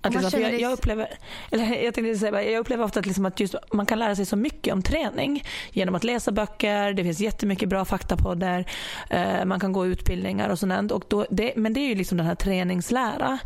Att 0.02 0.14
liksom, 0.14 0.40
jag, 0.40 0.60
jag, 0.60 0.72
upplever, 0.72 1.08
eller 1.50 1.64
jag, 1.84 1.94
tänkte 1.94 2.18
säga, 2.18 2.42
jag 2.42 2.60
upplever 2.60 2.84
ofta 2.84 3.00
att, 3.00 3.06
liksom 3.06 3.26
att 3.26 3.40
just, 3.40 3.54
man 3.72 3.86
kan 3.86 3.98
lära 3.98 4.16
sig 4.16 4.26
så 4.26 4.36
mycket 4.36 4.74
om 4.74 4.82
träning 4.82 5.44
genom 5.72 5.94
att 5.94 6.04
läsa 6.04 6.32
böcker, 6.32 6.92
det 6.92 7.04
finns 7.04 7.20
jättemycket 7.20 7.68
bra 7.68 7.84
faktapoddar, 7.84 8.64
eh, 9.10 9.44
man 9.44 9.60
kan 9.60 9.72
gå 9.72 9.86
utbildningar 9.86 10.48
och 10.48 10.58
sånt. 10.58 10.92
Och 10.92 11.04
då, 11.08 11.26
det, 11.30 11.52
men 11.56 11.72
det 11.72 11.80
är 11.80 11.88
ju 11.88 11.94
liksom 11.94 12.18
den 12.18 12.26
här 12.26 12.34
träningslära. 12.34 13.38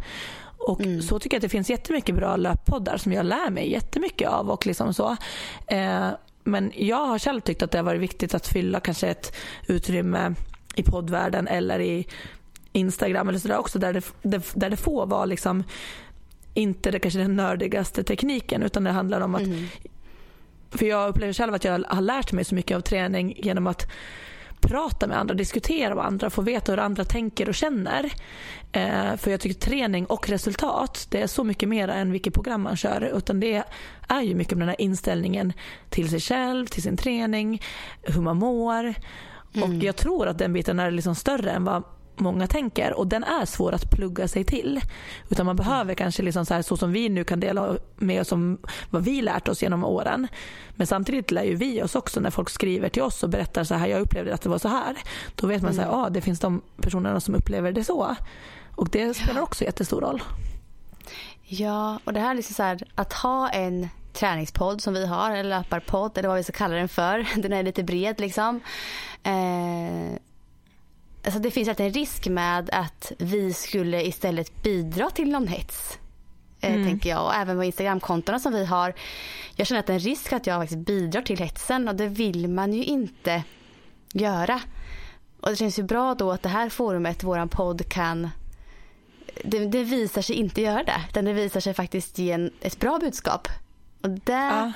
Och 0.58 0.80
mm. 0.80 1.02
så 1.02 1.18
tycker 1.18 1.34
jag 1.34 1.38
att 1.38 1.42
det 1.42 1.48
finns 1.48 1.70
jättemycket 1.70 2.14
bra 2.14 2.36
löppoddar 2.36 2.96
som 2.96 3.12
jag 3.12 3.26
lär 3.26 3.50
mig 3.50 3.70
jättemycket 3.70 4.28
av. 4.28 4.50
Och 4.50 4.66
liksom 4.66 4.94
så. 4.94 5.16
Eh, 5.66 6.08
men 6.44 6.72
jag 6.74 7.06
har 7.06 7.18
själv 7.18 7.40
tyckt 7.40 7.62
att 7.62 7.70
det 7.70 7.78
har 7.78 7.82
varit 7.84 8.00
viktigt 8.00 8.34
att 8.34 8.46
fylla 8.46 8.80
kanske 8.80 9.08
ett 9.08 9.36
utrymme 9.66 10.34
i 10.74 10.82
poddvärlden 10.82 11.48
eller 11.48 11.80
i 11.80 12.06
Instagram 12.72 13.28
eller 13.28 13.38
sådär 13.38 13.58
också 13.58 13.78
där 13.78 14.02
det, 14.22 14.42
där 14.54 14.70
det 14.70 14.76
får 14.76 15.06
vara 15.06 15.24
liksom 15.24 15.64
inte 16.56 16.90
det 16.90 16.98
kanske 16.98 17.18
den 17.18 17.36
nördigaste 17.36 18.02
tekniken 18.02 18.62
utan 18.62 18.84
det 18.84 18.90
handlar 18.90 19.20
om 19.20 19.34
att 19.34 19.42
mm. 19.42 19.66
För 20.70 20.86
jag 20.86 21.08
upplever 21.08 21.32
själv 21.32 21.54
att 21.54 21.64
jag 21.64 21.84
har 21.88 22.00
lärt 22.00 22.32
mig 22.32 22.44
så 22.44 22.54
mycket 22.54 22.76
av 22.76 22.80
träning 22.80 23.34
genom 23.36 23.66
att 23.66 23.86
prata 24.60 25.06
med 25.06 25.18
andra, 25.18 25.34
diskutera 25.34 25.94
med 25.94 26.04
andra, 26.04 26.30
få 26.30 26.42
veta 26.42 26.72
hur 26.72 26.78
andra 26.78 27.04
tänker 27.04 27.48
och 27.48 27.54
känner. 27.54 28.12
Eh, 28.72 29.16
för 29.16 29.30
jag 29.30 29.40
tycker 29.40 29.60
träning 29.60 30.06
och 30.06 30.28
resultat, 30.28 31.06
det 31.10 31.22
är 31.22 31.26
så 31.26 31.44
mycket 31.44 31.68
mer 31.68 31.88
än 31.88 32.12
vilket 32.12 32.34
program 32.34 32.62
man 32.62 32.76
kör. 32.76 33.10
Utan 33.16 33.40
det 33.40 33.62
är 34.08 34.22
ju 34.22 34.34
mycket 34.34 34.52
om 34.52 34.58
den 34.58 34.68
här 34.68 34.80
inställningen 34.80 35.52
till 35.90 36.10
sig 36.10 36.20
själv, 36.20 36.66
till 36.66 36.82
sin 36.82 36.96
träning, 36.96 37.62
hur 38.02 38.20
man 38.20 38.36
mår. 38.36 38.94
Mm. 39.54 39.62
Och 39.62 39.84
jag 39.84 39.96
tror 39.96 40.28
att 40.28 40.38
den 40.38 40.52
biten 40.52 40.80
är 40.80 40.90
liksom 40.90 41.14
större 41.14 41.50
än 41.50 41.64
vad 41.64 41.82
många 42.20 42.46
tänker 42.46 42.92
och 42.92 43.06
den 43.06 43.24
är 43.24 43.44
svår 43.44 43.74
att 43.74 43.90
plugga 43.90 44.28
sig 44.28 44.44
till. 44.44 44.80
Utan 45.28 45.46
man 45.46 45.56
behöver 45.56 45.94
kanske 45.94 46.22
liksom 46.22 46.46
så, 46.46 46.54
här, 46.54 46.62
så 46.62 46.76
som 46.76 46.92
vi 46.92 47.08
nu 47.08 47.24
kan 47.24 47.40
dela 47.40 47.76
med 47.96 48.20
oss 48.20 48.32
om 48.32 48.58
vad 48.90 49.04
vi 49.04 49.22
lärt 49.22 49.48
oss 49.48 49.62
genom 49.62 49.84
åren. 49.84 50.28
Men 50.70 50.86
samtidigt 50.86 51.30
lär 51.30 51.44
ju 51.44 51.54
vi 51.54 51.82
oss 51.82 51.94
också 51.94 52.20
när 52.20 52.30
folk 52.30 52.50
skriver 52.50 52.88
till 52.88 53.02
oss 53.02 53.22
och 53.22 53.30
berättar 53.30 53.64
så 53.64 53.74
här, 53.74 53.86
jag 53.86 54.00
upplevde 54.00 54.34
att 54.34 54.42
det 54.42 54.48
var 54.48 54.58
så 54.58 54.68
här. 54.68 54.96
Då 55.34 55.46
vet 55.46 55.62
man 55.62 55.72
mm. 55.72 55.84
så 55.84 55.90
här, 55.90 56.04
ah, 56.04 56.10
det 56.10 56.20
finns 56.20 56.40
de 56.40 56.62
personerna 56.80 57.20
som 57.20 57.34
upplever 57.34 57.72
det 57.72 57.84
så. 57.84 58.16
Och 58.74 58.88
det 58.88 59.14
spelar 59.14 59.40
också 59.40 59.64
jättestor 59.64 60.00
roll. 60.00 60.22
Ja, 61.42 61.98
och 62.04 62.12
det 62.12 62.20
här 62.20 62.30
är 62.30 62.34
liksom 62.34 62.54
så 62.54 62.62
här, 62.62 62.82
att 62.94 63.12
ha 63.12 63.48
en 63.48 63.88
träningspodd 64.12 64.82
som 64.82 64.94
vi 64.94 65.06
har, 65.06 65.30
eller 65.30 65.50
löparpodd 65.50 66.18
eller 66.18 66.28
vad 66.28 66.36
vi 66.36 66.44
ska 66.44 66.52
kalla 66.52 66.74
den 66.74 66.88
för. 66.88 67.26
Den 67.42 67.52
är 67.52 67.62
lite 67.62 67.82
bred 67.82 68.20
liksom. 68.20 68.60
Eh, 69.22 70.18
alltså 71.26 71.40
det 71.40 71.50
finns 71.50 71.68
alltid 71.68 71.86
en 71.86 71.92
risk 71.92 72.26
med 72.28 72.70
att 72.72 73.12
vi 73.18 73.52
skulle 73.52 74.06
istället 74.06 74.62
bidra 74.62 75.10
till 75.10 75.30
någon 75.30 75.48
hets. 75.48 75.98
Eh, 76.60 76.74
mm. 76.74 76.86
Tänker 76.86 77.10
jag. 77.10 77.24
Och 77.24 77.34
även 77.34 77.56
med 77.56 77.66
Instagramkontona 77.66 78.38
som 78.38 78.52
vi 78.52 78.64
har. 78.64 78.94
Jag 79.56 79.66
känner 79.66 79.80
att 79.80 79.86
det 79.86 79.92
är 79.92 79.94
en 79.94 80.00
risk 80.00 80.32
att 80.32 80.46
jag 80.46 80.60
faktiskt 80.60 80.86
bidrar 80.86 81.22
till 81.22 81.38
hetsen 81.38 81.88
och 81.88 81.94
det 81.94 82.08
vill 82.08 82.48
man 82.48 82.72
ju 82.72 82.84
inte 82.84 83.42
göra. 84.12 84.60
Och 85.40 85.50
det 85.50 85.56
känns 85.56 85.78
ju 85.78 85.82
bra 85.82 86.14
då 86.14 86.32
att 86.32 86.42
det 86.42 86.48
här 86.48 86.68
forumet, 86.68 87.22
våran 87.22 87.48
podd 87.48 87.88
kan 87.88 88.30
det, 89.44 89.66
det 89.66 89.84
visar 89.84 90.22
sig 90.22 90.36
inte 90.36 90.60
göra 90.60 90.82
det. 90.82 91.00
Utan 91.10 91.24
det 91.24 91.32
visar 91.32 91.60
sig 91.60 91.74
faktiskt 91.74 92.18
ge 92.18 92.32
en, 92.32 92.50
ett 92.60 92.80
bra 92.80 92.98
budskap. 92.98 93.48
Och, 94.02 94.10
där, 94.10 94.56
ja. 94.56 94.72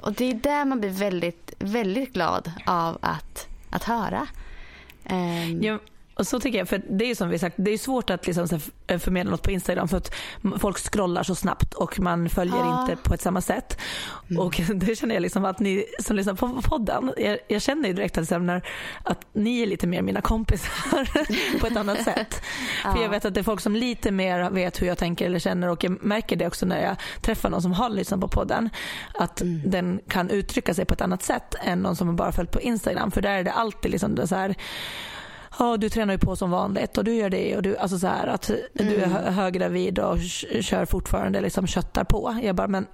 och 0.00 0.12
det 0.12 0.30
är 0.30 0.34
där 0.34 0.64
man 0.64 0.80
blir 0.80 0.90
väldigt, 0.90 1.52
väldigt 1.58 2.12
glad 2.12 2.52
av 2.66 2.98
att, 3.00 3.46
att 3.70 3.84
höra. 3.84 4.26
Um, 5.10 5.60
ja, 5.62 5.80
och 6.14 6.26
så 6.26 6.40
tycker 6.40 6.58
jag, 6.58 6.68
för 6.68 6.82
det 6.90 7.10
är 7.10 7.14
som 7.14 7.28
vi 7.28 7.38
sagt, 7.38 7.56
det 7.58 7.70
är 7.70 7.78
svårt 7.78 8.10
att 8.10 8.26
liksom 8.26 8.60
förmedla 8.98 9.30
något 9.30 9.42
på 9.42 9.50
Instagram 9.50 9.88
för 9.88 9.96
att 9.96 10.14
folk 10.58 10.78
scrollar 10.78 11.22
så 11.22 11.34
snabbt 11.34 11.74
och 11.74 12.00
man 12.00 12.28
följer 12.28 12.56
ja. 12.56 12.82
inte 12.82 13.02
på 13.02 13.14
ett 13.14 13.20
samma 13.20 13.40
sätt. 13.40 13.80
Mm. 14.30 14.42
Och 14.42 14.60
det 14.74 14.98
känner 14.98 15.14
jag 15.14 15.22
liksom 15.22 15.44
att 15.44 15.58
ni 15.58 15.84
som 16.00 16.16
lyssnar 16.16 16.34
på 16.34 16.62
podden, 16.62 17.12
jag, 17.16 17.38
jag 17.48 17.62
känner 17.62 17.88
ju 17.88 17.94
direkt 17.94 18.18
att, 18.18 18.42
när, 18.42 18.62
att 19.02 19.26
ni 19.32 19.62
är 19.62 19.66
lite 19.66 19.86
mer 19.86 20.02
mina 20.02 20.20
kompisar 20.20 21.58
på 21.60 21.66
ett 21.66 21.76
annat 21.76 22.02
sätt. 22.04 22.42
Ja. 22.84 22.92
För 22.92 23.02
jag 23.02 23.08
vet 23.08 23.24
att 23.24 23.34
det 23.34 23.40
är 23.40 23.44
folk 23.44 23.60
som 23.60 23.76
lite 23.76 24.10
mer 24.10 24.50
vet 24.50 24.82
hur 24.82 24.86
jag 24.86 24.98
tänker 24.98 25.26
eller 25.26 25.38
känner 25.38 25.68
och 25.68 25.84
jag 25.84 26.04
märker 26.04 26.36
det 26.36 26.46
också 26.46 26.66
när 26.66 26.82
jag 26.82 26.96
träffar 27.20 27.50
någon 27.50 27.62
som 27.62 27.72
har 27.72 27.88
lyssnat 27.88 28.20
på 28.20 28.28
podden. 28.28 28.70
Att 29.14 29.40
mm. 29.40 29.70
den 29.70 30.00
kan 30.08 30.30
uttrycka 30.30 30.74
sig 30.74 30.84
på 30.84 30.94
ett 30.94 31.00
annat 31.00 31.22
sätt 31.22 31.54
än 31.64 31.78
någon 31.78 31.96
som 31.96 32.16
bara 32.16 32.32
följt 32.32 32.50
på 32.50 32.60
Instagram. 32.60 33.10
För 33.10 33.22
där 33.22 33.38
är 33.38 33.44
det 33.44 33.52
alltid 33.52 33.90
liksom 33.90 34.26
så 34.26 34.34
här 34.34 34.54
ja, 35.62 35.76
du 35.76 35.88
tränar 35.88 36.14
ju 36.14 36.18
på 36.18 36.36
som 36.36 36.50
vanligt 36.50 36.98
och 36.98 37.04
du 37.04 37.14
gör 37.14 37.30
det 37.30 37.56
och 37.56 37.62
du, 37.62 37.76
alltså 37.76 37.98
så 37.98 38.06
här, 38.06 38.26
att 38.26 38.50
mm. 38.50 38.62
du 38.74 38.94
är 38.94 39.06
mm. 39.06 39.34
höggravid 39.34 39.98
och 39.98 40.18
kör 40.60 40.84
fortfarande 40.84 41.40
liksom 41.40 41.66
köttar 41.66 42.04
på. 42.04 42.40
Jag 42.42 42.56
bara, 42.56 42.68
men 42.68 42.86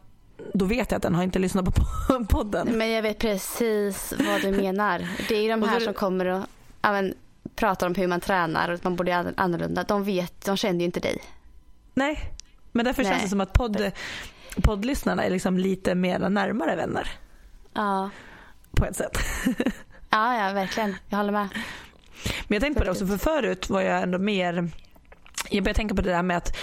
då 0.54 0.64
vet 0.64 0.90
jag 0.90 0.96
att 0.96 1.02
den 1.02 1.14
har 1.14 1.22
inte 1.22 1.38
lyssnat 1.38 1.64
på 1.64 2.24
podden. 2.28 2.68
Men 2.78 2.90
jag 2.90 3.02
vet 3.02 3.18
precis 3.18 4.14
vad 4.18 4.42
du 4.42 4.50
menar. 4.50 5.08
Det 5.28 5.34
är 5.34 5.42
ju 5.42 5.48
de 5.48 5.62
här 5.62 5.80
som 5.80 5.94
kommer 5.94 6.26
och 6.26 6.42
men, 6.82 7.14
pratar 7.54 7.86
om 7.86 7.94
hur 7.94 8.06
man 8.06 8.20
tränar 8.20 8.68
och 8.68 8.74
att 8.74 8.84
man 8.84 8.96
borde 8.96 9.10
göra 9.10 9.32
annorlunda. 9.36 9.84
De 9.84 10.04
vet, 10.04 10.44
de 10.44 10.56
känner 10.56 10.78
ju 10.78 10.84
inte 10.84 11.00
dig. 11.00 11.18
Nej, 11.94 12.20
men 12.72 12.84
därför 12.84 13.02
Nej. 13.02 13.12
känns 13.12 13.22
det 13.22 13.28
som 13.28 13.40
att 13.40 13.52
podd, 13.52 13.90
poddlyssnarna 14.62 15.24
är 15.24 15.30
liksom 15.30 15.58
lite 15.58 15.94
mer 15.94 16.18
närmare 16.18 16.76
vänner. 16.76 17.10
Ja. 17.72 18.10
På 18.70 18.84
ett 18.84 18.96
sätt. 18.96 19.18
Ja, 20.10 20.46
ja 20.46 20.52
verkligen. 20.52 20.96
Jag 21.08 21.18
håller 21.18 21.32
med. 21.32 21.48
Men 22.48 22.56
jag 22.56 22.62
tänkte 22.62 22.80
på 22.80 22.84
det 22.84 22.90
också, 22.90 23.06
för 23.06 23.18
förut 23.18 23.70
var 23.70 23.80
jag 23.80 24.02
ändå 24.02 24.18
mer... 24.18 24.68
Jag 25.50 25.64
började 25.64 25.76
tänka 25.76 25.94
på 25.94 26.02
det 26.02 26.10
där 26.10 26.22
med 26.22 26.36
att 26.36 26.56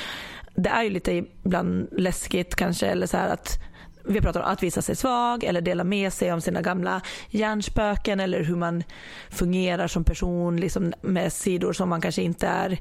det 0.56 0.70
är 0.70 0.84
ju 0.84 0.90
lite 0.90 1.12
ibland 1.44 1.88
läskigt 1.92 2.56
kanske, 2.56 2.88
eller 2.88 3.08
så 3.08 3.18
att 3.18 3.60
vi 4.08 4.22
pratar 4.22 4.40
om 4.40 4.46
att 4.46 4.64
visa 4.64 4.82
sig 4.82 4.96
svag 4.96 5.44
eller 5.44 5.62
dela 5.62 5.84
med 5.84 6.14
sig 6.14 6.34
om 6.34 6.42
sina 6.42 6.62
gamla 6.62 7.02
hjärnspöken 7.30 8.20
eller 8.20 8.44
hur 8.44 8.56
man 8.56 8.84
fungerar 9.30 9.88
som 9.88 10.04
person 10.04 10.58
liksom 10.58 10.94
med 11.02 11.34
sidor 11.34 11.74
som 11.74 11.90
man 11.90 12.02
kanske 12.02 12.22
inte 12.22 12.48
är 12.48 12.80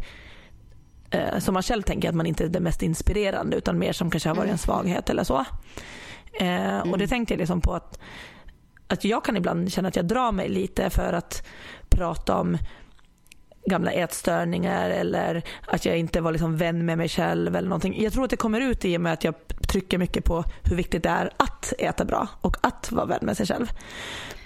eh, 1.10 1.38
som 1.38 1.54
man 1.54 1.62
själv 1.62 1.82
tänker 1.82 2.08
att 2.08 2.14
man 2.14 2.26
inte 2.26 2.44
är 2.44 2.48
det 2.48 2.60
mest 2.60 2.82
inspirerande 2.82 3.56
utan 3.56 3.78
mer 3.78 3.92
som 3.92 4.10
kanske 4.10 4.28
har 4.28 4.36
varit 4.36 4.44
en 4.44 4.48
mm. 4.48 4.58
svaghet 4.58 5.10
eller 5.10 5.24
så. 5.24 5.44
Eh, 6.40 6.78
och 6.78 6.98
det 6.98 7.04
mm. 7.04 7.08
tänkte 7.08 7.34
jag 7.34 7.38
liksom 7.38 7.60
på 7.60 7.74
att, 7.74 7.98
att 8.88 9.04
jag 9.04 9.24
kan 9.24 9.36
ibland 9.36 9.72
känna 9.72 9.88
att 9.88 9.96
jag 9.96 10.06
drar 10.06 10.32
mig 10.32 10.48
lite 10.48 10.90
för 10.90 11.12
att 11.12 11.46
prata 11.94 12.36
om 12.36 12.58
gamla 13.66 13.92
ätstörningar 13.92 14.90
eller 14.90 15.42
att 15.66 15.84
jag 15.84 15.98
inte 15.98 16.20
var 16.20 16.32
liksom 16.32 16.56
vän 16.56 16.86
med 16.86 16.98
mig 16.98 17.08
själv 17.08 17.56
eller 17.56 17.68
någonting. 17.68 18.02
Jag 18.02 18.12
tror 18.12 18.24
att 18.24 18.30
det 18.30 18.36
kommer 18.36 18.60
ut 18.60 18.84
i 18.84 18.96
och 18.96 19.00
med 19.00 19.12
att 19.12 19.24
jag 19.24 19.34
trycker 19.68 19.98
mycket 19.98 20.24
på 20.24 20.44
hur 20.62 20.76
viktigt 20.76 21.02
det 21.02 21.08
är 21.08 21.30
att 21.36 21.72
äta 21.78 22.04
bra 22.04 22.28
och 22.40 22.56
att 22.60 22.92
vara 22.92 23.06
vän 23.06 23.18
med 23.22 23.36
sig 23.36 23.46
själv. 23.46 23.70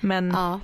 Men 0.00 0.30
ja. 0.30 0.60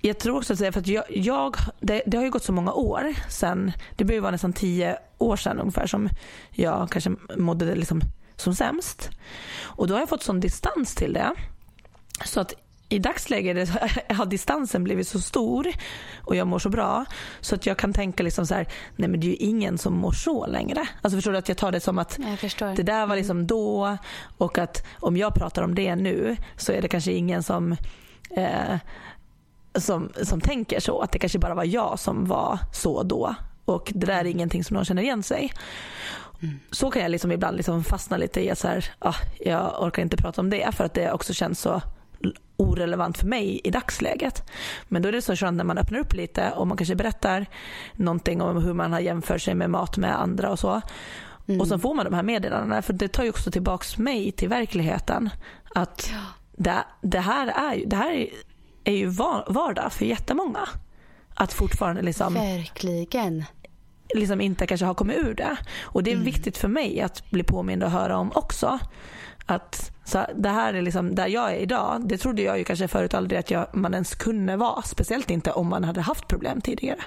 jag 0.00 0.18
tror 0.18 0.36
också 0.36 0.52
att 0.52 0.58
det, 0.58 0.72
för 0.72 0.80
att 0.80 0.86
jag, 0.86 1.04
jag 1.08 1.56
det, 1.80 2.02
det, 2.06 2.16
har 2.16 2.24
ju 2.24 2.30
gått 2.30 2.44
så 2.44 2.52
många 2.52 2.72
år 2.72 3.14
sen, 3.28 3.72
det 3.96 4.04
börjar 4.04 4.20
vara 4.20 4.30
nästan 4.30 4.52
tio 4.52 4.98
år 5.18 5.36
sedan 5.36 5.58
ungefär 5.58 5.86
som 5.86 6.08
jag 6.50 6.90
kanske 6.90 7.10
mådde 7.36 7.74
liksom 7.74 8.00
som 8.36 8.54
sämst. 8.54 9.10
Och 9.60 9.88
då 9.88 9.94
har 9.94 10.00
jag 10.00 10.08
fått 10.08 10.22
sån 10.22 10.40
distans 10.40 10.94
till 10.94 11.12
det. 11.12 11.32
Så 12.24 12.40
att 12.40 12.54
i 12.92 12.98
dagsläget 12.98 13.68
har 14.08 14.26
distansen 14.26 14.84
blivit 14.84 15.08
så 15.08 15.20
stor 15.20 15.66
och 16.20 16.36
jag 16.36 16.46
mår 16.46 16.58
så 16.58 16.68
bra 16.68 17.04
så 17.40 17.54
att 17.54 17.66
jag 17.66 17.76
kan 17.76 17.92
tänka 17.92 18.22
liksom 18.22 18.46
så 18.46 18.54
här, 18.54 18.68
nej 18.96 19.08
men 19.08 19.20
det 19.20 19.26
är 19.26 19.28
ju 19.28 19.36
ingen 19.36 19.78
som 19.78 19.94
mår 19.94 20.12
så 20.12 20.46
längre. 20.46 20.88
Alltså 21.02 21.16
förstår 21.16 21.32
du 21.32 21.38
att 21.38 21.48
jag 21.48 21.58
tar 21.58 21.72
det 21.72 21.80
som 21.80 21.98
att 21.98 22.18
det 22.76 22.82
där 22.82 23.06
var 23.06 23.16
liksom 23.16 23.46
då 23.46 23.98
och 24.38 24.58
att 24.58 24.86
om 25.00 25.16
jag 25.16 25.34
pratar 25.34 25.62
om 25.62 25.74
det 25.74 25.96
nu 25.96 26.36
så 26.56 26.72
är 26.72 26.82
det 26.82 26.88
kanske 26.88 27.12
ingen 27.12 27.42
som 27.42 27.76
eh, 28.30 28.76
som, 29.74 30.12
som 30.22 30.40
tänker 30.40 30.80
så. 30.80 31.00
Att 31.00 31.12
det 31.12 31.18
kanske 31.18 31.38
bara 31.38 31.54
var 31.54 31.64
jag 31.64 31.98
som 31.98 32.26
var 32.26 32.58
så 32.72 33.02
då. 33.02 33.34
Och 33.64 33.92
det 33.94 34.06
där 34.06 34.20
är 34.20 34.24
ingenting 34.24 34.64
som 34.64 34.74
någon 34.74 34.84
känner 34.84 35.02
igen 35.02 35.22
sig. 35.22 35.52
Mm. 36.42 36.60
Så 36.70 36.90
kan 36.90 37.02
jag 37.02 37.10
liksom 37.10 37.32
ibland 37.32 37.56
liksom 37.56 37.84
fastna 37.84 38.16
lite 38.16 38.40
i 38.40 38.50
att 38.50 38.58
så 38.58 38.68
här, 38.68 38.84
ah, 38.98 39.14
jag 39.40 39.82
orkar 39.82 40.02
inte 40.02 40.16
prata 40.16 40.40
om 40.40 40.50
det 40.50 40.74
för 40.74 40.84
att 40.84 40.94
det 40.94 41.12
också 41.12 41.32
känns 41.32 41.60
så 41.60 41.82
orelevant 42.62 43.18
för 43.18 43.26
mig 43.26 43.60
i 43.64 43.70
dagsläget. 43.70 44.50
Men 44.88 45.02
då 45.02 45.08
är 45.08 45.12
det 45.12 45.22
så 45.22 45.36
skönt 45.36 45.56
när 45.56 45.64
man 45.64 45.78
öppnar 45.78 45.98
upp 45.98 46.14
lite 46.14 46.50
och 46.50 46.66
man 46.66 46.76
kanske 46.76 46.94
berättar 46.94 47.46
någonting 47.92 48.42
om 48.42 48.62
hur 48.62 48.74
man 48.74 48.92
har 48.92 49.00
jämfört 49.00 49.42
sig 49.42 49.54
med 49.54 49.70
mat 49.70 49.96
med 49.96 50.20
andra 50.20 50.50
och 50.50 50.58
så. 50.58 50.80
Mm. 51.48 51.60
Och 51.60 51.68
så 51.68 51.78
får 51.78 51.94
man 51.94 52.04
de 52.04 52.14
här 52.14 52.22
meddelandena 52.22 52.82
för 52.82 52.92
det 52.92 53.08
tar 53.08 53.24
ju 53.24 53.30
också 53.30 53.50
tillbaks 53.50 53.98
mig 53.98 54.32
till 54.32 54.48
verkligheten. 54.48 55.30
Att 55.74 56.10
ja. 56.12 56.20
det, 56.56 56.84
det, 57.00 57.20
här 57.20 57.46
är, 57.46 57.86
det 57.86 57.96
här 57.96 58.28
är 58.84 58.92
ju 58.92 59.06
vardag 59.46 59.92
för 59.92 60.04
jättemånga. 60.04 60.68
Att 61.34 61.52
fortfarande 61.52 62.02
liksom... 62.02 62.34
Verkligen. 62.34 63.44
liksom 64.14 64.40
inte 64.40 64.66
kanske 64.66 64.86
har 64.86 64.94
kommit 64.94 65.16
ur 65.16 65.34
det. 65.34 65.56
Och 65.82 66.02
det 66.02 66.10
är 66.10 66.14
mm. 66.14 66.24
viktigt 66.24 66.58
för 66.58 66.68
mig 66.68 67.00
att 67.00 67.30
bli 67.30 67.42
påmind 67.42 67.82
och 67.82 67.90
höra 67.90 68.18
om 68.18 68.32
också. 68.34 68.78
Att 69.46 69.91
så 70.04 70.26
det 70.34 70.48
här 70.48 70.74
är 70.74 70.82
liksom 70.82 71.14
där 71.14 71.26
jag 71.26 71.52
är 71.52 71.56
idag. 71.56 72.08
Det 72.08 72.18
trodde 72.18 72.42
jag 72.42 72.58
ju 72.58 72.64
kanske 72.64 72.88
förut 72.88 73.14
aldrig 73.14 73.38
att 73.38 73.50
jag, 73.50 73.66
man 73.72 73.94
ens 73.94 74.14
kunde 74.14 74.56
vara. 74.56 74.82
Speciellt 74.82 75.30
inte 75.30 75.52
om 75.52 75.68
man 75.68 75.84
hade 75.84 76.00
haft 76.00 76.28
problem 76.28 76.60
tidigare. 76.60 77.00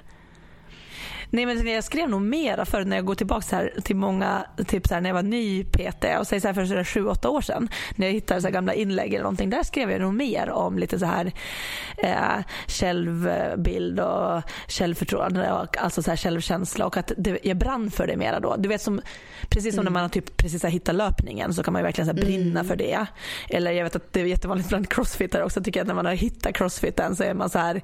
Nej 1.36 1.46
men 1.46 1.68
jag 1.68 1.84
skrev 1.84 2.10
nog 2.10 2.22
mera 2.22 2.66
förut 2.66 2.88
när 2.88 2.96
jag 2.96 3.06
går 3.06 3.16
tillbaka 3.16 3.56
här 3.56 3.74
till 3.84 3.96
många, 3.96 4.46
typ 4.68 4.88
så 4.88 4.94
här, 4.94 5.02
när 5.02 5.10
jag 5.10 5.16
var 5.16 5.24
ny 5.24 5.64
PT 5.64 6.06
och 6.20 6.28
säger 6.28 6.40
så 6.40 6.48
här 6.48 6.54
för 6.54 6.84
sju, 6.84 7.08
åtta 7.08 7.30
år 7.30 7.42
sedan. 7.42 7.70
När 7.96 8.08
jag 8.08 8.14
hittade 8.14 8.42
så 8.42 8.50
gamla 8.50 8.74
inlägg 8.74 9.14
eller 9.14 9.24
någonting. 9.24 9.50
Där 9.50 9.64
skrev 9.64 9.92
jag 9.92 10.02
nog 10.02 10.14
mer 10.14 10.50
om 10.50 10.80
lite 10.80 11.00
så 11.00 11.06
här 11.06 11.32
eh, 11.98 12.46
självbild 12.68 14.00
och 14.00 14.42
självförtroende 14.68 15.52
och 15.52 15.78
alltså 15.78 16.04
så 16.04 16.12
här 16.12 16.18
självkänsla 16.18 16.86
och 16.86 16.98
att 16.98 17.12
det, 17.18 17.40
jag 17.44 17.58
brann 17.58 17.92
för 17.92 18.08
det 18.08 18.18
mera 18.18 18.40
då. 18.40 18.56
Du 18.56 18.70
vet 18.70 18.82
som, 18.82 19.02
precis 19.50 19.76
som 19.76 19.82
mm. 19.82 19.94
när 19.94 20.00
man 20.00 20.02
har 20.02 20.10
typ 20.10 20.38
precis 20.38 20.64
har 20.64 20.70
hittat 20.70 20.96
löpningen 20.96 21.54
så 21.54 21.64
kan 21.64 21.74
man 21.74 21.84
verkligen 21.84 22.08
så 22.08 22.14
brinna 22.14 22.60
mm. 22.60 22.66
för 22.66 22.76
det. 22.76 23.06
Eller 23.50 23.72
jag 23.72 23.84
vet 23.84 23.96
att 23.96 24.14
det 24.14 24.22
är 24.22 24.26
jättevanligt 24.26 24.70
bland 24.70 24.90
crossfittare 24.90 25.44
också 25.44 25.64
tycker 25.64 25.80
jag 25.80 25.84
att 25.84 25.88
när 25.88 25.96
man 25.96 26.06
har 26.06 26.14
hittat 26.14 26.56
crossfiten 26.56 27.16
så 27.16 27.24
är 27.24 27.34
man 27.34 27.50
så 27.50 27.60
här 27.60 27.82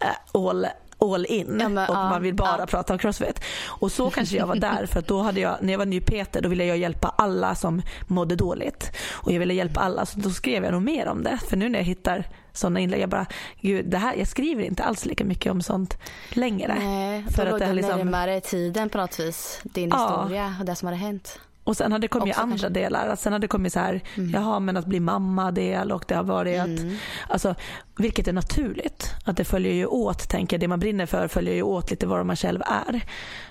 eh, 0.00 0.40
all 0.40 0.66
all 1.02 1.26
in 1.26 1.58
ja, 1.60 1.66
och 1.66 1.94
ja, 1.94 2.08
man 2.08 2.22
vill 2.22 2.34
bara 2.34 2.58
ja. 2.58 2.66
prata 2.66 2.92
om 2.92 2.98
crossfit. 2.98 3.40
Och 3.66 3.92
så 3.92 4.10
kanske 4.10 4.36
jag 4.36 4.46
var 4.46 4.56
där 4.70 4.86
för 4.86 4.98
att 4.98 5.08
då 5.08 5.22
hade 5.22 5.40
jag, 5.40 5.56
när 5.60 5.72
jag 5.72 5.78
var 5.78 5.86
ny 5.86 6.00
PT 6.00 6.32
då 6.32 6.48
ville 6.48 6.64
jag 6.64 6.78
hjälpa 6.78 7.14
alla 7.18 7.54
som 7.54 7.82
mådde 8.06 8.36
dåligt. 8.36 8.92
Och 9.12 9.32
jag 9.32 9.38
ville 9.38 9.54
hjälpa 9.54 9.80
alla 9.80 10.06
så 10.06 10.18
då 10.18 10.30
skrev 10.30 10.64
jag 10.64 10.72
nog 10.72 10.82
mer 10.82 11.08
om 11.08 11.22
det. 11.22 11.38
För 11.48 11.56
nu 11.56 11.68
när 11.68 11.78
jag 11.78 11.86
hittar 11.86 12.24
sådana 12.52 12.80
inlägg, 12.80 13.00
jag 13.00 13.08
bara, 13.08 13.26
gud 13.60 13.90
det 13.90 13.98
här, 13.98 14.14
jag 14.14 14.28
skriver 14.28 14.62
inte 14.62 14.82
alls 14.82 15.06
lika 15.06 15.24
mycket 15.24 15.52
om 15.52 15.62
sånt 15.62 15.98
längre. 16.30 16.76
Nej, 16.78 17.24
för 17.30 17.46
att 17.46 17.58
det 17.58 17.72
liksom... 17.72 17.98
närmare 17.98 18.40
tiden 18.40 18.88
på 18.88 18.98
något 18.98 19.20
vis, 19.20 19.60
din 19.62 19.92
historia 19.92 20.56
och 20.60 20.66
det 20.66 20.76
som 20.76 20.86
hade 20.86 20.98
hänt. 20.98 21.38
Och 21.70 21.76
sen 21.76 21.92
har 21.92 21.98
det 21.98 22.08
kommit 22.08 22.38
andra 22.38 22.58
kanske. 22.58 22.68
delar. 22.68 23.16
Sen 23.16 23.32
har 23.32 23.40
det 23.40 23.48
kommit 23.48 23.72
så 23.72 23.80
här, 23.80 24.00
mm. 24.16 24.30
jaha 24.30 24.60
men 24.60 24.76
att 24.76 24.86
bli 24.86 25.00
mamma 25.00 25.50
del 25.50 25.92
och 25.92 26.04
det 26.08 26.14
har 26.14 26.22
varit 26.22 26.58
mm. 26.58 26.74
att, 26.74 27.32
alltså, 27.32 27.54
vilket 27.96 28.28
är 28.28 28.32
naturligt. 28.32 29.14
Att 29.24 29.36
det 29.36 29.44
följer 29.44 29.72
ju 29.72 29.86
åt, 29.86 30.28
tänker 30.28 30.56
jag, 30.56 30.60
det 30.60 30.68
man 30.68 30.80
brinner 30.80 31.06
för 31.06 31.28
följer 31.28 31.54
ju 31.54 31.62
åt 31.62 31.90
lite 31.90 32.06
vad 32.06 32.26
man 32.26 32.36
själv 32.36 32.62
är. 32.66 33.00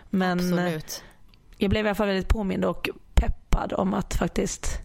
Men 0.09 0.39
Absolut. 0.39 1.03
jag 1.57 1.69
blev 1.69 1.85
i 1.85 1.89
alla 1.89 1.95
fall 1.95 2.07
väldigt 2.07 2.27
påmind 2.27 2.65
och 2.65 2.89
peppad 3.13 3.73
om 3.73 3.93
att 3.93 4.13
faktiskt 4.13 4.81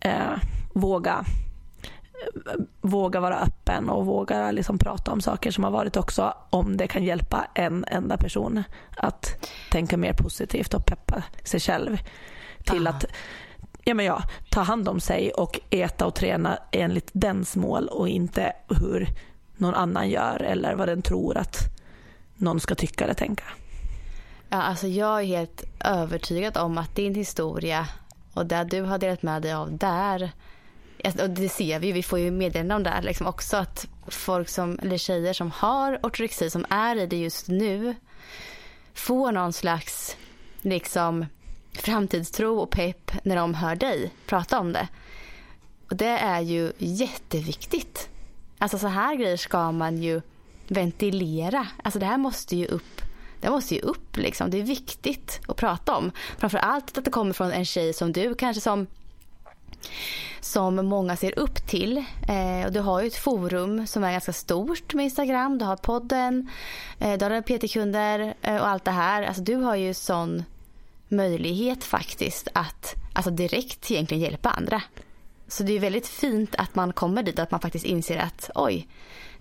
eh, 0.00 0.38
våga 0.72 1.24
våga 2.80 3.20
vara 3.20 3.38
öppen 3.38 3.88
och 3.88 4.06
våga 4.06 4.50
liksom 4.50 4.78
prata 4.78 5.12
om 5.12 5.20
saker 5.20 5.50
som 5.50 5.64
har 5.64 5.70
varit 5.70 5.96
också 5.96 6.34
om 6.50 6.76
det 6.76 6.86
kan 6.86 7.04
hjälpa 7.04 7.46
en 7.54 7.84
enda 7.88 8.16
person 8.16 8.62
att 8.96 9.48
tänka 9.70 9.96
mer 9.96 10.12
positivt 10.12 10.74
och 10.74 10.86
peppa 10.86 11.22
sig 11.44 11.60
själv 11.60 11.98
till 12.70 12.86
Aha. 12.86 12.96
att 12.96 13.04
ja, 13.84 13.94
men 13.94 14.06
ja, 14.06 14.22
ta 14.50 14.60
hand 14.60 14.88
om 14.88 15.00
sig 15.00 15.30
och 15.30 15.60
äta 15.70 16.06
och 16.06 16.14
träna 16.14 16.58
enligt 16.70 17.10
dens 17.12 17.56
mål 17.56 17.88
och 17.88 18.08
inte 18.08 18.52
hur 18.68 19.08
någon 19.56 19.74
annan 19.74 20.10
gör 20.10 20.42
eller 20.42 20.74
vad 20.74 20.88
den 20.88 21.02
tror 21.02 21.36
att 21.36 21.58
någon 22.36 22.60
ska 22.60 22.74
tycka 22.74 23.04
eller 23.04 23.14
tänka. 23.14 23.44
Ja, 24.48 24.62
alltså 24.62 24.86
jag 24.86 25.20
är 25.20 25.24
helt 25.24 25.64
övertygad 25.80 26.56
om 26.56 26.78
att 26.78 26.94
din 26.94 27.14
historia 27.14 27.88
och 28.34 28.46
det 28.46 28.64
du 28.64 28.80
har 28.80 28.98
delat 28.98 29.22
med 29.22 29.42
dig 29.42 29.52
av 29.52 29.76
där 29.76 30.30
och 31.02 31.30
det 31.30 31.48
ser 31.48 31.78
vi 31.78 31.92
vi 31.92 32.02
får 32.02 32.18
ju 32.18 32.30
meddelanden 32.30 32.76
om 32.76 32.82
det 32.82 33.00
liksom 33.02 33.26
också 33.26 33.56
att 33.56 33.86
folk 34.06 34.48
som, 34.48 34.78
eller 34.82 34.98
tjejer 34.98 35.32
som 35.32 35.50
har 35.50 35.98
ortorexi 36.02 36.50
som 36.50 36.66
är 36.70 36.96
i 36.96 37.06
det 37.06 37.16
just 37.16 37.48
nu 37.48 37.94
får 38.94 39.32
någon 39.32 39.52
slags 39.52 40.16
liksom 40.62 41.26
framtidstro 41.80 42.58
och 42.58 42.70
pepp 42.70 43.12
när 43.22 43.36
de 43.36 43.54
hör 43.54 43.76
dig 43.76 44.10
prata 44.26 44.60
om 44.60 44.72
det. 44.72 44.88
Och 45.90 45.96
det 45.96 46.18
är 46.18 46.40
ju 46.40 46.72
jätteviktigt. 46.78 48.08
Alltså 48.58 48.78
så 48.78 48.86
här 48.86 49.14
grejer 49.14 49.36
ska 49.36 49.72
man 49.72 50.02
ju 50.02 50.20
ventilera. 50.68 51.66
Alltså 51.82 51.98
det 52.00 52.06
här 52.06 52.18
måste 52.18 52.56
ju 52.56 52.66
upp. 52.66 53.02
Det 53.40 53.50
måste 53.50 53.74
ju 53.74 53.80
upp 53.80 54.16
liksom. 54.16 54.50
Det 54.50 54.58
är 54.58 54.62
viktigt 54.62 55.40
att 55.48 55.56
prata 55.56 55.96
om. 55.96 56.12
Framför 56.38 56.58
allt 56.58 56.98
att 56.98 57.04
det 57.04 57.10
kommer 57.10 57.32
från 57.32 57.52
en 57.52 57.64
tjej 57.64 57.92
som 57.92 58.12
du 58.12 58.34
kanske 58.34 58.60
som 58.60 58.86
som 60.40 60.86
många 60.86 61.16
ser 61.16 61.38
upp 61.38 61.66
till. 61.66 62.04
Eh, 62.28 62.66
och 62.66 62.72
du 62.72 62.80
har 62.80 63.00
ju 63.00 63.06
ett 63.06 63.16
forum 63.16 63.86
som 63.86 64.04
är 64.04 64.12
ganska 64.12 64.32
stort 64.32 64.94
med 64.94 65.04
Instagram. 65.04 65.58
Du 65.58 65.64
har 65.64 65.76
podden, 65.76 66.48
eh, 66.98 67.18
du 67.18 67.24
har 67.24 67.42
PT-kunder 67.42 68.34
eh, 68.42 68.56
och 68.56 68.68
allt 68.68 68.84
det 68.84 68.90
här. 68.90 69.22
Alltså 69.22 69.42
du 69.42 69.54
har 69.54 69.76
ju 69.76 69.94
sån 69.94 70.44
möjlighet 71.08 71.84
faktiskt 71.84 72.48
att 72.52 72.94
alltså 73.12 73.30
direkt 73.30 73.90
egentligen 73.90 74.22
hjälpa 74.22 74.50
andra. 74.50 74.82
Så 75.48 75.62
det 75.62 75.72
är 75.72 75.80
väldigt 75.80 76.06
fint 76.06 76.54
att 76.54 76.74
man 76.74 76.92
kommer 76.92 77.22
dit 77.22 77.38
att 77.38 77.50
man 77.50 77.60
faktiskt 77.60 77.84
inser 77.84 78.18
att 78.18 78.50
oj, 78.54 78.88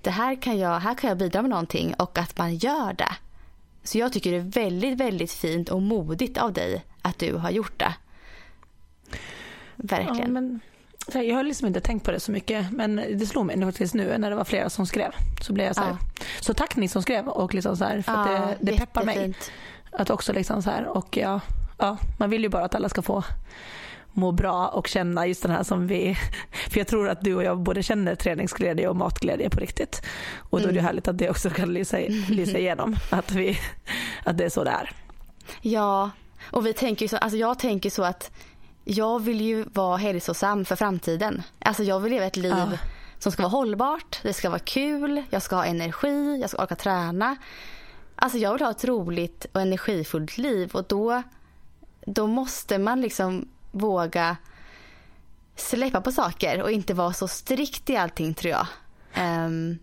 det 0.02 0.10
här 0.10 0.42
kan 0.42 0.58
jag, 0.60 0.80
här 0.80 0.96
kan 0.96 1.08
jag 1.08 1.18
bidra 1.18 1.42
med 1.42 1.50
någonting 1.50 1.94
och 1.94 2.18
att 2.18 2.38
man 2.38 2.56
gör 2.56 2.94
det. 2.94 3.16
Så 3.84 3.98
jag 3.98 4.14
tycker 4.14 4.32
det 4.32 4.38
är 4.38 4.66
väldigt, 4.66 4.98
väldigt 4.98 5.32
fint 5.32 5.70
och 5.70 5.82
modigt 5.82 6.38
av 6.38 6.54
dig 6.54 6.86
att 7.02 7.20
du 7.20 7.34
har 7.34 7.52
gjort 7.52 7.80
det. 7.80 7.94
Verkligen. 9.76 10.22
Ja, 10.22 10.28
men, 10.28 10.60
jag 11.14 11.36
har 11.36 11.44
liksom 11.44 11.68
inte 11.68 11.82
tänkt 11.82 12.06
på 12.06 12.12
det 12.12 12.20
så 12.20 12.32
mycket 12.32 12.72
men 12.72 12.96
det 12.96 13.26
slog 13.26 13.46
mig 13.46 13.62
faktiskt 13.62 13.94
nu 13.94 14.18
när 14.18 14.30
det 14.30 14.36
var 14.36 14.44
flera 14.44 14.70
som 14.70 14.86
skrev. 14.86 15.12
Så 15.42 15.54
blev 15.54 15.66
jag 15.66 15.76
så 15.76 15.82
här. 15.82 15.90
Ja. 15.90 16.26
Så 16.42 16.54
tack 16.54 16.76
ni 16.76 16.88
som 16.88 17.02
skrev 17.02 17.28
och 17.28 17.54
liksom 17.54 17.78
så 17.78 17.86
här, 17.86 18.02
för 18.02 18.14
ja, 18.14 18.54
det, 18.60 18.72
det 18.72 18.78
peppar 18.78 19.04
mig. 19.04 19.34
Att 19.92 20.10
också 20.10 20.34
liksom 20.34 20.64
så 20.64 20.70
här, 20.70 20.86
och 20.86 21.18
ja, 21.18 21.40
ja, 21.78 21.98
man 22.18 22.30
vill 22.30 22.44
ju 22.44 22.50
bara 22.50 22.66
att 22.66 22.76
alla 22.76 22.90
ska 22.90 23.02
få 23.02 23.24
må 24.18 24.32
bra 24.32 24.68
och 24.68 24.88
känna 24.88 25.28
just 25.28 25.42
den 25.42 25.52
här 25.52 25.64
som 25.64 25.88
vi, 25.88 26.18
för 26.70 26.78
jag 26.78 26.88
tror 26.88 27.10
att 27.10 27.22
du 27.22 27.36
och 27.36 27.44
jag 27.44 27.60
både 27.60 27.84
känner 27.84 28.16
träningsglädje 28.16 28.88
och 28.88 28.96
matglädje 28.96 29.50
på 29.50 29.60
riktigt. 29.60 30.02
Och 30.38 30.62
då 30.62 30.68
är 30.68 30.74
det 30.74 30.80
mm. 30.80 30.86
härligt 30.86 31.08
att 31.08 31.18
det 31.18 31.30
också 31.30 31.50
kan 31.50 31.74
lysa, 31.74 31.98
lysa 32.30 32.58
igenom, 32.58 32.96
att, 33.10 33.32
vi, 33.32 33.60
att 34.24 34.38
det 34.38 34.46
är 34.46 34.50
så 34.50 34.64
det 34.64 34.70
är. 34.70 34.92
Ja, 35.62 36.10
och 36.52 36.66
vi 36.66 36.74
tänker 36.74 37.08
så, 37.08 37.18
alltså 37.18 37.38
jag 37.38 37.60
tänker 37.60 37.90
så 37.90 38.04
att 38.04 38.32
jag 38.84 39.20
vill 39.20 39.42
ju 39.42 39.66
vara 39.74 39.98
hälsosam 39.98 40.66
för 40.66 40.76
framtiden. 40.76 41.44
Alltså 41.60 41.84
jag 41.84 42.00
vill 42.00 42.12
leva 42.12 42.26
ett 42.26 42.38
liv 42.38 42.56
ja. 42.58 42.78
som 43.20 43.32
ska 43.32 43.42
vara 43.44 43.52
hållbart, 43.52 44.20
det 44.24 44.34
ska 44.34 44.50
vara 44.50 44.60
kul, 44.60 45.24
jag 45.30 45.42
ska 45.42 45.56
ha 45.56 45.66
energi, 45.66 46.38
jag 46.42 46.50
ska 46.50 46.64
orka 46.64 46.76
träna. 46.76 47.36
Alltså 48.16 48.38
jag 48.38 48.54
vill 48.54 48.62
ha 48.62 48.72
ett 48.72 48.86
roligt 48.86 49.46
och 49.54 49.62
energifullt 49.62 50.38
liv 50.38 50.72
och 50.74 50.84
då, 50.88 51.24
då 52.08 52.28
måste 52.28 52.78
man 52.78 53.02
liksom 53.02 53.48
våga 53.72 54.38
släppa 55.56 56.02
på 56.02 56.12
saker 56.12 56.62
och 56.62 56.72
inte 56.72 56.94
vara 56.94 57.14
så 57.14 57.28
strikt 57.28 57.90
i 57.90 57.98
allting 57.98 58.34
tror 58.34 58.52
jag. 58.52 58.68
Um, 59.46 59.80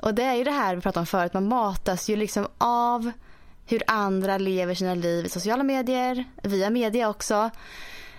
och 0.00 0.14
det 0.14 0.22
är 0.22 0.34
ju 0.34 0.44
det 0.44 0.50
här 0.50 0.74
vi 0.74 0.82
pratade 0.82 1.00
om 1.00 1.06
förut, 1.06 1.34
man 1.34 1.48
matas 1.48 2.08
ju 2.08 2.16
liksom 2.16 2.46
av 2.58 3.12
hur 3.66 3.82
andra 3.86 4.38
lever 4.38 4.74
sina 4.74 4.94
liv 4.94 5.26
i 5.26 5.28
sociala 5.28 5.62
medier, 5.62 6.24
via 6.42 6.70
media 6.70 7.08
också. 7.08 7.50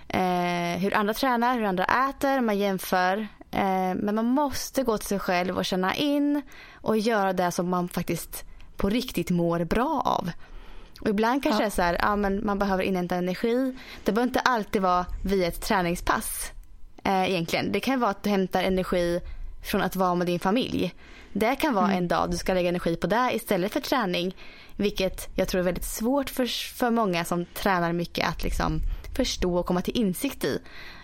Eh, 0.08 0.78
hur 0.78 0.94
andra 0.94 1.14
tränar, 1.14 1.54
hur 1.54 1.64
andra 1.64 1.84
äter, 1.84 2.40
man 2.40 2.58
jämför. 2.58 3.18
Eh, 3.50 3.94
men 3.94 4.14
man 4.14 4.24
måste 4.24 4.82
gå 4.82 4.98
till 4.98 5.08
sig 5.08 5.18
själv 5.18 5.56
och 5.56 5.64
känna 5.64 5.94
in 5.94 6.42
och 6.74 6.98
göra 6.98 7.32
det 7.32 7.50
som 7.50 7.68
man 7.68 7.88
faktiskt 7.88 8.44
på 8.76 8.88
riktigt 8.88 9.30
mår 9.30 9.64
bra 9.64 10.02
av. 10.04 10.30
Och 11.00 11.08
ibland 11.08 11.42
kanske 11.42 11.62
ja. 11.62 11.66
det 11.66 11.68
är 11.68 11.76
så 11.76 11.82
här, 11.82 11.98
ja, 12.02 12.16
men 12.16 12.46
man 12.46 12.58
behöver 12.58 12.82
inhämta 12.82 13.16
energi. 13.16 13.76
Det 14.04 14.12
behöver 14.12 14.28
inte 14.28 14.40
alltid 14.40 14.82
vara 14.82 15.06
via 15.24 15.48
ett 15.48 15.60
träningspass 15.60 16.52
eh, 17.04 17.30
egentligen. 17.30 17.72
Det 17.72 17.80
kan 17.80 18.00
vara 18.00 18.10
att 18.10 18.22
du 18.22 18.30
hämtar 18.30 18.62
energi 18.62 19.20
från 19.62 19.82
att 19.82 19.96
vara 19.96 20.14
med 20.14 20.26
din 20.26 20.40
familj. 20.40 20.94
Det 21.32 21.56
kan 21.56 21.74
vara 21.74 21.84
mm. 21.84 21.98
en 21.98 22.08
dag 22.08 22.30
du 22.30 22.36
ska 22.36 22.54
lägga 22.54 22.68
energi 22.68 22.96
på 22.96 23.06
det 23.06 23.30
istället 23.34 23.72
för 23.72 23.80
träning. 23.80 24.36
Vilket 24.76 25.28
jag 25.34 25.48
tror 25.48 25.60
är 25.60 25.64
väldigt 25.64 25.84
svårt 25.84 26.30
för, 26.30 26.46
för 26.76 26.90
många 26.90 27.24
som 27.24 27.44
tränar 27.44 27.92
mycket 27.92 28.28
att 28.28 28.42
liksom 28.42 28.80
förstå 29.16 29.56
och 29.56 29.66
komma 29.66 29.82
till 29.82 29.96
insikt 29.96 30.44
i. 30.44 30.58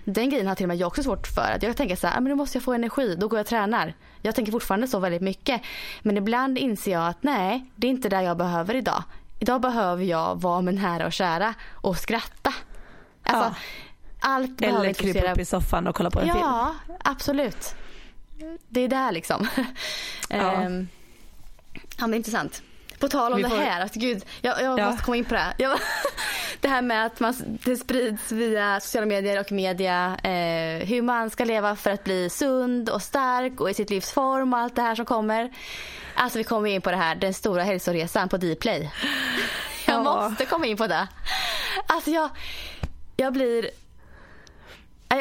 Den 0.04 0.30
grejen 0.30 0.46
har 0.46 0.54
till 0.54 0.64
och 0.64 0.68
med 0.68 0.76
jag 0.76 0.86
också 0.86 1.02
svårt 1.02 1.26
för. 1.26 1.52
Att 1.56 1.62
jag 1.62 1.76
tänker 1.76 1.96
så 1.96 2.06
här, 2.06 2.16
ah, 2.16 2.20
men 2.20 2.30
nu 2.30 2.34
måste 2.34 2.56
jag 2.58 2.64
få 2.64 2.72
energi, 2.72 3.16
då 3.20 3.28
går 3.28 3.38
jag 3.38 3.44
och 3.44 3.48
tränar. 3.48 3.94
Jag 4.22 4.34
tänker 4.34 4.52
fortfarande 4.52 4.88
så 4.88 4.98
väldigt 4.98 5.22
mycket. 5.22 5.60
Men 6.02 6.16
ibland 6.16 6.58
inser 6.58 6.92
jag 6.92 7.08
att 7.08 7.22
nej, 7.22 7.64
det 7.76 7.86
är 7.86 7.90
inte 7.90 8.08
det 8.08 8.22
jag 8.22 8.36
behöver 8.36 8.74
idag. 8.74 9.02
Idag 9.44 9.60
behöver 9.60 10.04
jag 10.04 10.40
vara 10.40 10.60
med 10.60 10.74
nära 10.74 11.06
och 11.06 11.12
kära 11.12 11.54
och 11.72 11.96
skratta. 11.96 12.54
Alltså, 13.22 13.44
ja. 13.44 13.54
allt 14.20 14.62
Eller 14.62 14.92
krypa 14.92 15.32
upp 15.32 15.38
i 15.38 15.44
soffan 15.44 15.86
och 15.86 15.96
kolla 15.96 16.10
på 16.10 16.20
en 16.20 16.26
ja, 16.26 16.34
film. 16.34 16.46
Ja, 16.46 16.74
absolut. 17.04 17.74
Det 18.68 18.80
är 18.80 18.88
där 18.88 19.12
liksom. 19.12 19.48
Ja. 20.28 20.66
um, 20.66 20.88
ja 21.98 22.06
men 22.06 22.14
intressant. 22.14 22.62
På 23.04 23.08
tal 23.08 23.32
om 23.32 23.50
får... 23.50 23.56
det 23.56 23.64
här, 23.64 23.80
att 23.80 23.94
gud, 23.94 24.24
jag, 24.40 24.62
jag 24.62 24.78
ja. 24.78 24.86
måste 24.86 25.04
komma 25.04 25.16
in 25.16 25.24
på 25.24 25.34
det. 25.34 25.54
Jag, 25.58 25.78
det 26.60 26.68
här 26.68 26.82
med 26.82 27.06
att 27.06 27.20
man, 27.20 27.34
det 27.64 27.76
sprids 27.76 28.32
via 28.32 28.80
sociala 28.80 29.06
medier 29.06 29.40
och 29.40 29.52
media 29.52 30.16
eh, 30.22 30.86
hur 30.86 31.02
man 31.02 31.30
ska 31.30 31.44
leva 31.44 31.76
för 31.76 31.90
att 31.90 32.04
bli 32.04 32.30
sund 32.30 32.90
och 32.90 33.02
stark 33.02 33.60
och 33.60 33.70
i 33.70 33.74
sitt 33.74 33.90
livs 33.90 34.12
form 34.12 34.52
och 34.52 34.58
allt 34.58 34.76
det 34.76 34.82
här 34.82 34.94
som 34.94 35.06
kommer. 35.06 35.50
Alltså 36.14 36.38
vi 36.38 36.44
kommer 36.44 36.70
in 36.70 36.80
på 36.80 36.90
det 36.90 36.96
här, 36.96 37.14
den 37.14 37.34
stora 37.34 37.62
hälsoresan 37.62 38.28
på 38.28 38.36
Dplay. 38.36 38.90
Jag 39.86 39.96
ja. 39.96 40.28
måste 40.28 40.44
komma 40.44 40.66
in 40.66 40.76
på 40.76 40.86
det. 40.86 41.08
Alltså 41.86 42.10
jag, 42.10 42.30
jag 43.16 43.32
blir 43.32 43.70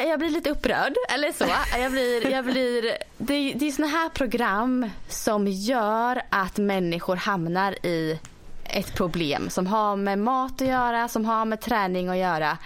jag 0.02 0.18
blir 0.18 0.30
lite 0.30 0.50
upprörd, 0.50 0.94
eller 1.14 1.32
så. 1.32 1.44
Jag 1.78 1.92
blir, 1.92 2.30
jag 2.30 2.44
blir, 2.44 2.82
det, 3.18 3.52
det 3.52 3.68
är 3.68 3.72
såna 3.72 3.88
här 3.88 4.08
program 4.08 4.90
som 5.08 5.48
gör 5.48 6.22
att 6.28 6.56
människor 6.56 7.16
hamnar 7.16 7.86
i 7.86 8.18
ett 8.64 8.94
problem 8.94 9.50
som 9.50 9.66
har 9.66 9.96
med 9.96 10.18
mat 10.18 10.62
att 10.62 10.68
göra, 10.68 11.08
som 11.08 11.24
har 11.24 11.44
med 11.44 11.60
träning 11.60 12.08
att 12.08 12.16
göra. 12.16 12.58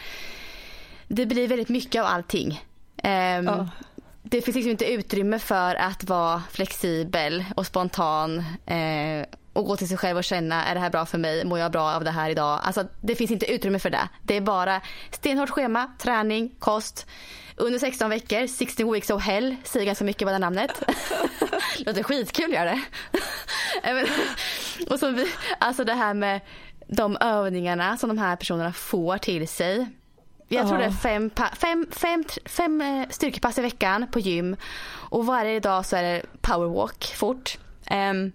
Det 1.09 1.27
blir 1.27 1.49
väldigt 1.49 1.69
mycket 1.69 2.01
av 2.03 2.07
allting. 2.07 2.65
Um, 3.05 3.49
oh. 3.49 3.67
Det 4.23 4.43
finns 4.43 4.55
liksom 4.55 4.71
inte 4.71 4.93
utrymme 4.93 5.39
för 5.39 5.75
att 5.75 6.05
vara 6.05 6.43
flexibel 6.51 7.45
och 7.57 7.67
spontan 7.67 8.39
eh, 8.67 9.27
och 9.59 9.65
gå 9.65 9.77
till 9.77 9.89
sig 9.89 9.97
själv 9.97 10.19
och 10.19 10.25
känna 10.25 10.65
är 10.65 10.75
det 10.75 10.81
här 10.81 10.91
bra 10.91 11.07
för 11.07 11.19
mig, 11.19 11.45
mår 11.45 11.59
jag 11.59 11.73
bra 11.73 11.91
av 11.91 12.05
det 12.05 12.11
här 12.11 12.31
idag? 12.31 12.61
Alltså 12.63 12.85
det 13.01 13.15
finns 13.15 13.31
inte 13.31 13.53
utrymme 13.53 13.79
för 13.79 13.91
det. 13.91 14.09
Det 14.23 14.37
är 14.37 14.41
bara 14.41 14.81
stenhårt 15.11 15.51
schema, 15.51 15.93
träning, 15.99 16.55
kost. 16.59 17.07
Under 17.57 17.79
16 17.79 18.11
veckor, 18.11 18.47
16 18.47 18.93
weeks 18.93 19.11
of 19.11 19.23
hell, 19.23 19.57
säger 19.65 19.87
ganska 19.87 20.05
mycket 20.05 20.27
vad 20.27 20.35
det 20.35 20.39
namnet. 20.39 20.83
Låter 21.79 22.03
skitkul 22.03 22.53
gör 22.53 22.65
det. 22.65 22.81
och 24.91 24.99
så 24.99 25.25
alltså 25.59 25.85
det 25.85 25.95
här 25.95 26.15
med 26.15 26.41
de 26.87 27.17
övningarna 27.21 27.97
som 27.97 28.09
de 28.09 28.19
här 28.19 28.37
personerna 28.37 28.73
får 28.73 29.19
till 29.19 29.49
sig. 29.49 29.87
Jag 30.49 30.69
tror 30.69 30.79
det 30.79 30.85
är 30.85 30.91
fem, 30.91 31.31
fem, 31.57 31.87
fem, 31.91 32.25
fem 32.45 32.81
eh, 32.81 33.09
styrkepass 33.11 33.59
i 33.59 33.63
veckan 33.63 34.07
på 34.13 34.21
gym 34.21 34.57
och 34.91 35.27
varje 35.27 35.61
dag 35.61 35.87
så 35.87 35.97
är 35.97 36.03
det 36.03 36.23
powerwalk 36.41 37.05
fort. 37.05 37.59
Um, 37.91 38.33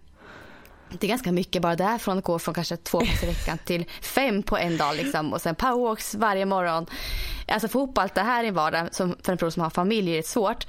det 1.00 1.08
är 1.08 1.10
ganska 1.10 1.32
mycket 1.32 1.62
bara 1.62 1.76
där 1.76 1.98
från 1.98 2.18
att 2.18 2.24
gå 2.24 2.40
från 2.40 2.54
kanske 2.54 2.78
två 2.78 3.00
pass 3.00 3.24
i 3.24 3.26
veckan 3.26 3.58
till 3.58 3.86
fem 4.02 4.44
på 4.44 4.58
en 4.58 4.78
dag 4.78 4.96
liksom. 4.96 5.34
och 5.34 5.42
sen 5.42 5.56
powerwalks 5.56 6.16
varje 6.16 6.46
morgon. 6.46 6.86
Alltså 7.48 7.68
få 7.68 7.80
ihop 7.80 7.98
allt 7.98 8.16
det 8.16 8.22
här 8.22 8.44
i 8.44 8.52
vardagen 8.52 8.90
som 8.92 9.16
för 9.24 9.32
en 9.32 9.38
person 9.38 9.52
som 9.52 9.64
har 9.64 9.70
familj 9.70 10.12
är 10.12 10.18
det 10.18 10.28
svårt. 10.28 10.68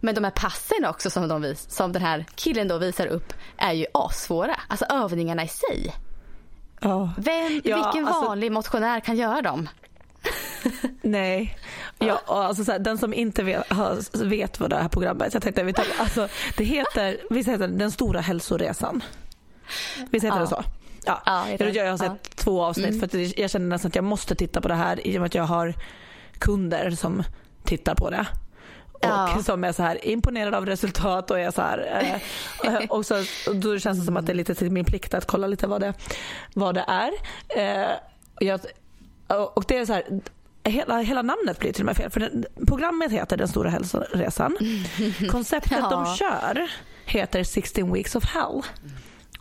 Men 0.00 0.14
de 0.14 0.24
här 0.24 0.30
passen 0.30 0.84
också 0.84 1.10
som, 1.10 1.28
de 1.28 1.42
vis, 1.42 1.70
som 1.70 1.92
den 1.92 2.02
här 2.02 2.26
killen 2.34 2.68
då 2.68 2.78
visar 2.78 3.06
upp 3.06 3.32
är 3.56 3.72
ju 3.72 3.86
assvåra. 3.94 4.60
Alltså 4.68 4.84
övningarna 4.84 5.44
i 5.44 5.48
sig. 5.48 5.94
Oh. 6.82 7.10
Vem, 7.18 7.60
ja, 7.64 7.76
vilken 7.76 8.08
alltså... 8.08 8.24
vanlig 8.24 8.52
motionär 8.52 9.00
kan 9.00 9.16
göra 9.16 9.42
dem? 9.42 9.68
Nej, 11.02 11.58
ja, 11.98 12.20
alltså 12.26 12.64
så 12.64 12.72
här, 12.72 12.78
den 12.78 12.98
som 12.98 13.14
inte 13.14 13.42
vet, 13.42 13.66
vet 14.14 14.60
vad 14.60 14.70
det 14.70 14.76
här 14.76 14.88
programmet 14.88 15.34
jag 15.34 15.42
tänkte, 15.42 15.62
vi 15.62 15.72
tar, 15.72 15.86
alltså, 15.98 16.28
det 16.56 16.64
heter, 16.64 17.16
visst 17.30 17.48
heter 17.48 17.68
Den 17.68 17.90
stora 17.90 18.20
hälsoresan? 18.20 19.02
Visst 20.10 20.24
heter 20.24 20.36
ja. 20.36 20.42
det 20.42 20.48
så? 20.48 20.64
Ja, 21.04 21.22
ja 21.26 21.48
jag, 21.58 21.74
jag, 21.74 21.90
har 21.90 21.96
sett 21.98 22.06
ja. 22.08 22.30
två 22.34 22.62
avsnitt 22.62 22.86
mm. 22.86 23.00
för 23.00 23.06
att 23.06 23.38
jag 23.38 23.50
känner 23.50 23.66
nästan 23.66 23.88
att 23.88 23.94
jag 23.94 24.04
måste 24.04 24.34
titta 24.34 24.60
på 24.60 24.68
det 24.68 24.74
här 24.74 25.06
i 25.06 25.16
och 25.16 25.20
med 25.20 25.26
att 25.26 25.34
jag 25.34 25.42
har 25.42 25.74
kunder 26.38 26.90
som 26.90 27.22
tittar 27.64 27.94
på 27.94 28.10
det. 28.10 28.26
Och 28.92 29.04
ja. 29.04 29.38
som 29.44 29.64
är 29.64 29.72
så 29.72 29.82
här 29.82 30.06
imponerade 30.06 30.56
av 30.56 30.66
resultat 30.66 31.30
och 31.30 31.40
är 31.40 31.50
så 31.50 31.62
här. 31.62 32.00
Eh, 32.02 32.74
eh 32.74 32.90
och, 32.90 33.06
så, 33.06 33.14
och 33.48 33.56
då 33.56 33.78
känns 33.78 33.98
det 33.98 34.04
som 34.04 34.16
att 34.16 34.26
det 34.26 34.32
är 34.32 34.36
lite 34.36 34.54
till 34.54 34.70
min 34.70 34.84
plikt 34.84 35.14
att 35.14 35.26
kolla 35.26 35.46
lite 35.46 35.66
vad 35.66 35.80
det, 35.80 35.94
vad 36.54 36.74
det 36.74 36.84
är. 36.88 37.10
Eh, 37.48 37.90
jag, 38.40 38.60
och 39.54 39.64
det 39.68 39.78
är 39.78 39.86
så 39.86 39.92
här, 39.92 40.04
hela, 40.64 40.98
hela 40.98 41.22
namnet 41.22 41.58
blir 41.58 41.72
till 41.72 41.82
och 41.82 41.86
med 41.86 41.96
fel. 41.96 42.10
För 42.10 42.20
det, 42.20 42.44
programmet 42.66 43.12
heter 43.12 43.36
Den 43.36 43.48
stora 43.48 43.70
hälsoresan. 43.70 44.56
Konceptet 45.30 45.78
ja. 45.80 45.90
de 45.90 46.16
kör 46.16 46.70
heter 47.04 47.44
16 47.44 47.92
weeks 47.92 48.14
of 48.14 48.24
hell. 48.24 48.62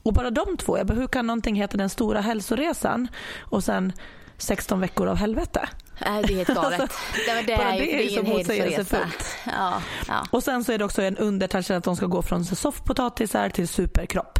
Och 0.08 0.14
bara 0.14 0.32
de 0.32 0.58
två, 0.58 0.78
jag 0.78 0.88
bara, 0.88 0.94
hur 0.94 1.08
kan 1.08 1.28
någonting 1.28 1.56
heta 1.56 1.78
Den 1.78 1.90
stora 1.90 2.22
hälsoresan 2.22 3.08
och 3.40 3.64
sen 3.64 3.94
16 4.38 4.80
veckor 4.80 5.08
av 5.08 5.16
helvete? 5.16 5.70
Nej, 6.06 6.24
det 6.28 6.34
är 6.34 6.38
helt 6.38 6.48
galet. 6.56 6.82
Alltså, 6.82 6.98
det, 7.26 7.42
det 7.42 7.54
är, 7.54 7.72
det 7.72 7.96
är 7.96 8.02
ju 8.02 8.10
ingen 8.10 8.26
hälsoresa. 8.26 8.98
Ja, 9.46 9.82
ja. 10.08 10.28
Och 10.32 10.44
sen 10.44 10.64
så 10.64 10.72
är 10.72 10.78
det 10.78 10.86
också 10.86 11.02
en 11.02 11.18
undertouch 11.18 11.72
att 11.72 11.84
de 11.84 11.96
ska 11.96 12.06
gå 12.06 12.22
från 12.22 12.46
soffpotatisar 12.46 13.50
till 13.50 13.68
superkropp. 13.68 14.40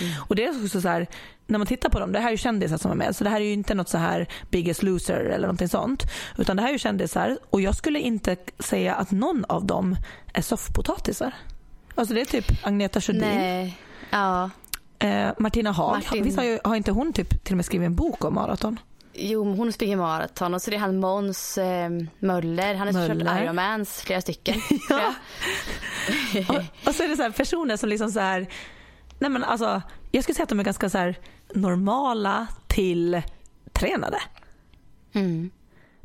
Mm. 0.00 0.12
Och 0.28 0.36
det 0.36 0.44
är 0.44 0.64
också 0.64 0.80
så 0.80 0.88
här, 0.88 1.06
när 1.46 1.58
man 1.58 1.66
tittar 1.66 1.88
på 1.88 2.00
dem, 2.00 2.12
det 2.12 2.18
här 2.18 2.26
är 2.26 2.32
ju 2.32 2.38
kändisar 2.38 2.76
som 2.78 2.90
är 2.90 2.94
med, 2.94 3.16
så 3.16 3.24
det 3.24 3.30
här 3.30 3.40
är 3.40 3.44
ju 3.44 3.52
inte 3.52 3.74
något 3.74 3.88
så 3.88 3.98
här 3.98 4.28
biggest 4.50 4.82
loser 4.82 5.20
eller 5.20 5.46
någonting 5.46 5.68
sånt. 5.68 6.02
Utan 6.38 6.56
det 6.56 6.62
här 6.62 6.68
är 6.68 6.72
ju 6.72 6.78
kändisar 6.78 7.38
och 7.50 7.60
jag 7.60 7.76
skulle 7.76 7.98
inte 7.98 8.36
säga 8.58 8.94
att 8.94 9.10
någon 9.10 9.44
av 9.48 9.64
dem 9.64 9.96
är 10.32 10.42
soffpotatisar. 10.42 11.34
Alltså 11.94 12.14
det 12.14 12.20
är 12.20 12.24
typ 12.24 12.66
Agneta 12.66 13.00
Sjödin. 13.00 13.20
Nej. 13.20 13.78
Ja. 14.10 14.50
Eh, 14.98 15.30
Martina 15.38 15.72
Haag, 15.72 15.94
Martin... 15.94 16.24
Visst 16.24 16.38
har, 16.38 16.68
har, 16.68 16.76
inte 16.76 16.90
hon 16.90 17.12
typ 17.12 17.44
till 17.44 17.54
och 17.54 17.56
med 17.56 17.64
skrivit 17.64 17.86
en 17.86 17.94
bok 17.94 18.24
om 18.24 18.34
maraton? 18.34 18.78
Jo, 19.12 19.54
hon 19.54 19.72
springer 19.72 19.96
maraton 19.96 20.54
och 20.54 20.62
så 20.62 20.70
är 20.70 20.72
det 20.72 20.78
han 20.78 21.00
Måns 21.00 21.58
eh, 21.58 21.90
Möller. 22.18 22.74
Han 22.74 22.94
har 22.94 23.08
kört 23.08 23.42
Ironmans, 23.42 24.02
flera 24.02 24.20
stycken. 24.20 24.60
ja. 24.88 25.14
och, 26.48 26.88
och, 26.88 26.94
så 26.94 27.02
är 27.02 27.08
det 27.08 27.16
så 27.16 27.32
personer 27.32 27.76
som 27.76 27.88
liksom 27.88 28.10
så 28.10 28.20
här, 28.20 28.46
nej 29.18 29.30
men 29.30 29.44
alltså, 29.44 29.82
jag 30.10 30.22
skulle 30.22 30.34
säga 30.34 30.42
att 30.42 30.48
de 30.48 30.60
är 30.60 30.64
ganska 30.64 30.90
så 30.90 30.98
här 30.98 31.18
normala 31.54 32.46
till 32.66 33.22
tränade. 33.72 34.18
Mm. 35.12 35.50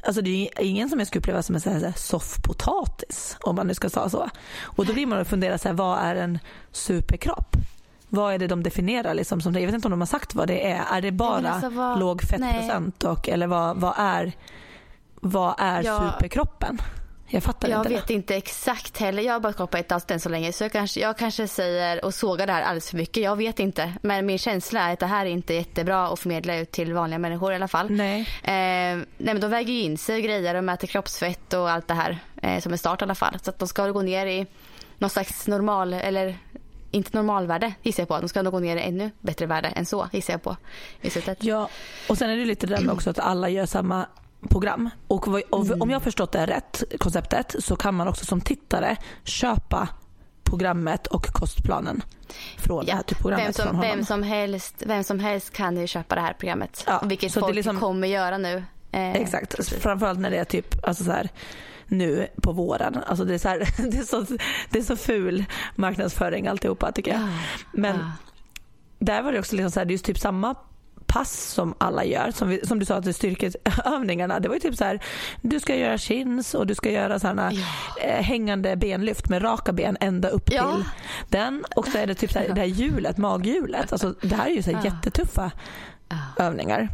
Alltså 0.04 0.22
det 0.22 0.30
är 0.56 0.64
ingen 0.64 0.90
som 0.90 1.00
jag 1.00 1.08
skulle 1.08 1.20
uppleva 1.20 1.44
som 1.44 1.56
en 1.56 1.94
soffpotatis 1.94 3.38
om 3.42 3.56
man 3.56 3.68
nu 3.68 3.74
ska 3.74 3.90
säga 3.90 4.10
så. 4.10 4.30
Och 4.62 4.86
då 4.86 4.94
blir 4.94 5.06
man 5.06 5.20
att 5.20 5.28
fundera 5.28 5.58
så 5.58 5.68
här, 5.68 5.76
vad 5.76 6.00
är 6.00 6.16
en 6.16 6.40
superkropp? 6.72 7.56
Vad 8.16 8.34
är 8.34 8.40
det 8.40 8.48
de 8.48 8.64
definierar 8.64 9.14
liksom 9.14 9.42
som 9.42 9.54
det? 9.54 9.60
Jag 9.60 9.68
vet 9.68 9.76
inte 9.76 9.88
om 9.88 9.92
de 9.92 10.02
har 10.02 10.08
sagt 10.08 10.36
vad 10.36 10.48
det 10.48 10.72
är. 10.72 10.84
Är 10.92 11.02
det 11.02 11.12
bara 11.12 11.50
alltså, 11.50 11.70
vad, 11.70 12.00
låg 12.00 12.22
fettprocent 12.22 13.04
och 13.04 13.30
eller 13.30 13.48
vad, 13.48 13.78
vad 13.78 13.94
är, 13.98 14.34
vad 15.16 15.56
är 15.58 15.84
ja, 15.84 16.12
superkroppen? 16.14 16.80
Jag 17.28 17.44
fattar 17.44 17.70
jag 17.70 17.80
inte. 17.80 17.94
Jag 17.94 18.00
vet 18.00 18.10
inte 18.10 18.36
exakt 18.36 18.98
heller. 18.98 19.24
Jag 19.24 19.34
har 19.34 19.40
bara 19.40 19.54
kollat 19.54 19.72
på 19.72 19.78
ett 19.78 19.92
avsnitt 19.92 20.22
så 20.22 20.30
länge. 20.30 20.54
Så 20.54 20.64
jag 20.64 20.72
kanske, 20.72 21.00
jag 21.00 21.18
kanske 21.18 21.48
säger 21.48 22.06
och 22.06 22.14
sågar 22.14 22.48
det 22.48 22.54
här 22.54 22.62
alldeles 22.62 22.90
för 22.90 22.98
mycket. 22.98 23.24
Jag 23.24 23.36
vet 23.36 23.60
inte. 23.60 23.94
Men 24.02 24.26
min 24.26 24.38
känsla 24.38 24.82
är 24.82 24.94
att 24.94 25.00
det 25.00 25.06
här 25.06 25.26
är 25.26 25.30
inte 25.30 25.54
jättebra 25.54 26.08
att 26.08 26.20
förmedla 26.20 26.58
ut 26.58 26.72
till 26.72 26.94
vanliga 26.94 27.20
människor 27.20 27.52
i 27.52 27.56
alla 27.56 27.68
fall. 27.68 27.92
Nej. 27.92 28.22
Eh, 28.22 28.98
nej 28.98 29.06
men 29.18 29.40
de 29.40 29.48
väger 29.48 29.74
ju 29.74 29.82
in 29.82 29.98
sig 29.98 30.22
grejer 30.22 30.56
och 30.56 30.64
mäter 30.64 30.88
kroppsfett 30.88 31.54
och 31.54 31.70
allt 31.70 31.88
det 31.88 31.94
här. 31.94 32.18
Eh, 32.42 32.62
som 32.62 32.72
en 32.72 32.78
start 32.78 33.02
i 33.02 33.04
alla 33.04 33.16
fall. 33.16 33.40
Så 33.42 33.50
att 33.50 33.60
de 33.60 33.68
ska 33.68 33.88
gå 33.88 34.02
ner 34.02 34.26
i 34.26 34.48
någon 34.98 35.10
slags 35.10 35.48
normal 35.48 35.94
eller 35.94 36.38
inte 36.96 37.18
normalvärde 37.18 37.74
gissar 37.82 38.02
jag 38.02 38.08
på. 38.08 38.20
De 38.20 38.30
ska 38.30 38.42
nog 38.42 38.54
gå 38.54 38.60
ner 38.60 38.78
i 38.78 38.82
ännu 38.82 39.12
bättre 39.22 39.46
värde 39.46 39.68
än 39.68 39.86
så 39.86 40.10
gissar 40.12 40.34
jag 40.34 40.44
på. 40.44 40.58
I 41.02 41.10
slutet. 41.10 41.44
Ja, 41.44 41.70
och 42.10 42.18
sen 42.18 42.30
är 42.30 42.38
det 42.38 42.46
lite 42.46 42.68
det 42.68 42.76
där 42.76 42.92
också 42.92 43.10
att 43.10 43.20
alla 43.20 43.50
gör 43.50 43.66
samma 43.66 44.06
program. 44.50 44.90
Och, 45.08 45.28
och 45.28 45.82
om 45.82 45.90
jag 45.90 45.96
har 45.96 46.04
förstått 46.04 46.32
det 46.32 46.46
rätt, 46.46 46.84
konceptet, 47.00 47.56
så 47.60 47.76
kan 47.76 47.96
man 47.96 48.08
också 48.08 48.26
som 48.26 48.42
tittare 48.42 48.98
köpa 49.24 49.90
programmet 50.44 51.08
och 51.08 51.26
kostplanen 51.26 52.04
från 52.58 52.86
ja. 52.88 53.02
typ 53.02 53.20
programmet 53.20 53.60
vem, 53.60 53.68
som, 53.68 53.82
vem, 53.82 54.06
som 54.06 54.24
helst, 54.24 54.84
vem 54.86 55.04
som 55.04 55.20
helst 55.20 55.54
kan 55.54 55.78
ju 55.78 55.88
köpa 55.88 56.16
det 56.16 56.22
här 56.22 56.34
programmet. 56.34 56.84
Ja, 56.88 57.02
vilket 57.06 57.34
folk 57.34 57.56
liksom, 57.56 57.80
kommer 57.80 58.08
göra 58.08 58.38
nu. 58.38 58.64
Eh, 58.92 59.16
exakt, 59.16 59.58
precis. 59.58 59.78
framförallt 59.78 60.20
när 60.20 60.32
det 60.32 60.38
är 60.38 60.46
typ 60.46 60.88
alltså 60.88 61.04
så 61.04 61.12
här, 61.12 61.30
nu 61.88 62.28
på 62.42 62.52
våren. 62.52 63.00
Alltså 63.08 63.26
det, 63.26 63.34
är 63.34 63.38
så 63.38 63.50
här, 63.50 63.60
det, 63.92 63.98
är 63.98 64.04
så, 64.04 64.26
det 64.70 64.80
är 64.80 64.84
så 64.84 64.96
ful 64.96 65.46
marknadsföring 65.76 66.48
alltihopa 66.48 66.92
tycker 66.92 67.12
jag. 67.12 67.22
Men 67.72 68.12
där 69.00 69.22
var 69.22 69.32
det 69.32 69.40
också 69.40 69.56
liksom 69.56 69.72
så 69.72 69.80
här, 69.80 69.86
det 69.86 69.94
är 69.94 69.98
typ 69.98 70.20
samma 70.20 70.56
pass 71.06 71.54
som 71.54 71.74
alla 71.78 72.06
gör. 72.06 72.32
Som, 72.32 72.50
vi, 72.50 72.66
som 72.66 72.80
du 72.80 72.86
sa, 72.86 72.96
att 72.96 73.16
styrkeövningarna. 73.16 74.40
Det 74.40 74.48
var 74.48 74.56
ju 74.56 74.62
typ 74.62 74.76
så 74.76 74.84
här, 74.84 75.00
du 75.42 75.60
ska 75.60 75.76
göra 75.76 75.98
chins 75.98 76.54
och 76.54 76.68
du 76.68 76.76
ska 76.76 76.92
göra 76.92 77.20
sådana 77.20 77.52
ja. 77.52 77.64
eh, 78.04 78.24
hängande 78.24 78.76
benlyft 78.76 79.30
med 79.30 79.44
raka 79.44 79.74
ben 79.74 79.98
ända 80.00 80.30
upp 80.30 80.50
ja. 80.52 80.76
till 80.76 80.86
den. 81.30 81.66
Och 81.76 81.88
så 81.88 81.98
är 81.98 82.08
det 82.08 82.16
typ 82.16 82.32
så 82.32 82.40
här, 82.40 82.48
det 82.48 82.62
här 82.62 82.68
hjulet, 82.68 83.18
maghjulet. 83.18 83.92
Alltså, 83.92 84.16
det 84.22 84.36
här 84.36 84.46
är 84.46 84.52
ju 84.56 84.64
så 84.64 84.72
här 84.72 84.80
ja. 84.84 84.92
jättetuffa 84.92 85.52
övningar 86.38 86.90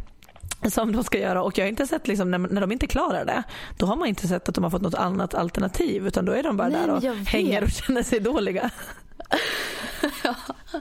som 0.70 0.92
de 0.92 1.04
ska 1.04 1.18
göra 1.18 1.42
och 1.42 1.58
jag 1.58 1.64
har 1.64 1.68
inte 1.68 1.86
sett 1.86 2.08
liksom, 2.08 2.30
när, 2.30 2.38
när 2.38 2.60
de 2.60 2.72
inte 2.72 2.86
klarar 2.86 3.24
det 3.24 3.42
då 3.78 3.86
har 3.86 3.96
man 3.96 4.08
inte 4.08 4.28
sett 4.28 4.48
att 4.48 4.54
de 4.54 4.64
har 4.64 4.70
fått 4.70 4.82
något 4.82 4.94
annat 4.94 5.34
alternativ 5.34 6.06
utan 6.06 6.24
då 6.24 6.32
är 6.32 6.42
de 6.42 6.56
bara 6.56 6.68
Nej, 6.68 6.80
där 6.80 6.90
och 6.90 7.02
hänger 7.26 7.62
och 7.62 7.70
känner 7.70 8.02
sig 8.02 8.20
dåliga. 8.20 8.70
ja. 10.24 10.34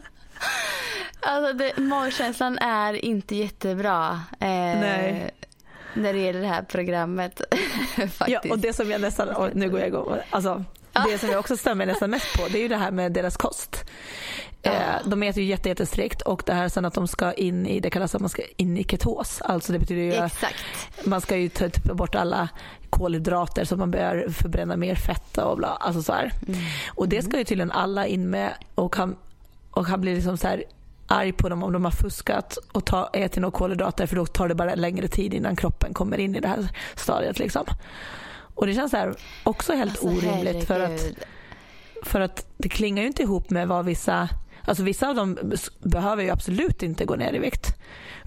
Alltså 1.23 1.53
det, 1.53 1.77
magkänslan 1.77 2.57
är 2.57 2.93
inte 3.05 3.35
jättebra. 3.35 4.21
Eh, 4.31 4.47
Nej. 4.47 5.31
När 5.93 6.13
det 6.13 6.19
gäller 6.19 6.41
det 6.41 6.47
här 6.47 6.61
programmet. 6.63 7.41
ja, 8.27 8.41
och 8.49 8.59
det 8.59 8.73
som 8.73 8.91
jag 8.91 9.01
nästan, 9.01 9.29
och 9.29 9.55
nu 9.55 9.69
går 9.69 9.79
jag 9.79 9.87
igång. 9.87 10.17
Alltså, 10.29 10.63
det 11.05 11.17
som 11.17 11.29
jag 11.29 11.39
också 11.39 11.57
stämmer 11.57 11.85
nästan 11.85 12.09
mest 12.09 12.37
på 12.37 12.47
det 12.47 12.57
är 12.57 12.61
ju 12.61 12.67
det 12.67 12.77
här 12.77 12.91
med 12.91 13.11
deras 13.11 13.37
kost. 13.37 13.85
Eh, 14.63 14.95
de 15.05 15.23
äter 15.23 15.43
ju 15.43 15.49
jätte, 15.49 15.69
jättestrikt 15.69 16.21
och 16.21 16.43
det 16.45 16.53
här 16.53 16.69
sen 16.69 16.85
att 16.85 16.93
de 16.93 17.07
ska 17.07 17.33
in 17.33 17.65
i, 17.65 17.79
det 17.79 17.89
kallas 17.89 18.15
att 18.15 18.21
man 18.21 18.29
ska 18.29 18.41
in 18.57 18.77
i 18.77 18.83
ketos. 18.83 19.41
Alltså 19.41 19.73
det 19.73 19.79
betyder 19.79 20.01
ju 20.01 20.25
Exakt. 20.25 20.55
att 20.99 21.05
man 21.05 21.21
ska 21.21 21.37
ju 21.37 21.49
ta 21.49 21.93
bort 21.93 22.15
alla 22.15 22.49
kolhydrater 22.89 23.65
så 23.65 23.77
man 23.77 23.91
börjar 23.91 24.29
förbränna 24.29 24.75
mer 24.75 24.95
fett 24.95 25.37
och 25.37 25.57
bla. 25.57 25.67
Alltså 25.67 26.03
så 26.03 26.13
mm. 26.13 26.31
Och 26.89 27.09
det 27.09 27.21
ska 27.21 27.37
ju 27.37 27.43
tydligen 27.43 27.71
alla 27.71 28.07
in 28.07 28.29
med 28.29 28.53
och 28.75 28.95
han, 28.95 29.15
och 29.71 29.85
han 29.85 30.01
blir 30.01 30.15
liksom 30.15 30.37
så 30.37 30.47
här 30.47 30.63
arg 31.07 31.31
på 31.31 31.49
dem 31.49 31.63
om 31.63 31.73
de 31.73 31.85
har 31.85 31.91
fuskat 31.91 32.57
och 32.71 32.85
ta, 32.85 33.09
ätit 33.13 33.41
några 33.41 33.51
kolhydrater 33.57 34.07
för 34.07 34.15
då 34.15 34.25
tar 34.25 34.47
det 34.47 34.55
bara 34.55 34.75
längre 34.75 35.07
tid 35.07 35.33
innan 35.33 35.55
kroppen 35.55 35.93
kommer 35.93 36.17
in 36.17 36.35
i 36.35 36.39
det 36.39 36.47
här 36.47 36.69
stadiet. 36.95 37.39
Liksom. 37.39 37.65
Och 38.55 38.67
det 38.67 38.73
känns 38.73 38.91
här 38.91 39.15
också 39.43 39.73
helt 39.73 39.91
alltså, 39.91 40.07
orimligt 40.07 40.67
för 40.67 40.79
att, 40.79 41.01
för 42.03 42.21
att 42.21 42.45
det 42.57 42.69
klingar 42.69 43.01
ju 43.01 43.07
inte 43.07 43.23
ihop 43.23 43.49
med 43.49 43.67
vad 43.67 43.85
vissa 43.85 44.29
Alltså 44.65 44.83
vissa 44.83 45.09
av 45.09 45.15
dem 45.15 45.37
behöver 45.79 46.23
ju 46.23 46.29
absolut 46.29 46.83
inte 46.83 47.05
gå 47.05 47.15
ner 47.15 47.33
i 47.33 47.39
vikt. 47.39 47.75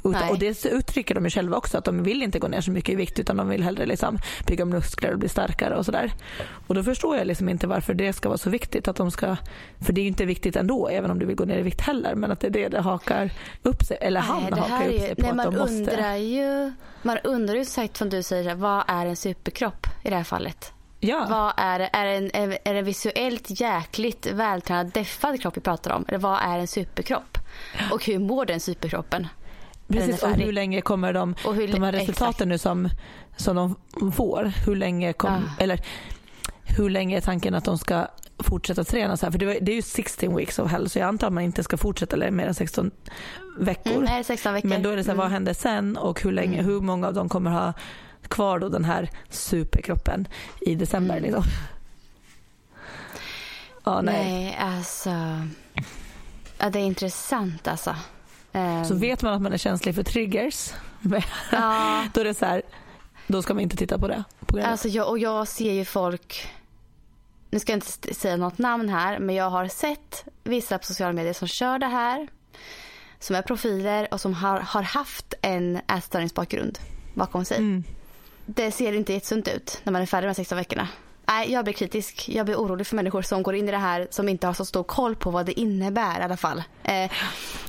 Utan, 0.04 0.28
och 0.28 0.38
det 0.38 0.66
uttrycker 0.66 1.14
de 1.14 1.24
ju 1.24 1.30
själva 1.30 1.56
också 1.56 1.78
att 1.78 1.84
de 1.84 2.02
vill 2.02 2.22
inte 2.22 2.38
gå 2.38 2.48
ner 2.48 2.60
så 2.60 2.70
mycket 2.70 2.92
i 2.92 2.94
vikt 2.94 3.18
utan 3.18 3.36
de 3.36 3.48
vill 3.48 3.62
hellre 3.62 3.86
liksom 3.86 4.18
bygga 4.46 4.64
muskler 4.64 5.12
och 5.12 5.18
bli 5.18 5.28
starkare 5.28 5.76
och 5.76 5.84
sådär. 5.84 6.12
Och 6.66 6.74
då 6.74 6.82
förstår 6.82 7.16
jag 7.16 7.26
liksom 7.26 7.48
inte 7.48 7.66
varför 7.66 7.94
det 7.94 8.12
ska 8.12 8.28
vara 8.28 8.38
så 8.38 8.50
viktigt 8.50 8.88
att 8.88 8.96
de 8.96 9.10
ska, 9.10 9.36
för 9.80 9.92
det 9.92 10.00
är 10.00 10.02
ju 10.02 10.08
inte 10.08 10.24
viktigt 10.24 10.56
ändå 10.56 10.88
även 10.88 11.10
om 11.10 11.18
du 11.18 11.26
vill 11.26 11.36
gå 11.36 11.44
ner 11.44 11.58
i 11.58 11.62
vikt 11.62 11.80
heller 11.80 12.14
men 12.14 12.30
att 12.30 12.40
det 12.40 12.46
är 12.46 12.50
det 12.50 12.68
det 12.68 12.80
hakar 12.80 13.30
upp 13.62 13.82
sig, 13.82 13.98
eller 14.00 14.20
han 14.20 14.42
nej, 14.42 14.60
hakar 14.60 14.88
upp 14.88 15.00
sig 15.00 15.14
på 15.14 15.22
nej, 15.22 15.30
att 15.30 15.52
de 15.52 15.58
måste. 15.58 15.74
Undrar 15.74 16.16
ju, 16.16 16.72
man 17.02 17.18
undrar 17.24 17.54
ju 17.54 17.64
sagt 17.64 17.96
som 17.96 18.10
du 18.10 18.22
säger, 18.22 18.54
vad 18.54 18.84
är 18.86 19.06
en 19.06 19.16
superkropp 19.16 19.86
i 20.02 20.10
det 20.10 20.16
här 20.16 20.24
fallet? 20.24 20.73
Ja. 21.04 21.26
Vad 21.30 21.52
är, 21.56 21.78
det? 21.78 21.90
är, 21.92 22.04
det 22.04 22.12
en, 22.12 22.52
är 22.52 22.72
det 22.72 22.78
en 22.78 22.84
visuellt 22.84 23.60
jäkligt 23.60 24.26
vältränad 24.26 24.92
deffad 24.92 25.40
kropp 25.40 25.56
vi 25.56 25.60
pratar 25.60 25.90
om? 25.90 26.04
Eller 26.08 26.18
vad 26.18 26.38
är 26.42 26.58
en 26.58 26.66
superkropp? 26.66 27.38
Och 27.92 28.04
hur 28.04 28.18
mår 28.18 28.46
den 28.46 28.60
superkroppen? 28.60 29.26
Precis, 29.88 30.22
och 30.22 30.30
hur 30.30 30.52
länge 30.52 30.80
kommer 30.80 31.12
de, 31.12 31.34
hur, 31.54 31.68
de 31.68 31.82
här 31.82 31.92
resultaten 31.92 32.28
exakt. 32.28 32.48
nu 32.48 32.58
som, 32.58 32.88
som 33.36 33.56
de 33.56 34.12
får, 34.12 34.52
hur 34.66 34.76
länge, 34.76 35.12
kom, 35.12 35.32
ja. 35.32 35.64
eller, 35.64 35.80
hur 36.76 36.90
länge 36.90 37.16
är 37.16 37.20
tanken 37.20 37.54
att 37.54 37.64
de 37.64 37.78
ska 37.78 38.06
fortsätta 38.38 38.84
träna 38.84 39.16
så 39.16 39.26
här? 39.26 39.30
För 39.30 39.38
det, 39.38 39.58
det 39.60 39.72
är 39.72 39.76
ju 39.76 39.82
16 39.82 40.36
weeks 40.36 40.58
of 40.58 40.70
hell 40.70 40.90
så 40.90 40.98
jag 40.98 41.08
antar 41.08 41.26
att 41.26 41.32
man 41.32 41.42
inte 41.42 41.62
ska 41.62 41.76
fortsätta 41.76 42.16
mer 42.30 42.46
än 42.46 42.54
16 42.54 42.90
veckor. 43.58 43.92
Mm, 43.92 44.04
nej, 44.04 44.24
16 44.24 44.54
veckor. 44.54 44.68
Men 44.68 44.82
då 44.82 44.90
är 44.90 44.96
det 44.96 45.04
så 45.04 45.10
här, 45.10 45.14
mm. 45.14 45.24
vad 45.24 45.32
händer 45.32 45.54
sen 45.54 45.96
och 45.96 46.22
hur 46.22 46.32
länge, 46.32 46.58
mm. 46.58 46.64
hur 46.64 46.80
många 46.80 47.06
av 47.06 47.14
dem 47.14 47.28
kommer 47.28 47.50
ha 47.50 47.72
kvar 48.28 48.58
då 48.58 48.68
den 48.68 48.84
här 48.84 49.10
superkroppen 49.30 50.28
i 50.60 50.74
december 50.74 51.16
mm. 51.16 51.24
liksom. 51.24 51.44
Ja, 53.84 54.02
nej. 54.02 54.24
nej, 54.24 54.56
alltså. 54.60 55.10
Ja, 56.58 56.70
det 56.70 56.78
är 56.78 56.84
intressant 56.84 57.68
alltså. 57.68 57.96
Så 58.88 58.94
vet 58.94 59.22
man 59.22 59.34
att 59.34 59.42
man 59.42 59.52
är 59.52 59.56
känslig 59.56 59.94
för 59.94 60.02
triggers, 60.02 60.72
ja. 61.52 62.04
då 62.14 62.20
är 62.20 62.24
det 62.24 62.34
så 62.34 62.46
här, 62.46 62.62
då 63.26 63.42
ska 63.42 63.54
man 63.54 63.62
inte 63.62 63.76
titta 63.76 63.98
på 63.98 64.08
det. 64.08 64.24
På 64.46 64.60
alltså 64.60 64.88
jag, 64.88 65.08
och 65.08 65.18
jag 65.18 65.48
ser 65.48 65.72
ju 65.72 65.84
folk, 65.84 66.52
nu 67.50 67.58
ska 67.58 67.72
jag 67.72 67.76
inte 67.76 68.14
säga 68.14 68.36
något 68.36 68.58
namn 68.58 68.88
här, 68.88 69.18
men 69.18 69.34
jag 69.34 69.50
har 69.50 69.68
sett 69.68 70.24
vissa 70.44 70.78
på 70.78 70.84
sociala 70.84 71.12
medier 71.12 71.32
som 71.32 71.48
kör 71.48 71.78
det 71.78 71.86
här, 71.86 72.28
som 73.18 73.36
är 73.36 73.42
profiler 73.42 74.08
och 74.10 74.20
som 74.20 74.34
har, 74.34 74.60
har 74.60 74.82
haft 74.82 75.34
en 75.42 75.80
ätstörningsbakgrund 75.88 76.78
bakom 77.14 77.44
sig. 77.44 77.56
Mm. 77.56 77.84
Det 78.46 78.70
ser 78.70 78.92
inte 78.92 79.12
jättesunt 79.12 79.48
ut 79.48 79.80
när 79.84 79.92
man 79.92 80.02
är 80.02 80.06
färdig 80.06 80.26
med 80.26 80.36
16 80.36 80.58
veckorna. 80.58 80.88
Nej, 81.26 81.52
jag 81.52 81.64
blir 81.64 81.74
kritisk. 81.74 82.28
Jag 82.28 82.46
blir 82.46 82.56
orolig 82.56 82.86
för 82.86 82.96
människor 82.96 83.22
som 83.22 83.42
går 83.42 83.54
in 83.54 83.68
i 83.68 83.70
det 83.70 83.78
här 83.78 84.08
som 84.10 84.28
inte 84.28 84.46
har 84.46 84.54
så 84.54 84.64
stor 84.64 84.82
koll 84.82 85.16
på 85.16 85.30
vad 85.30 85.46
det 85.46 85.60
innebär 85.60 86.20
i 86.20 86.22
alla 86.22 86.36
fall. 86.36 86.62
Eh, 86.84 87.10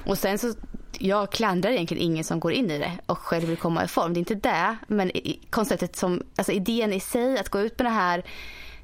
och 0.06 0.18
sen 0.18 0.38
så, 0.38 0.54
jag 0.98 1.32
klandrar 1.32 1.72
egentligen 1.72 2.04
ingen 2.04 2.24
som 2.24 2.40
går 2.40 2.52
in 2.52 2.72
i 2.72 2.80
det 2.80 2.92
och 3.06 3.18
själv 3.18 3.46
vill 3.46 3.58
komma 3.58 3.84
i 3.84 3.88
form. 3.88 4.14
Det 4.14 4.18
är 4.18 4.20
inte 4.20 4.36
det, 4.36 4.78
men 4.88 5.12
konceptet 5.50 5.96
som, 5.96 6.24
alltså 6.36 6.52
idén 6.52 6.94
i 6.94 7.00
sig 7.00 7.40
att 7.40 7.50
gå 7.50 7.60
ut 7.62 7.80
med 7.80 7.86
det 7.86 7.96
här 7.96 8.24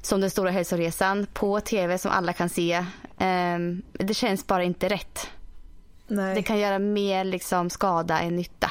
som 0.02 0.20
den 0.20 0.30
stora 0.30 0.50
hälsoresan 0.50 1.26
på 1.32 1.60
tv 1.60 1.98
som 1.98 2.10
alla 2.10 2.32
kan 2.32 2.48
se. 2.48 2.72
Eh, 3.18 3.58
det 3.92 4.14
känns 4.14 4.46
bara 4.46 4.64
inte 4.64 4.88
rätt. 4.88 5.30
Nej. 6.06 6.34
Det 6.34 6.42
kan 6.42 6.58
göra 6.58 6.78
mer 6.78 7.24
liksom 7.24 7.70
skada 7.70 8.20
än 8.20 8.36
nytta. 8.36 8.70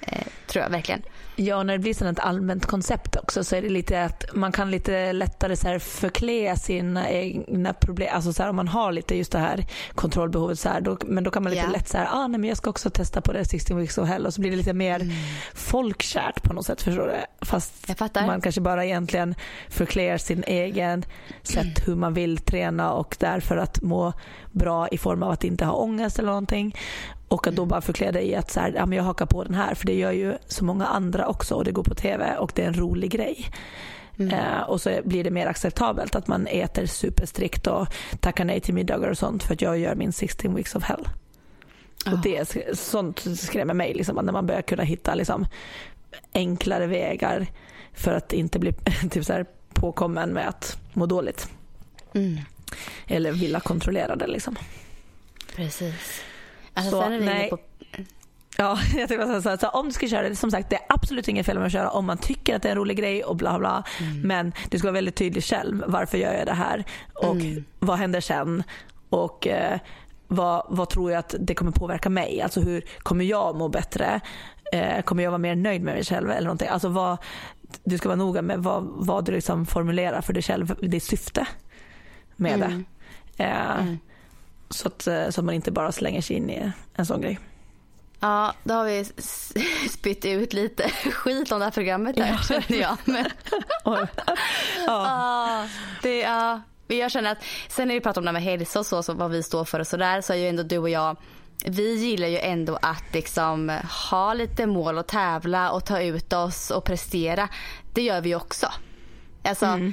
Eh, 0.00 0.26
tror 0.46 0.62
jag 0.62 0.70
verkligen. 0.70 1.02
Ja, 1.36 1.62
när 1.62 1.72
det 1.72 1.78
blir 1.78 1.94
sådant 1.94 2.18
allmänt 2.18 2.66
koncept 2.66 3.16
också 3.16 3.44
så 3.44 3.56
är 3.56 3.62
det 3.62 3.68
lite 3.68 4.04
att 4.04 4.24
man 4.34 4.52
kan 4.52 4.70
lite 4.70 5.12
lättare 5.12 5.56
så 5.56 5.68
här 5.68 5.78
förklä 5.78 6.56
sina 6.56 7.10
egna 7.10 7.72
problem. 7.72 8.08
Alltså 8.12 8.32
så 8.32 8.42
här, 8.42 8.50
om 8.50 8.56
man 8.56 8.68
har 8.68 8.92
lite 8.92 9.16
just 9.16 9.32
det 9.32 9.38
här 9.38 9.66
kontrollbehovet 9.94 10.58
så 10.58 10.68
här, 10.68 10.80
då, 10.80 10.98
men 11.06 11.24
då 11.24 11.30
kan 11.30 11.42
man 11.42 11.50
lite 11.50 11.62
yeah. 11.62 11.72
lätt 11.72 11.88
säga 11.88 12.08
ah, 12.12 12.26
nej 12.26 12.40
men 12.40 12.48
jag 12.48 12.56
ska 12.56 12.70
också 12.70 12.90
testa 12.90 13.20
på 13.20 13.32
det 13.32 13.44
16 13.44 13.76
weeks 13.76 13.98
of 13.98 14.08
hell 14.08 14.26
och 14.26 14.34
så 14.34 14.40
blir 14.40 14.50
det 14.50 14.56
lite 14.56 14.72
mer 14.72 15.00
mm. 15.00 15.16
folkkärt 15.54 16.42
på 16.42 16.52
något 16.52 16.66
sätt. 16.66 16.82
Förstår 16.82 17.06
du? 17.06 17.46
Fast 17.46 17.88
man 18.26 18.40
kanske 18.40 18.60
bara 18.60 18.84
egentligen 18.84 19.34
förklär 19.68 20.18
sin 20.18 20.44
egen 20.46 21.04
sätt 21.42 21.88
hur 21.88 21.94
man 21.94 22.14
vill 22.14 22.38
träna 22.38 22.92
och 22.92 23.16
därför 23.20 23.56
att 23.56 23.82
må 23.82 24.12
bra 24.52 24.88
i 24.88 24.98
form 24.98 25.22
av 25.22 25.30
att 25.30 25.44
inte 25.44 25.64
ha 25.64 25.72
ångest 25.72 26.18
eller 26.18 26.28
någonting. 26.28 26.76
Och 27.28 27.46
att 27.46 27.56
då 27.56 27.64
bara 27.64 27.80
förklä 27.80 28.10
dig 28.10 28.28
i 28.28 28.34
att 28.34 28.50
så 28.50 28.60
här, 28.60 28.72
ja, 28.76 28.86
men 28.86 28.98
jag 28.98 29.04
hakar 29.04 29.26
på 29.26 29.44
den 29.44 29.54
här 29.54 29.74
för 29.74 29.86
det 29.86 29.94
gör 29.94 30.12
ju 30.12 30.34
så 30.46 30.64
många 30.64 30.86
andra 30.86 31.26
också 31.26 31.54
och 31.54 31.64
det 31.64 31.72
går 31.72 31.84
på 31.84 31.94
tv 31.94 32.36
och 32.36 32.52
det 32.54 32.62
är 32.62 32.66
en 32.66 32.74
rolig 32.74 33.10
grej. 33.10 33.46
Mm. 34.18 34.34
Eh, 34.34 34.62
och 34.62 34.80
så 34.80 35.00
blir 35.04 35.24
det 35.24 35.30
mer 35.30 35.46
acceptabelt 35.46 36.14
att 36.14 36.26
man 36.26 36.46
äter 36.46 36.86
superstrikt 36.86 37.66
och 37.66 37.88
tackar 38.20 38.44
nej 38.44 38.60
till 38.60 38.74
middagar 38.74 39.08
och 39.08 39.18
sånt 39.18 39.42
för 39.42 39.54
att 39.54 39.62
jag 39.62 39.78
gör 39.78 39.94
min 39.94 40.12
16 40.12 40.54
weeks 40.54 40.74
of 40.74 40.84
hell. 40.84 41.08
Oh. 42.06 42.12
Och 42.12 42.18
det, 42.18 42.48
sånt 42.78 43.24
skrämmer 43.38 43.74
mig, 43.74 43.94
liksom, 43.94 44.16
när 44.24 44.32
man 44.32 44.46
börjar 44.46 44.62
kunna 44.62 44.82
hitta 44.82 45.14
liksom, 45.14 45.46
enklare 46.34 46.86
vägar 46.86 47.46
för 47.92 48.12
att 48.12 48.32
inte 48.32 48.58
bli 48.58 48.72
typ 49.10 49.24
så 49.24 49.32
här, 49.32 49.46
påkommen 49.74 50.30
med 50.30 50.48
att 50.48 50.78
må 50.92 51.06
dåligt. 51.06 51.48
Mm. 52.12 52.40
Eller 53.06 53.32
vilja 53.32 53.60
kontrollera 53.60 54.16
det. 54.16 54.26
Liksom. 54.26 54.56
Precis. 55.56 56.22
Alltså, 56.74 56.90
så, 56.90 57.02
sen 57.02 57.12
är 57.12 57.20
nej. 57.20 57.50
På... 57.50 57.58
Ja, 58.56 58.78
jag 58.96 59.08
tänkte 59.08 59.42
säga 59.42 59.58
så, 59.58 59.68
om 59.68 59.86
du 59.86 59.92
ska 59.92 60.08
köra 60.08 60.28
det, 60.28 60.36
som 60.36 60.50
sagt 60.50 60.70
det 60.70 60.76
är 60.76 60.82
absolut 60.88 61.28
inget 61.28 61.46
fel 61.46 61.58
med 61.58 61.66
att 61.66 61.72
köra 61.72 61.90
om 61.90 62.06
man 62.06 62.18
tycker 62.18 62.56
att 62.56 62.62
det 62.62 62.68
är 62.68 62.72
en 62.72 62.78
rolig 62.78 62.96
grej 62.96 63.24
och 63.24 63.36
bla 63.36 63.58
bla. 63.58 63.84
Mm. 64.00 64.20
Men 64.20 64.52
du 64.70 64.78
ska 64.78 64.86
vara 64.86 64.94
väldigt 64.94 65.16
tydlig 65.16 65.44
själv. 65.44 65.84
Varför 65.86 66.18
gör 66.18 66.32
jag 66.32 66.46
det 66.46 66.54
här? 66.54 66.84
Och 67.14 67.34
mm. 67.34 67.64
vad 67.78 67.98
händer 67.98 68.20
sen? 68.20 68.62
Och 69.08 69.46
eh, 69.46 69.78
vad, 70.28 70.66
vad 70.68 70.88
tror 70.88 71.10
jag 71.10 71.18
att 71.18 71.34
det 71.38 71.54
kommer 71.54 71.72
påverka 71.72 72.10
mig? 72.10 72.40
Alltså 72.42 72.60
hur 72.60 72.84
kommer 72.98 73.24
jag 73.24 73.56
må 73.56 73.68
bättre? 73.68 74.20
Eh, 74.72 75.02
kommer 75.02 75.22
jag 75.22 75.30
vara 75.30 75.38
mer 75.38 75.54
nöjd 75.56 75.82
med 75.82 75.94
mig 75.94 76.04
själv 76.04 76.30
eller 76.30 76.46
någonting? 76.46 76.68
Alltså 76.68 76.88
vad, 76.88 77.18
du 77.84 77.98
ska 77.98 78.08
vara 78.08 78.16
noga 78.16 78.42
med 78.42 78.58
vad, 78.58 78.84
vad 78.96 79.24
du 79.24 79.32
liksom 79.32 79.66
formulerar 79.66 80.20
för 80.20 80.32
dig 80.32 80.42
själv, 80.42 80.74
ditt 80.80 81.04
syfte 81.04 81.46
med 82.36 82.54
mm. 82.54 82.84
det. 83.36 83.44
Eh, 83.44 83.80
mm. 83.80 83.98
Så 84.70 84.88
att, 84.88 85.06
eh, 85.06 85.28
så 85.30 85.40
att 85.40 85.44
man 85.44 85.54
inte 85.54 85.70
bara 85.70 85.92
slänger 85.92 86.20
sig 86.20 86.36
in 86.36 86.50
i 86.50 86.72
en 86.94 87.06
sån 87.06 87.20
grej. 87.20 87.38
Ja, 88.20 88.52
då 88.64 88.74
har 88.74 88.84
vi 88.84 89.04
spytt 89.90 90.24
ut 90.24 90.52
lite 90.52 90.88
skit 91.12 91.52
om 91.52 91.58
det 91.58 91.64
här 91.64 91.72
programmet 91.72 92.16
där, 92.16 92.28
ja. 92.28 92.38
känner 92.38 92.80
jag. 92.80 92.96
Men... 93.04 93.30
ja. 93.84 94.08
ja. 94.86 95.68
det, 96.02 96.20
ja. 96.20 96.60
Jag 96.86 97.10
känner 97.10 97.32
att 97.32 97.44
sen 97.68 97.88
när 97.88 97.94
vi 97.94 98.00
pratar 98.00 98.20
om 98.20 98.24
det 98.24 98.28
här 98.28 98.32
med 98.32 98.42
hälsa 98.42 98.78
och 98.78 98.86
så, 98.86 99.02
så 99.02 99.12
vad 99.12 99.30
vi 99.30 99.42
står 99.42 99.64
för 99.64 99.80
och 99.80 99.86
sådär 99.86 100.20
så 100.20 100.32
är 100.32 100.36
ju 100.36 100.48
ändå 100.48 100.62
du 100.62 100.78
och 100.78 100.90
jag 100.90 101.16
vi 101.66 101.94
gillar 101.94 102.28
ju 102.28 102.38
ändå 102.38 102.78
att 102.82 103.04
liksom 103.12 103.80
ha 104.10 104.34
lite 104.34 104.66
mål 104.66 104.98
och 104.98 105.06
tävla 105.06 105.70
och 105.70 105.84
ta 105.84 106.00
ut 106.00 106.32
oss 106.32 106.70
och 106.70 106.84
prestera. 106.84 107.48
Det 107.92 108.02
gör 108.02 108.20
vi 108.20 108.34
också. 108.34 108.66
Alltså, 109.42 109.66
mm. 109.66 109.92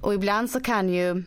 Och 0.00 0.14
ibland 0.14 0.50
så 0.50 0.60
kan 0.60 0.88
ju 0.88 1.24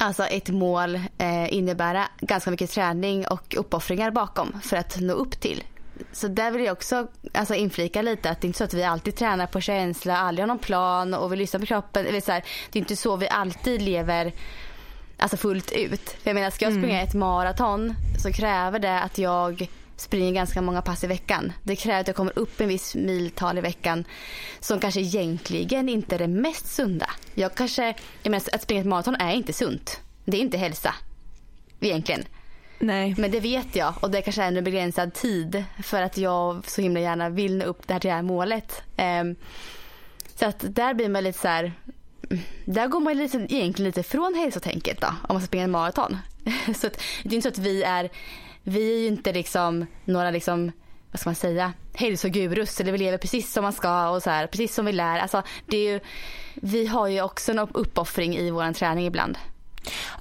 alltså 0.00 0.24
ett 0.24 0.48
mål 0.48 0.94
eh, 1.18 1.54
innebära 1.54 2.08
ganska 2.20 2.50
mycket 2.50 2.70
träning 2.70 3.26
och 3.26 3.54
uppoffringar 3.58 4.10
bakom 4.10 4.60
för 4.62 4.76
att 4.76 5.00
nå 5.00 5.12
upp 5.12 5.40
till. 5.40 5.62
Så 6.12 6.28
där 6.28 6.50
vill 6.50 6.64
jag 6.64 6.72
också 6.72 7.06
alltså, 7.34 7.54
inflika 7.54 8.02
lite 8.02 8.30
att 8.30 8.40
det 8.40 8.44
är 8.44 8.48
inte 8.48 8.58
så 8.58 8.64
att 8.64 8.74
vi 8.74 8.84
alltid 8.84 9.16
tränar 9.16 9.46
på 9.46 9.60
känsla, 9.60 10.16
aldrig 10.16 10.42
har 10.42 10.48
någon 10.48 10.58
plan 10.58 11.14
och 11.14 11.32
vi 11.32 11.36
lyssnar 11.36 11.60
på 11.60 11.66
kroppen. 11.66 12.04
Det 12.04 12.16
är, 12.16 12.20
så 12.20 12.32
här, 12.32 12.44
det 12.70 12.78
är 12.78 12.80
inte 12.80 12.96
så 12.96 13.16
vi 13.16 13.28
alltid 13.28 13.82
lever 13.82 14.32
alltså 15.18 15.36
fullt 15.36 15.72
ut. 15.72 16.10
För 16.10 16.30
jag 16.30 16.34
menar, 16.34 16.50
ska 16.50 16.64
jag 16.64 16.74
springa 16.74 16.94
mm. 16.94 17.08
ett 17.08 17.14
maraton 17.14 17.94
så 18.18 18.32
kräver 18.32 18.78
det 18.78 19.00
att 19.00 19.18
jag 19.18 19.68
springer 20.00 20.32
ganska 20.32 20.62
många 20.62 20.82
pass 20.82 21.04
i 21.04 21.06
veckan. 21.06 21.52
Det 21.62 21.76
kräver 21.76 22.00
att 22.00 22.06
jag 22.06 22.16
kommer 22.16 22.38
upp 22.38 22.60
en 22.60 22.68
viss 22.68 22.94
miltal 22.94 23.58
i 23.58 23.60
veckan 23.60 24.04
som 24.60 24.80
kanske 24.80 25.00
egentligen 25.00 25.88
inte 25.88 26.14
är 26.14 26.18
det 26.18 26.28
mest 26.28 26.66
sunda. 26.74 27.10
Jag 27.34 27.54
kanske, 27.54 27.94
jag 28.22 28.30
menar, 28.30 28.44
att 28.52 28.62
springa 28.62 28.80
ett 28.80 28.86
maraton 28.86 29.14
är 29.14 29.32
inte 29.32 29.52
sunt. 29.52 30.00
Det 30.24 30.36
är 30.36 30.40
inte 30.40 30.58
hälsa 30.58 30.94
egentligen. 31.80 32.24
Nej. 32.78 33.14
Men 33.18 33.30
det 33.30 33.40
vet 33.40 33.76
jag 33.76 33.94
och 34.00 34.10
det 34.10 34.22
kanske 34.22 34.42
är 34.42 34.56
en 34.56 34.64
begränsad 34.64 35.14
tid 35.14 35.64
för 35.82 36.02
att 36.02 36.18
jag 36.18 36.70
så 36.70 36.82
himla 36.82 37.00
gärna 37.00 37.28
vill 37.28 37.56
nå 37.56 37.64
upp 37.64 37.88
det 37.88 37.92
här 37.92 38.00
det 38.00 38.10
här 38.10 38.22
målet. 38.22 38.82
Um, 39.20 39.36
så 40.36 40.46
att 40.46 40.64
där 40.68 40.94
blir 40.94 41.08
man 41.08 41.24
lite 41.24 41.38
så 41.38 41.48
här, 41.48 41.72
där 42.64 42.88
går 42.88 43.00
man 43.00 43.16
lite, 43.16 43.36
egentligen 43.38 43.88
lite 43.88 44.02
från 44.02 44.34
hälsotänket 44.34 45.00
då, 45.00 45.06
om 45.06 45.14
man 45.28 45.40
ska 45.40 45.46
springa 45.46 45.64
en 45.64 45.70
maraton. 45.70 46.18
så 46.76 46.86
att, 46.86 47.02
det 47.22 47.30
är 47.30 47.34
inte 47.34 47.42
så 47.42 47.60
att 47.60 47.66
vi 47.66 47.82
är, 47.82 48.10
vi 48.70 48.94
är 48.94 48.98
ju 48.98 49.06
inte 49.06 49.32
liksom 49.32 49.86
några 50.04 50.30
liksom 50.30 50.72
vad 51.10 51.20
ska 51.20 51.28
man 51.28 51.34
säga, 51.34 51.72
hälsogurus 51.94 52.80
eller 52.80 52.92
vi 52.92 52.98
lever 52.98 53.18
precis 53.18 53.52
som 53.52 53.62
man 53.62 53.72
ska 53.72 54.08
och 54.08 54.22
så 54.22 54.30
här, 54.30 54.46
precis 54.46 54.74
som 54.74 54.86
vi 54.86 54.92
lär. 54.92 55.18
Alltså, 55.18 55.42
det 55.66 55.76
är 55.76 55.92
ju, 55.92 56.00
vi 56.54 56.86
har 56.86 57.08
ju 57.08 57.22
också 57.22 57.52
en 57.52 57.58
uppoffring 57.58 58.36
i 58.36 58.50
vår 58.50 58.72
träning 58.72 59.06
ibland. 59.06 59.38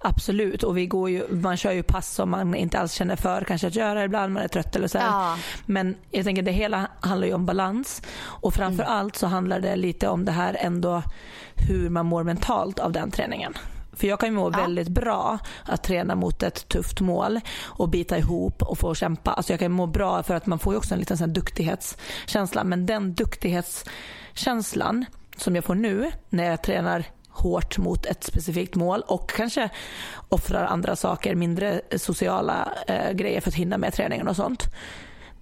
Absolut 0.02 0.64
och 0.64 0.78
vi 0.78 0.88
går 0.88 1.10
ju, 1.10 1.28
man 1.30 1.58
kör 1.58 1.72
ju 1.72 1.84
pass 1.84 2.14
som 2.14 2.30
man 2.30 2.56
inte 2.56 2.80
alls 2.80 2.94
känner 2.94 3.16
för 3.16 3.44
kanske 3.44 3.68
att 3.68 3.76
göra 3.76 4.04
ibland, 4.04 4.34
man 4.34 4.44
är 4.44 4.48
trött 4.48 4.76
eller 4.76 4.88
så 4.88 4.98
ja. 4.98 5.38
Men 5.66 5.96
jag 6.12 6.26
tänker 6.26 6.42
det 6.42 6.52
hela 6.52 6.88
handlar 7.00 7.28
ju 7.28 7.34
om 7.34 7.46
balans 7.46 8.02
och 8.20 8.54
framför 8.54 8.84
mm. 8.84 8.96
allt 8.96 9.16
så 9.16 9.28
handlar 9.28 9.60
det 9.60 9.76
lite 9.76 10.08
om 10.08 10.26
det 10.26 10.32
här 10.32 10.58
ändå 10.60 11.04
hur 11.56 11.90
man 11.90 12.06
mår 12.06 12.24
mentalt 12.24 12.80
av 12.80 12.92
den 12.92 13.12
träningen. 13.12 13.54
För 14.00 14.08
jag 14.08 14.20
kan 14.20 14.30
ju 14.30 14.36
må 14.36 14.52
ja. 14.54 14.58
väldigt 14.58 14.88
bra 14.88 15.40
att 15.66 15.84
träna 15.84 16.16
mot 16.16 16.44
ett 16.44 16.68
tufft 16.68 17.02
mål 17.02 17.40
och 17.64 17.90
bita 17.90 18.18
ihop 18.18 18.62
och 18.62 18.78
få 18.78 18.96
kämpa. 18.96 19.32
Alltså 19.32 19.54
jag 19.54 19.60
kan 19.60 19.72
må 19.72 19.88
bra 19.88 20.24
för 20.24 20.36
att 20.36 20.46
man 20.46 20.60
får 20.60 20.74
ju 20.74 20.78
också 20.78 20.94
en 20.94 21.00
liten 21.00 21.18
sån 21.18 21.34
duktighetskänsla. 21.34 22.64
Men 22.64 22.86
den 22.86 23.14
duktighetskänslan 23.14 25.06
som 25.38 25.56
jag 25.56 25.64
får 25.64 25.76
nu 25.76 26.12
när 26.30 26.44
jag 26.44 26.64
tränar 26.64 27.06
hårt 27.30 27.78
mot 27.78 28.06
ett 28.06 28.24
specifikt 28.24 28.76
mål 28.76 29.04
och 29.08 29.30
kanske 29.30 29.70
offrar 30.30 30.66
andra 30.66 30.96
saker, 30.96 31.36
mindre 31.36 31.82
sociala 31.98 32.72
eh, 32.88 33.12
grejer 33.12 33.42
för 33.42 33.50
att 33.50 33.56
hinna 33.56 33.78
med 33.78 33.94
träningen 33.94 34.28
och 34.28 34.36
sånt. 34.36 34.64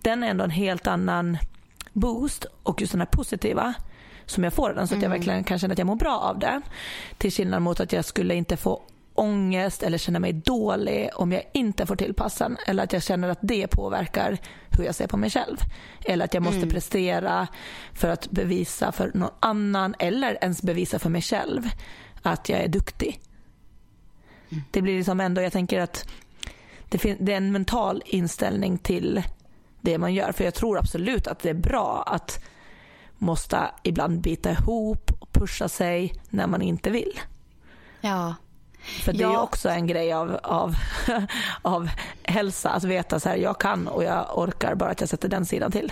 Den 0.02 0.24
är 0.24 0.28
ändå 0.28 0.44
en 0.44 0.50
helt 0.50 0.88
annan 0.88 1.38
boost 1.94 2.46
och 2.64 2.82
just 2.82 2.92
den 2.92 3.02
här 3.02 3.06
positiva 3.06 3.74
som 4.28 4.44
jag 4.44 4.54
får 4.54 4.74
den 4.74 4.88
så 4.88 4.96
att 4.96 5.02
jag 5.02 5.08
mm. 5.08 5.18
verkligen 5.18 5.44
kan 5.44 5.60
känna 5.60 5.72
att 5.72 5.78
jag 5.78 5.88
mår 5.88 5.96
bra 5.96 6.20
av 6.20 6.40
det. 6.40 6.62
Till 7.18 7.32
skillnad 7.32 7.62
mot 7.62 7.80
att 7.80 7.94
jag 7.94 8.06
skulle 8.06 8.36
inte 8.36 8.58
få 8.58 8.82
ångest 9.14 9.84
eller 9.84 9.98
känna 9.98 10.20
mig 10.20 10.34
dålig 10.34 11.10
om 11.16 11.32
jag 11.32 11.44
inte 11.54 11.86
får 11.86 11.96
till 11.96 12.14
passen 12.14 12.58
eller 12.68 12.84
att 12.84 12.94
jag 12.94 13.04
känner 13.04 13.30
att 13.30 13.40
det 13.42 13.68
påverkar 13.68 14.38
hur 14.70 14.84
jag 14.84 14.96
ser 14.96 15.08
på 15.08 15.18
mig 15.18 15.30
själv. 15.30 15.58
Eller 16.06 16.26
att 16.26 16.34
jag 16.34 16.44
måste 16.44 16.58
mm. 16.58 16.70
prestera 16.70 17.48
för 17.94 18.10
att 18.10 18.32
bevisa 18.32 18.92
för 18.92 19.12
någon 19.14 19.34
annan 19.40 19.96
eller 20.00 20.38
ens 20.42 20.62
bevisa 20.62 21.00
för 21.00 21.10
mig 21.10 21.22
själv 21.22 21.70
att 22.22 22.50
jag 22.50 22.60
är 22.60 22.68
duktig. 22.68 23.20
Mm. 24.50 24.64
Det 24.72 24.82
blir 24.82 24.98
liksom 24.98 25.20
ändå, 25.20 25.42
jag 25.42 25.54
tänker 25.54 25.80
att 25.82 26.10
det, 26.90 27.16
det 27.20 27.34
är 27.34 27.38
en 27.38 27.52
mental 27.52 28.04
inställning 28.06 28.78
till 28.78 29.24
det 29.82 29.98
man 29.98 30.14
gör. 30.14 30.32
För 30.32 30.44
jag 30.44 30.54
tror 30.54 30.78
absolut 30.78 31.28
att 31.28 31.40
det 31.40 31.50
är 31.50 31.54
bra 31.54 32.04
att 32.08 32.44
måste 33.18 33.72
ibland 33.84 34.22
bita 34.22 34.52
ihop 34.52 35.12
och 35.20 35.32
pusha 35.32 35.70
sig 35.70 36.14
när 36.30 36.48
man 36.48 36.62
inte 36.62 36.90
vill. 36.90 37.20
Ja. 38.02 38.36
För 39.04 39.14
det 39.14 39.20
ja. 39.20 39.34
är 39.34 39.42
också 39.42 39.70
en 39.70 39.88
grej 39.88 40.14
av, 40.14 40.40
av, 40.44 40.76
av 41.62 41.90
hälsa, 42.24 42.70
att 42.70 42.84
veta 42.84 43.20
så 43.20 43.30
här, 43.30 43.36
jag 43.36 43.60
kan 43.60 43.88
och 43.88 44.04
jag 44.04 44.38
orkar 44.38 44.76
bara 44.76 44.90
att 44.90 45.00
jag 45.00 45.10
sätter 45.10 45.30
den 45.30 45.46
sidan 45.46 45.72
till. 45.72 45.92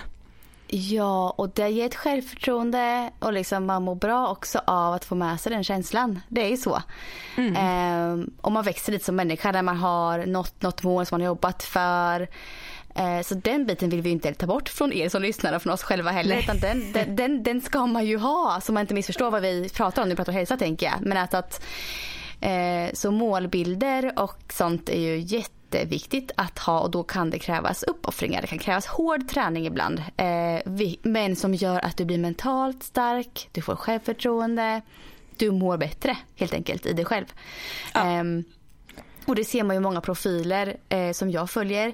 Ja, 0.68 1.30
och 1.30 1.50
det 1.50 1.68
ger 1.68 1.86
ett 1.86 1.94
självförtroende 1.94 3.10
och 3.18 3.32
liksom 3.32 3.66
man 3.66 3.82
mår 3.82 3.94
bra 3.94 4.28
också 4.28 4.60
av 4.66 4.94
att 4.94 5.04
få 5.04 5.14
med 5.14 5.40
sig 5.40 5.52
den 5.52 5.64
känslan. 5.64 6.20
Det 6.28 6.44
är 6.44 6.48
ju 6.48 6.56
så. 6.56 6.82
Mm. 7.36 7.56
Ehm, 7.56 8.30
och 8.40 8.52
man 8.52 8.64
växer 8.64 8.92
lite 8.92 9.04
som 9.04 9.16
människa 9.16 9.52
när 9.52 9.62
man 9.62 9.76
har 9.76 10.26
nått 10.26 10.62
något 10.62 10.82
mål 10.82 11.06
som 11.06 11.14
man 11.14 11.20
har 11.20 11.26
jobbat 11.26 11.62
för. 11.62 12.28
Ehm, 12.96 13.24
så 13.24 13.34
den 13.34 13.66
biten 13.66 13.88
vill 13.88 14.02
vi 14.02 14.10
inte 14.10 14.34
ta 14.34 14.46
bort 14.46 14.68
från 14.68 14.92
er 14.92 15.08
som 15.08 15.22
lyssnar 15.22 15.52
och 15.52 15.62
från 15.62 15.72
oss 15.72 15.82
själva 15.82 16.10
heller. 16.10 16.38
Utan 16.38 16.58
den, 16.58 16.92
den, 16.92 17.16
den, 17.16 17.42
den, 17.42 17.60
ska 17.60 17.86
man 17.86 18.06
ju 18.06 18.18
ha 18.18 18.60
så 18.62 18.72
man 18.72 18.80
inte 18.80 18.94
missförstår 18.94 19.30
vad 19.30 19.42
vi 19.42 19.68
pratar 19.68 20.02
om. 20.02 20.08
Nu 20.08 20.16
pratar 20.16 20.32
om 20.32 20.36
hälsa 20.36 20.56
tänker 20.56 20.86
jag. 20.86 20.94
Men 21.00 21.16
att, 21.16 21.34
att 21.34 21.62
Eh, 22.40 22.92
så 22.92 23.10
målbilder 23.10 24.12
och 24.16 24.52
sånt 24.52 24.88
är 24.88 25.00
ju 25.00 25.18
jätteviktigt 25.18 26.30
att 26.36 26.58
ha 26.58 26.80
och 26.80 26.90
då 26.90 27.02
kan 27.02 27.30
det 27.30 27.38
krävas 27.38 27.82
uppoffringar. 27.82 28.40
Det 28.40 28.46
kan 28.46 28.58
krävas 28.58 28.86
hård 28.86 29.28
träning 29.28 29.66
ibland. 29.66 30.02
Eh, 30.16 30.60
men 31.02 31.36
som 31.36 31.54
gör 31.54 31.84
att 31.84 31.96
du 31.96 32.04
blir 32.04 32.18
mentalt 32.18 32.82
stark, 32.82 33.48
du 33.52 33.62
får 33.62 33.76
självförtroende, 33.76 34.82
du 35.36 35.50
mår 35.50 35.76
bättre 35.76 36.16
helt 36.36 36.54
enkelt 36.54 36.86
i 36.86 36.92
dig 36.92 37.04
själv. 37.04 37.26
Ja. 37.94 38.06
Ehm, 38.06 38.44
och 39.26 39.34
det 39.34 39.44
ser 39.44 39.64
man 39.64 39.76
ju 39.76 39.80
många 39.80 40.00
profiler 40.00 40.76
eh, 40.88 41.12
som 41.12 41.30
jag 41.30 41.50
följer. 41.50 41.92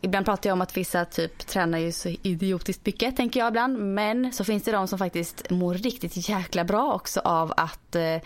Ibland 0.00 0.26
pratar 0.26 0.50
jag 0.50 0.54
om 0.54 0.60
att 0.60 0.76
vissa 0.76 1.04
typ 1.04 1.38
tränar 1.46 1.78
ju 1.78 1.92
så 1.92 2.08
idiotiskt 2.08 2.86
mycket 2.86 3.16
tänker 3.16 3.40
jag 3.40 3.48
ibland. 3.48 3.78
Men 3.78 4.32
så 4.32 4.44
finns 4.44 4.62
det 4.62 4.72
de 4.72 4.88
som 4.88 4.98
faktiskt 4.98 5.50
mår 5.50 5.74
riktigt 5.74 6.28
jäkla 6.28 6.64
bra 6.64 6.92
också 6.92 7.20
av 7.20 7.52
att 7.56 7.96
eh, 7.96 8.16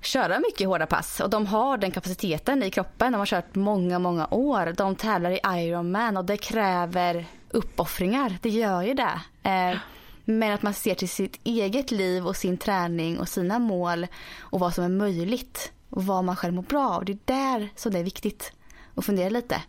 köra 0.00 0.38
mycket 0.38 0.66
hårda 0.66 0.86
pass 0.86 1.20
och 1.20 1.30
de 1.30 1.46
har 1.46 1.78
den 1.78 1.90
kapaciteten 1.90 2.62
i 2.62 2.70
kroppen. 2.70 3.12
De 3.12 3.18
har 3.18 3.26
kört 3.26 3.54
många, 3.54 3.98
många 3.98 4.26
år. 4.30 4.74
De 4.76 4.96
tävlar 4.96 5.30
i 5.30 5.40
Ironman 5.46 6.16
och 6.16 6.24
det 6.24 6.36
kräver 6.36 7.26
uppoffringar. 7.50 8.38
Det 8.42 8.50
gör 8.50 8.82
ju 8.82 8.94
det. 8.94 9.20
Eh, 9.42 9.78
men 10.24 10.52
att 10.52 10.62
man 10.62 10.74
ser 10.74 10.94
till 10.94 11.08
sitt 11.08 11.40
eget 11.44 11.90
liv 11.90 12.26
och 12.26 12.36
sin 12.36 12.58
träning 12.58 13.18
och 13.18 13.28
sina 13.28 13.58
mål 13.58 14.06
och 14.38 14.60
vad 14.60 14.74
som 14.74 14.84
är 14.84 14.88
möjligt 14.88 15.72
och 15.90 16.04
vad 16.04 16.24
man 16.24 16.36
själv 16.36 16.54
mår 16.54 16.62
bra 16.62 16.88
av. 16.88 17.04
Det 17.04 17.12
är 17.12 17.18
där 17.24 17.68
som 17.76 17.92
det 17.92 17.98
är 17.98 18.04
viktigt 18.04 18.52
att 18.94 19.04
fundera 19.04 19.28
lite. 19.28 19.62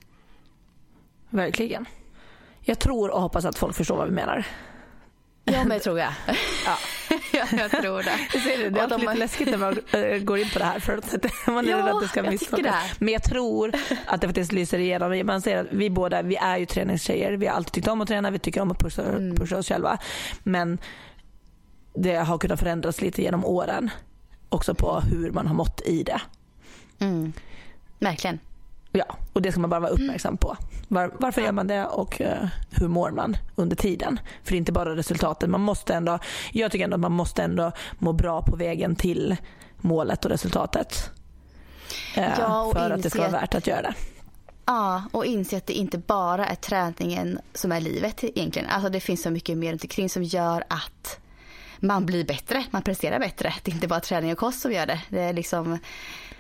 Verkligen. 1.30 1.86
Jag 2.62 2.80
tror 2.80 3.10
och 3.10 3.22
hoppas 3.22 3.46
att 3.46 3.58
folk 3.58 3.76
förstår 3.76 3.98
vad 3.98 4.08
vi 4.08 4.14
menar. 4.14 4.46
Ja, 5.44 5.60
men 5.60 5.70
det 5.70 5.80
tror 5.80 6.00
jag. 6.00 6.14
Ja. 6.66 6.78
ja, 7.34 7.46
jag 7.58 7.72
tror 7.72 8.04
det. 8.04 8.40
Ser 8.40 8.58
du, 8.58 8.70
det 8.70 8.80
är 8.80 8.88
de... 8.88 9.02
lite 9.02 9.14
läskigt 9.14 9.50
när 9.50 9.58
man 9.58 9.78
äh, 9.92 10.18
går 10.18 10.38
in 10.38 10.50
på 10.54 10.60
det 10.60 10.66
här 10.66 10.80
för 10.80 10.98
att 10.98 11.16
man 11.48 11.66
är 11.66 11.72
ja, 11.72 11.78
rädd 11.78 11.96
att 11.96 12.02
det 12.02 12.08
ska 12.08 12.24
misstolkas. 12.24 13.00
Men 13.00 13.14
jag 13.14 13.24
tror 13.24 13.76
att 14.06 14.22
det 14.22 14.28
faktiskt 14.28 14.52
lyser 14.52 14.80
igenom. 14.80 15.26
Man 15.26 15.42
ser 15.42 15.58
att 15.58 15.68
vi 15.72 15.90
båda, 15.90 16.22
vi 16.22 16.36
är 16.36 16.58
ju 16.58 16.66
träningstjejer. 16.66 17.34
Vi 17.34 17.48
har 17.48 17.54
alltid 17.54 17.74
tyckt 17.74 17.88
om 17.88 18.02
att 18.02 18.08
träna, 18.08 18.32
vi 18.32 18.40
tycker 18.40 18.62
om 18.62 18.72
att 18.72 18.80
pusha, 18.80 19.02
mm. 19.02 19.36
pusha 19.36 19.58
oss 19.58 19.68
själva. 19.68 19.98
Men 20.44 20.78
det 21.94 22.16
har 22.16 22.38
kunnat 22.38 22.60
förändras 22.60 23.02
lite 23.02 23.22
genom 23.22 23.46
åren. 23.46 23.90
Också 24.50 24.76
på 24.76 25.00
hur 25.00 25.32
man 25.32 25.48
har 25.48 25.56
mått 25.56 25.82
i 25.86 26.04
det. 26.04 26.22
Mm. 27.00 27.34
Verkligen. 28.00 28.40
Ja, 28.92 29.18
och 29.34 29.42
det 29.42 29.52
ska 29.52 29.62
man 29.62 29.70
bara 29.70 29.80
vara 29.80 29.92
uppmärksam 29.92 30.38
på. 30.38 30.58
Var, 30.88 31.12
varför 31.20 31.42
gör 31.42 31.52
man 31.52 31.68
det 31.68 31.86
och 31.86 32.22
uh, 32.22 32.48
hur 32.70 32.88
mår 32.88 33.12
man 33.12 33.38
under 33.56 33.76
tiden? 33.76 34.20
För 34.44 34.52
det 34.52 34.56
är 34.56 34.58
inte 34.58 34.72
bara 34.72 34.96
resultatet. 34.96 35.50
Man 35.50 35.62
måste 35.62 35.94
ändå, 35.94 36.20
jag 36.52 36.72
tycker 36.72 36.84
ändå 36.84 36.96
att 36.96 37.02
man 37.02 37.12
måste 37.12 37.44
ändå 37.44 37.72
må 38.00 38.14
bra 38.14 38.42
på 38.42 38.56
vägen 38.56 38.96
till 38.96 39.38
målet 39.78 40.26
och 40.26 40.32
resultatet. 40.32 41.10
Uh, 42.18 42.24
ja, 42.40 42.62
och 42.62 42.74
för 42.74 42.90
att 42.90 43.04
det 43.04 43.10
ska 43.10 43.20
vara 43.20 43.32
värt 43.32 43.56
att 43.56 43.68
göra 43.68 43.82
det. 43.82 43.94
Ja, 44.66 45.04
och 45.12 45.26
inse 45.26 45.58
att 45.58 45.66
det 45.66 45.74
inte 45.74 45.98
bara 45.98 46.46
är 46.46 46.56
träningen 46.56 47.40
som 47.54 47.72
är 47.72 47.82
livet 47.82 48.24
egentligen. 48.24 48.70
Alltså 48.70 48.90
det 48.90 49.00
finns 49.00 49.22
så 49.22 49.30
mycket 49.30 49.58
mer 49.58 49.72
runt 49.72 49.84
omkring 49.84 50.10
som 50.10 50.24
gör 50.24 50.64
att 50.68 51.20
man 51.80 52.06
blir 52.06 52.26
bättre, 52.26 52.66
man 52.72 52.82
presterar 52.82 53.20
bättre. 53.20 53.54
Det 53.64 53.72
är 53.72 53.76
inte 53.76 53.88
bara 53.88 54.00
träning 54.00 54.32
och 54.32 54.38
kost 54.38 54.62
som 54.62 54.72
gör 54.72 54.86
det. 54.86 55.02
Det 55.10 55.20
är 55.20 55.34
liksom 55.34 55.80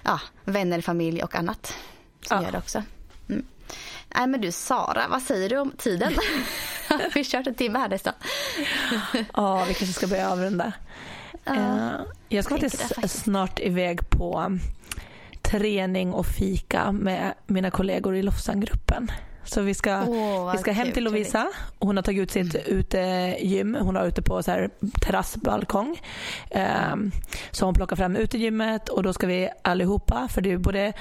ja, 0.03 0.19
vänner, 0.45 0.81
familj 0.81 1.23
och 1.23 1.35
annat 1.35 1.75
som 2.21 2.37
ja. 2.37 2.43
gör 2.43 2.51
det 2.51 2.57
också. 2.57 2.83
Mm. 3.29 3.45
Nej 4.15 4.27
men 4.27 4.41
du 4.41 4.51
Sara, 4.51 5.07
vad 5.09 5.21
säger 5.21 5.49
du 5.49 5.57
om 5.57 5.71
tiden? 5.77 6.13
vi 7.13 7.19
har 7.19 7.23
kört 7.23 7.47
en 7.47 7.55
timme 7.55 7.79
här 7.79 7.89
nästan. 7.89 8.13
ja, 9.33 9.65
vi 9.67 9.73
kanske 9.73 9.93
ska 9.93 10.07
börja 10.07 10.31
avrunda. 10.31 10.73
Uh, 11.49 11.91
jag 12.29 12.45
ska 12.45 12.53
faktiskt, 12.53 12.81
faktiskt 12.81 13.23
snart 13.23 13.59
iväg 13.59 14.09
på 14.09 14.59
träning 15.41 16.13
och 16.13 16.25
fika 16.25 16.91
med 16.91 17.33
mina 17.47 17.71
kollegor 17.71 18.15
i 18.15 18.21
Lofsangruppen. 18.21 19.11
Så 19.49 19.61
vi 19.61 19.73
ska, 19.73 20.01
oh, 20.01 20.51
vi 20.51 20.57
ska 20.57 20.71
hem 20.71 20.91
till 20.91 21.03
Lovisa. 21.03 21.47
Hon 21.79 21.95
har 21.95 22.03
tagit 22.03 22.21
ut 22.21 22.31
sitt 22.31 22.55
mm. 22.55 22.77
utegym. 22.79 23.77
Hon 23.81 23.95
har 23.95 24.05
ute 24.05 24.21
på 24.21 24.43
så 24.43 24.51
här 24.51 24.69
terrassbalkong. 25.01 26.01
Um, 26.93 27.11
så 27.51 27.65
hon 27.65 27.73
plockar 27.73 27.95
fram 27.95 28.15
utegymmet 28.15 28.89
och 28.89 29.03
då 29.03 29.13
ska 29.13 29.27
vi 29.27 29.49
allihopa, 29.61 30.27
för 30.27 30.41
det 30.41 30.51
är 30.51 30.57
både 30.57 30.93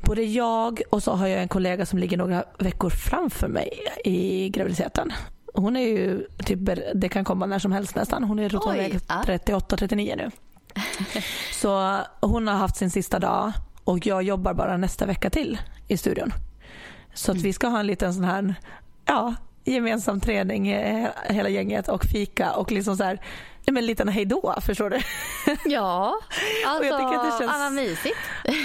både 0.00 0.22
jag 0.22 0.82
och 0.90 1.02
så 1.02 1.12
har 1.12 1.26
jag 1.26 1.42
en 1.42 1.48
kollega 1.48 1.86
som 1.86 1.98
ligger 1.98 2.16
några 2.16 2.44
veckor 2.58 2.90
framför 2.90 3.48
mig 3.48 3.70
i 4.04 4.48
graviditeten. 4.48 5.12
Hon 5.54 5.76
är 5.76 5.80
ju 5.88 6.26
typ, 6.44 6.58
det 6.94 7.08
kan 7.08 7.24
komma 7.24 7.46
när 7.46 7.58
som 7.58 7.72
helst 7.72 7.94
nästan. 7.94 8.24
Hon 8.24 8.38
är 8.38 8.48
38-39 8.48 10.16
nu. 10.16 10.30
Så 11.52 11.98
hon 12.20 12.48
har 12.48 12.54
haft 12.54 12.76
sin 12.76 12.90
sista 12.90 13.18
dag 13.18 13.52
och 13.84 14.06
jag 14.06 14.22
jobbar 14.22 14.54
bara 14.54 14.76
nästa 14.76 15.06
vecka 15.06 15.30
till 15.30 15.58
i 15.88 15.96
studion. 15.96 16.32
Så 17.16 17.32
att 17.32 17.38
vi 17.38 17.52
ska 17.52 17.68
ha 17.68 17.80
en 17.80 17.86
liten 17.86 18.14
sån 18.14 18.24
här 18.24 18.54
ja, 19.04 19.34
gemensam 19.64 20.20
träning 20.20 20.68
eh, 20.68 21.08
hela 21.28 21.48
gänget 21.48 21.88
och 21.88 22.04
fika 22.04 22.52
och 22.52 22.72
liksom 22.72 22.96
så 22.96 23.04
här 23.04 23.20
men 23.66 23.76
en 23.76 23.86
liten 23.86 24.08
hejdå, 24.08 24.54
förstår 24.60 24.90
du? 24.90 25.00
Ja, 25.64 26.20
alltså 26.66 26.84
jag 26.84 27.00
tycker 27.00 27.14
att 27.14 27.32
det 27.32 27.38
känns... 27.38 27.52
alla 27.52 27.70
mysigt. 27.70 28.16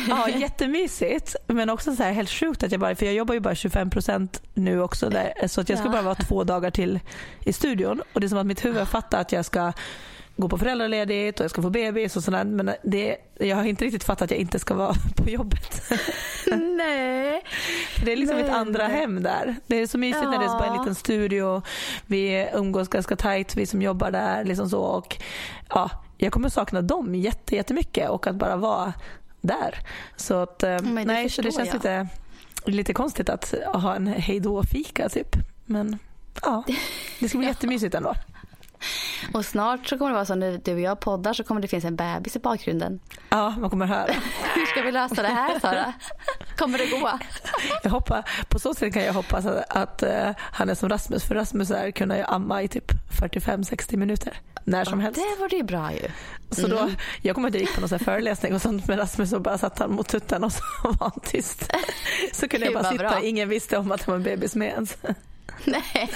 Ja, 0.10 0.30
jättemysigt. 0.40 1.36
Men 1.48 1.70
också 1.70 1.96
så 1.96 2.04
här 2.04 2.12
helt 2.12 2.30
sjukt 2.30 2.64
att 2.64 2.72
jag 2.72 2.82
bara, 2.82 2.96
för 2.96 3.06
jag 3.06 3.16
jobbar 3.16 3.34
ju 3.34 3.40
bara 3.40 3.54
25% 3.54 4.42
nu 4.54 4.82
också 4.82 5.10
där, 5.10 5.48
så 5.48 5.62
att 5.62 5.70
jag 5.70 5.80
ska 5.80 5.88
ja. 5.88 5.92
bara 5.92 6.02
vara 6.02 6.16
två 6.16 6.44
dagar 6.44 6.72
till 6.72 7.00
i 7.46 7.54
studion 7.54 8.02
och 8.14 8.22
det 8.22 8.28
är 8.28 8.30
som 8.30 8.38
att 8.38 8.46
mitt 8.46 8.66
huvud 8.66 8.88
fattar 8.88 9.22
att 9.22 9.32
jag 9.32 9.46
ska 9.46 9.74
gå 10.36 10.50
på 10.50 10.58
föräldraledigt 10.58 11.40
och 11.40 11.44
jag 11.44 11.52
ska 11.52 11.62
få 11.62 11.70
bebis 11.70 12.18
och 12.18 12.24
sådär. 12.24 12.44
Men 12.44 12.72
det, 12.84 13.18
jag 13.40 13.56
har 13.56 13.64
inte 13.64 13.86
riktigt 13.86 14.04
fattat 14.04 14.22
att 14.22 14.32
jag 14.32 14.40
inte 14.40 14.60
ska 14.60 14.74
vara 14.74 14.94
på 15.16 15.30
jobbet. 15.30 15.82
Nej. 16.52 17.44
Det 18.06 18.12
är 18.12 18.16
liksom 18.16 18.36
Nej. 18.36 18.46
mitt 18.46 18.54
andra 18.54 18.88
hem 18.88 19.24
där. 19.24 19.56
Det 19.68 19.76
är 19.76 19.88
så 19.88 19.98
mysigt 19.98 20.24
ja. 20.24 20.32
när 20.32 20.40
det 20.40 20.46
är 20.46 20.50
bara 20.50 20.66
en 20.66 20.78
liten 20.80 20.96
studio. 20.96 21.62
Vi 22.06 22.50
umgås 22.54 22.88
ganska 22.88 23.16
tajt, 23.16 23.56
vi 23.56 23.66
som 23.66 23.82
jobbar 23.82 24.12
där. 24.12 24.44
Liksom 24.44 24.70
så. 24.70 24.82
Och, 24.82 25.18
ja, 25.70 25.90
jag 26.18 26.34
kommer 26.34 26.50
sakna 26.50 26.82
dem 26.82 27.16
jätte, 27.16 27.56
jättemycket 27.56 28.10
och 28.10 28.28
att 28.28 28.36
bara 28.36 28.56
vara 28.56 28.94
där. 29.42 29.80
Så 30.16 30.36
att, 30.36 30.64
eh, 30.64 30.82
nej, 30.82 31.30
så 31.30 31.42
det 31.42 31.52
känns 31.52 31.68
jag. 31.68 31.76
lite, 31.76 32.08
lite 32.66 32.94
konstigt 32.94 33.30
att 33.30 33.54
ha 33.74 33.96
en 33.96 34.08
hejdå-fika 34.08 35.10
typ. 35.10 35.36
Men 35.66 36.00
ja, 36.42 36.64
det 37.20 37.30
ska 37.30 37.38
bli 37.38 37.48
ja. 37.48 37.52
jättemysigt 37.54 37.96
ändå. 37.96 38.16
Och 39.34 39.46
snart 39.46 39.88
så 39.88 39.98
kommer 39.98 40.12
det 40.12 40.16
vara 40.16 40.26
så 40.26 40.36
när 40.36 40.58
du 40.64 40.74
och 40.74 40.80
jag 40.80 41.00
poddar 41.00 41.34
så 41.34 41.44
kommer 41.44 41.62
det 41.62 41.68
finnas 41.68 41.86
en 41.86 41.96
bebis 41.96 42.36
i 42.36 42.40
bakgrunden. 42.40 43.00
Ja, 43.30 43.50
man 43.50 43.70
kommer 43.70 43.86
höra. 43.86 44.14
Hur 44.56 44.66
ska 44.66 44.82
vi 44.82 44.92
lösa 44.92 45.22
det 45.22 45.28
här 45.28 45.60
Sara? 45.60 45.94
Kommer 46.58 46.78
det 46.78 46.86
gå? 46.86 47.20
Jag 47.84 47.92
hoppas, 47.92 48.26
på 48.50 48.60
så 48.60 48.74
sätt 48.74 48.94
kan 48.94 49.04
jag 49.04 49.14
hoppas 49.14 49.46
att, 49.46 49.78
att 49.78 50.04
uh, 50.04 50.32
han 50.38 50.70
är 50.70 50.76
som 50.76 50.90
Rasmus. 50.90 51.24
För 51.24 51.36
Rasmus 51.36 51.72
är 51.72 51.92
kunna 51.92 52.24
amma 52.24 52.62
i 52.62 52.68
typ 52.68 52.92
45-60 53.22 53.98
minuter. 53.98 54.40
När 54.64 54.86
som 54.86 55.00
ja, 55.00 55.04
helst. 55.04 55.22
Det 55.22 55.42
var 55.42 55.50
det 55.50 55.64
bra 55.64 55.92
ju. 55.94 56.08
Så 56.50 56.68
då, 56.68 56.78
mm. 56.78 56.96
jag 57.22 57.36
kommer 57.36 57.48
inte 57.48 57.60
gick 57.60 57.76
på 57.76 57.82
någon 57.82 58.00
föreläsning 58.00 58.56
och 58.56 58.62
sånt 58.62 58.88
med 58.88 59.00
Rasmus 59.00 59.34
och 59.34 59.42
bara 59.42 59.58
satt 59.58 59.80
han 59.80 59.92
mot 59.92 60.08
tutten 60.08 60.44
och 60.44 60.54
så 60.54 60.64
var 60.84 60.96
han 61.00 61.20
tyst. 61.24 61.72
Så 62.32 62.48
kunde 62.48 62.66
jag 62.66 62.74
bara 62.74 62.92
sitta 62.92 63.10
bra. 63.10 63.24
ingen 63.24 63.50
visste 63.50 63.78
om 63.78 63.92
att 63.92 64.06
det 64.06 64.08
var 64.08 64.16
en 64.16 64.24
bebis 64.24 64.56
med 64.56 64.68
ens. 64.68 64.98
Nej. 65.66 66.12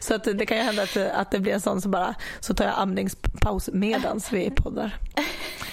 Så 0.00 0.14
att 0.14 0.24
det 0.24 0.46
kan 0.46 0.56
ju 0.56 0.62
hända 0.62 0.82
att, 0.82 0.96
att 0.96 1.30
det 1.30 1.40
blir 1.40 1.52
en 1.52 1.60
sån 1.60 1.80
så 1.80 1.88
bara 1.88 2.14
så 2.40 2.54
tar 2.54 2.64
jag 2.64 2.74
amningspaus 2.78 3.70
medans 3.72 4.32
vi 4.32 4.50
poddar. 4.56 4.96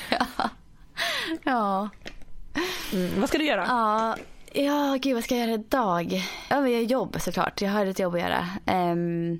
Ja. 0.10 0.50
ja. 1.44 1.90
Mm, 2.94 3.20
vad 3.20 3.30
ska 3.30 3.38
du 3.38 3.46
göra? 3.46 3.66
Ja, 3.68 4.16
ja 4.54 4.98
gud 5.02 5.14
vad 5.14 5.24
ska 5.24 5.36
jag 5.36 5.48
göra 5.48 5.60
idag? 5.60 6.28
Ja, 6.50 6.68
jag 6.68 6.84
jobb 6.84 7.22
såklart. 7.22 7.62
Jag 7.62 7.72
har 7.72 7.86
ett 7.86 8.00
jobb 8.00 8.16
att 8.16 8.22
göra. 8.22 8.48
Um, 8.92 9.40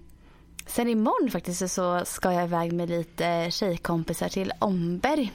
sen 0.68 0.88
imorgon 0.88 1.32
faktiskt 1.32 1.72
så 1.72 2.06
ska 2.06 2.34
jag 2.34 2.44
iväg 2.44 2.74
med 2.74 2.90
lite 2.90 3.52
tjejkompisar 3.52 4.30
till 4.30 4.54
Omberg. 4.60 5.32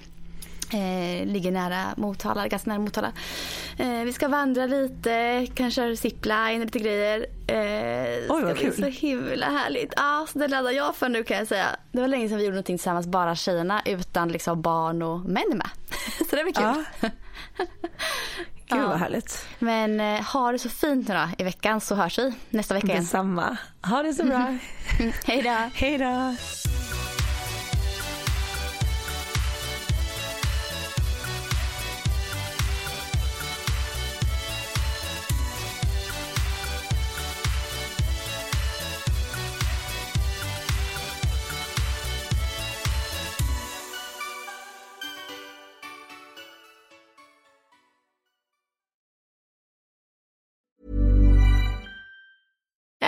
Eh, 0.74 1.26
ligger 1.26 1.52
nära 1.52 1.94
Motala, 1.96 2.48
ganska 2.48 2.70
nära 2.70 2.78
Motala. 2.78 3.12
Eh, 3.78 3.88
vi 4.04 4.12
ska 4.12 4.28
vandra 4.28 4.66
lite, 4.66 5.46
kanske 5.54 5.80
köra 5.80 5.96
zipline, 5.96 6.60
lite 6.60 6.78
grejer. 6.78 7.26
Eh, 7.46 8.34
Oj 8.34 8.42
vad 8.42 8.58
kul. 8.58 8.70
Det 8.70 8.82
så 8.82 9.06
himla 9.06 9.46
härligt. 9.46 9.92
Ja, 9.96 10.26
så 10.32 10.38
det 10.38 10.48
laddar 10.48 10.70
jag 10.70 10.96
för 10.96 11.08
nu 11.08 11.24
kan 11.24 11.36
jag 11.36 11.46
säga. 11.48 11.66
Det 11.92 12.00
var 12.00 12.08
länge 12.08 12.28
sedan 12.28 12.38
vi 12.38 12.44
gjorde 12.44 12.54
någonting 12.54 12.78
tillsammans, 12.78 13.06
bara 13.06 13.34
tjejerna 13.34 13.82
utan 13.84 14.28
liksom 14.28 14.62
barn 14.62 15.02
och 15.02 15.20
män 15.20 15.44
med. 15.54 15.68
så 16.30 16.36
det 16.36 16.42
blir 16.42 16.52
kul. 16.52 16.84
Ja. 17.00 17.08
Gud 18.68 18.82
vad 18.82 18.98
härligt. 18.98 19.46
Men 19.58 20.00
eh, 20.00 20.22
ha 20.22 20.52
det 20.52 20.58
så 20.58 20.68
fint 20.68 21.08
nu 21.08 21.14
då 21.14 21.28
i 21.38 21.44
veckan 21.44 21.80
så 21.80 21.94
hörs 21.94 22.18
vi 22.18 22.32
nästa 22.50 22.74
vecka 22.74 22.86
igen. 22.86 23.00
Detsamma. 23.02 23.56
Ha 23.82 24.02
det 24.02 24.14
så 24.14 24.24
bra. 24.24 24.58
Hej 25.24 25.42
då. 25.42 25.70
Hej 25.74 25.98
då. 25.98 26.34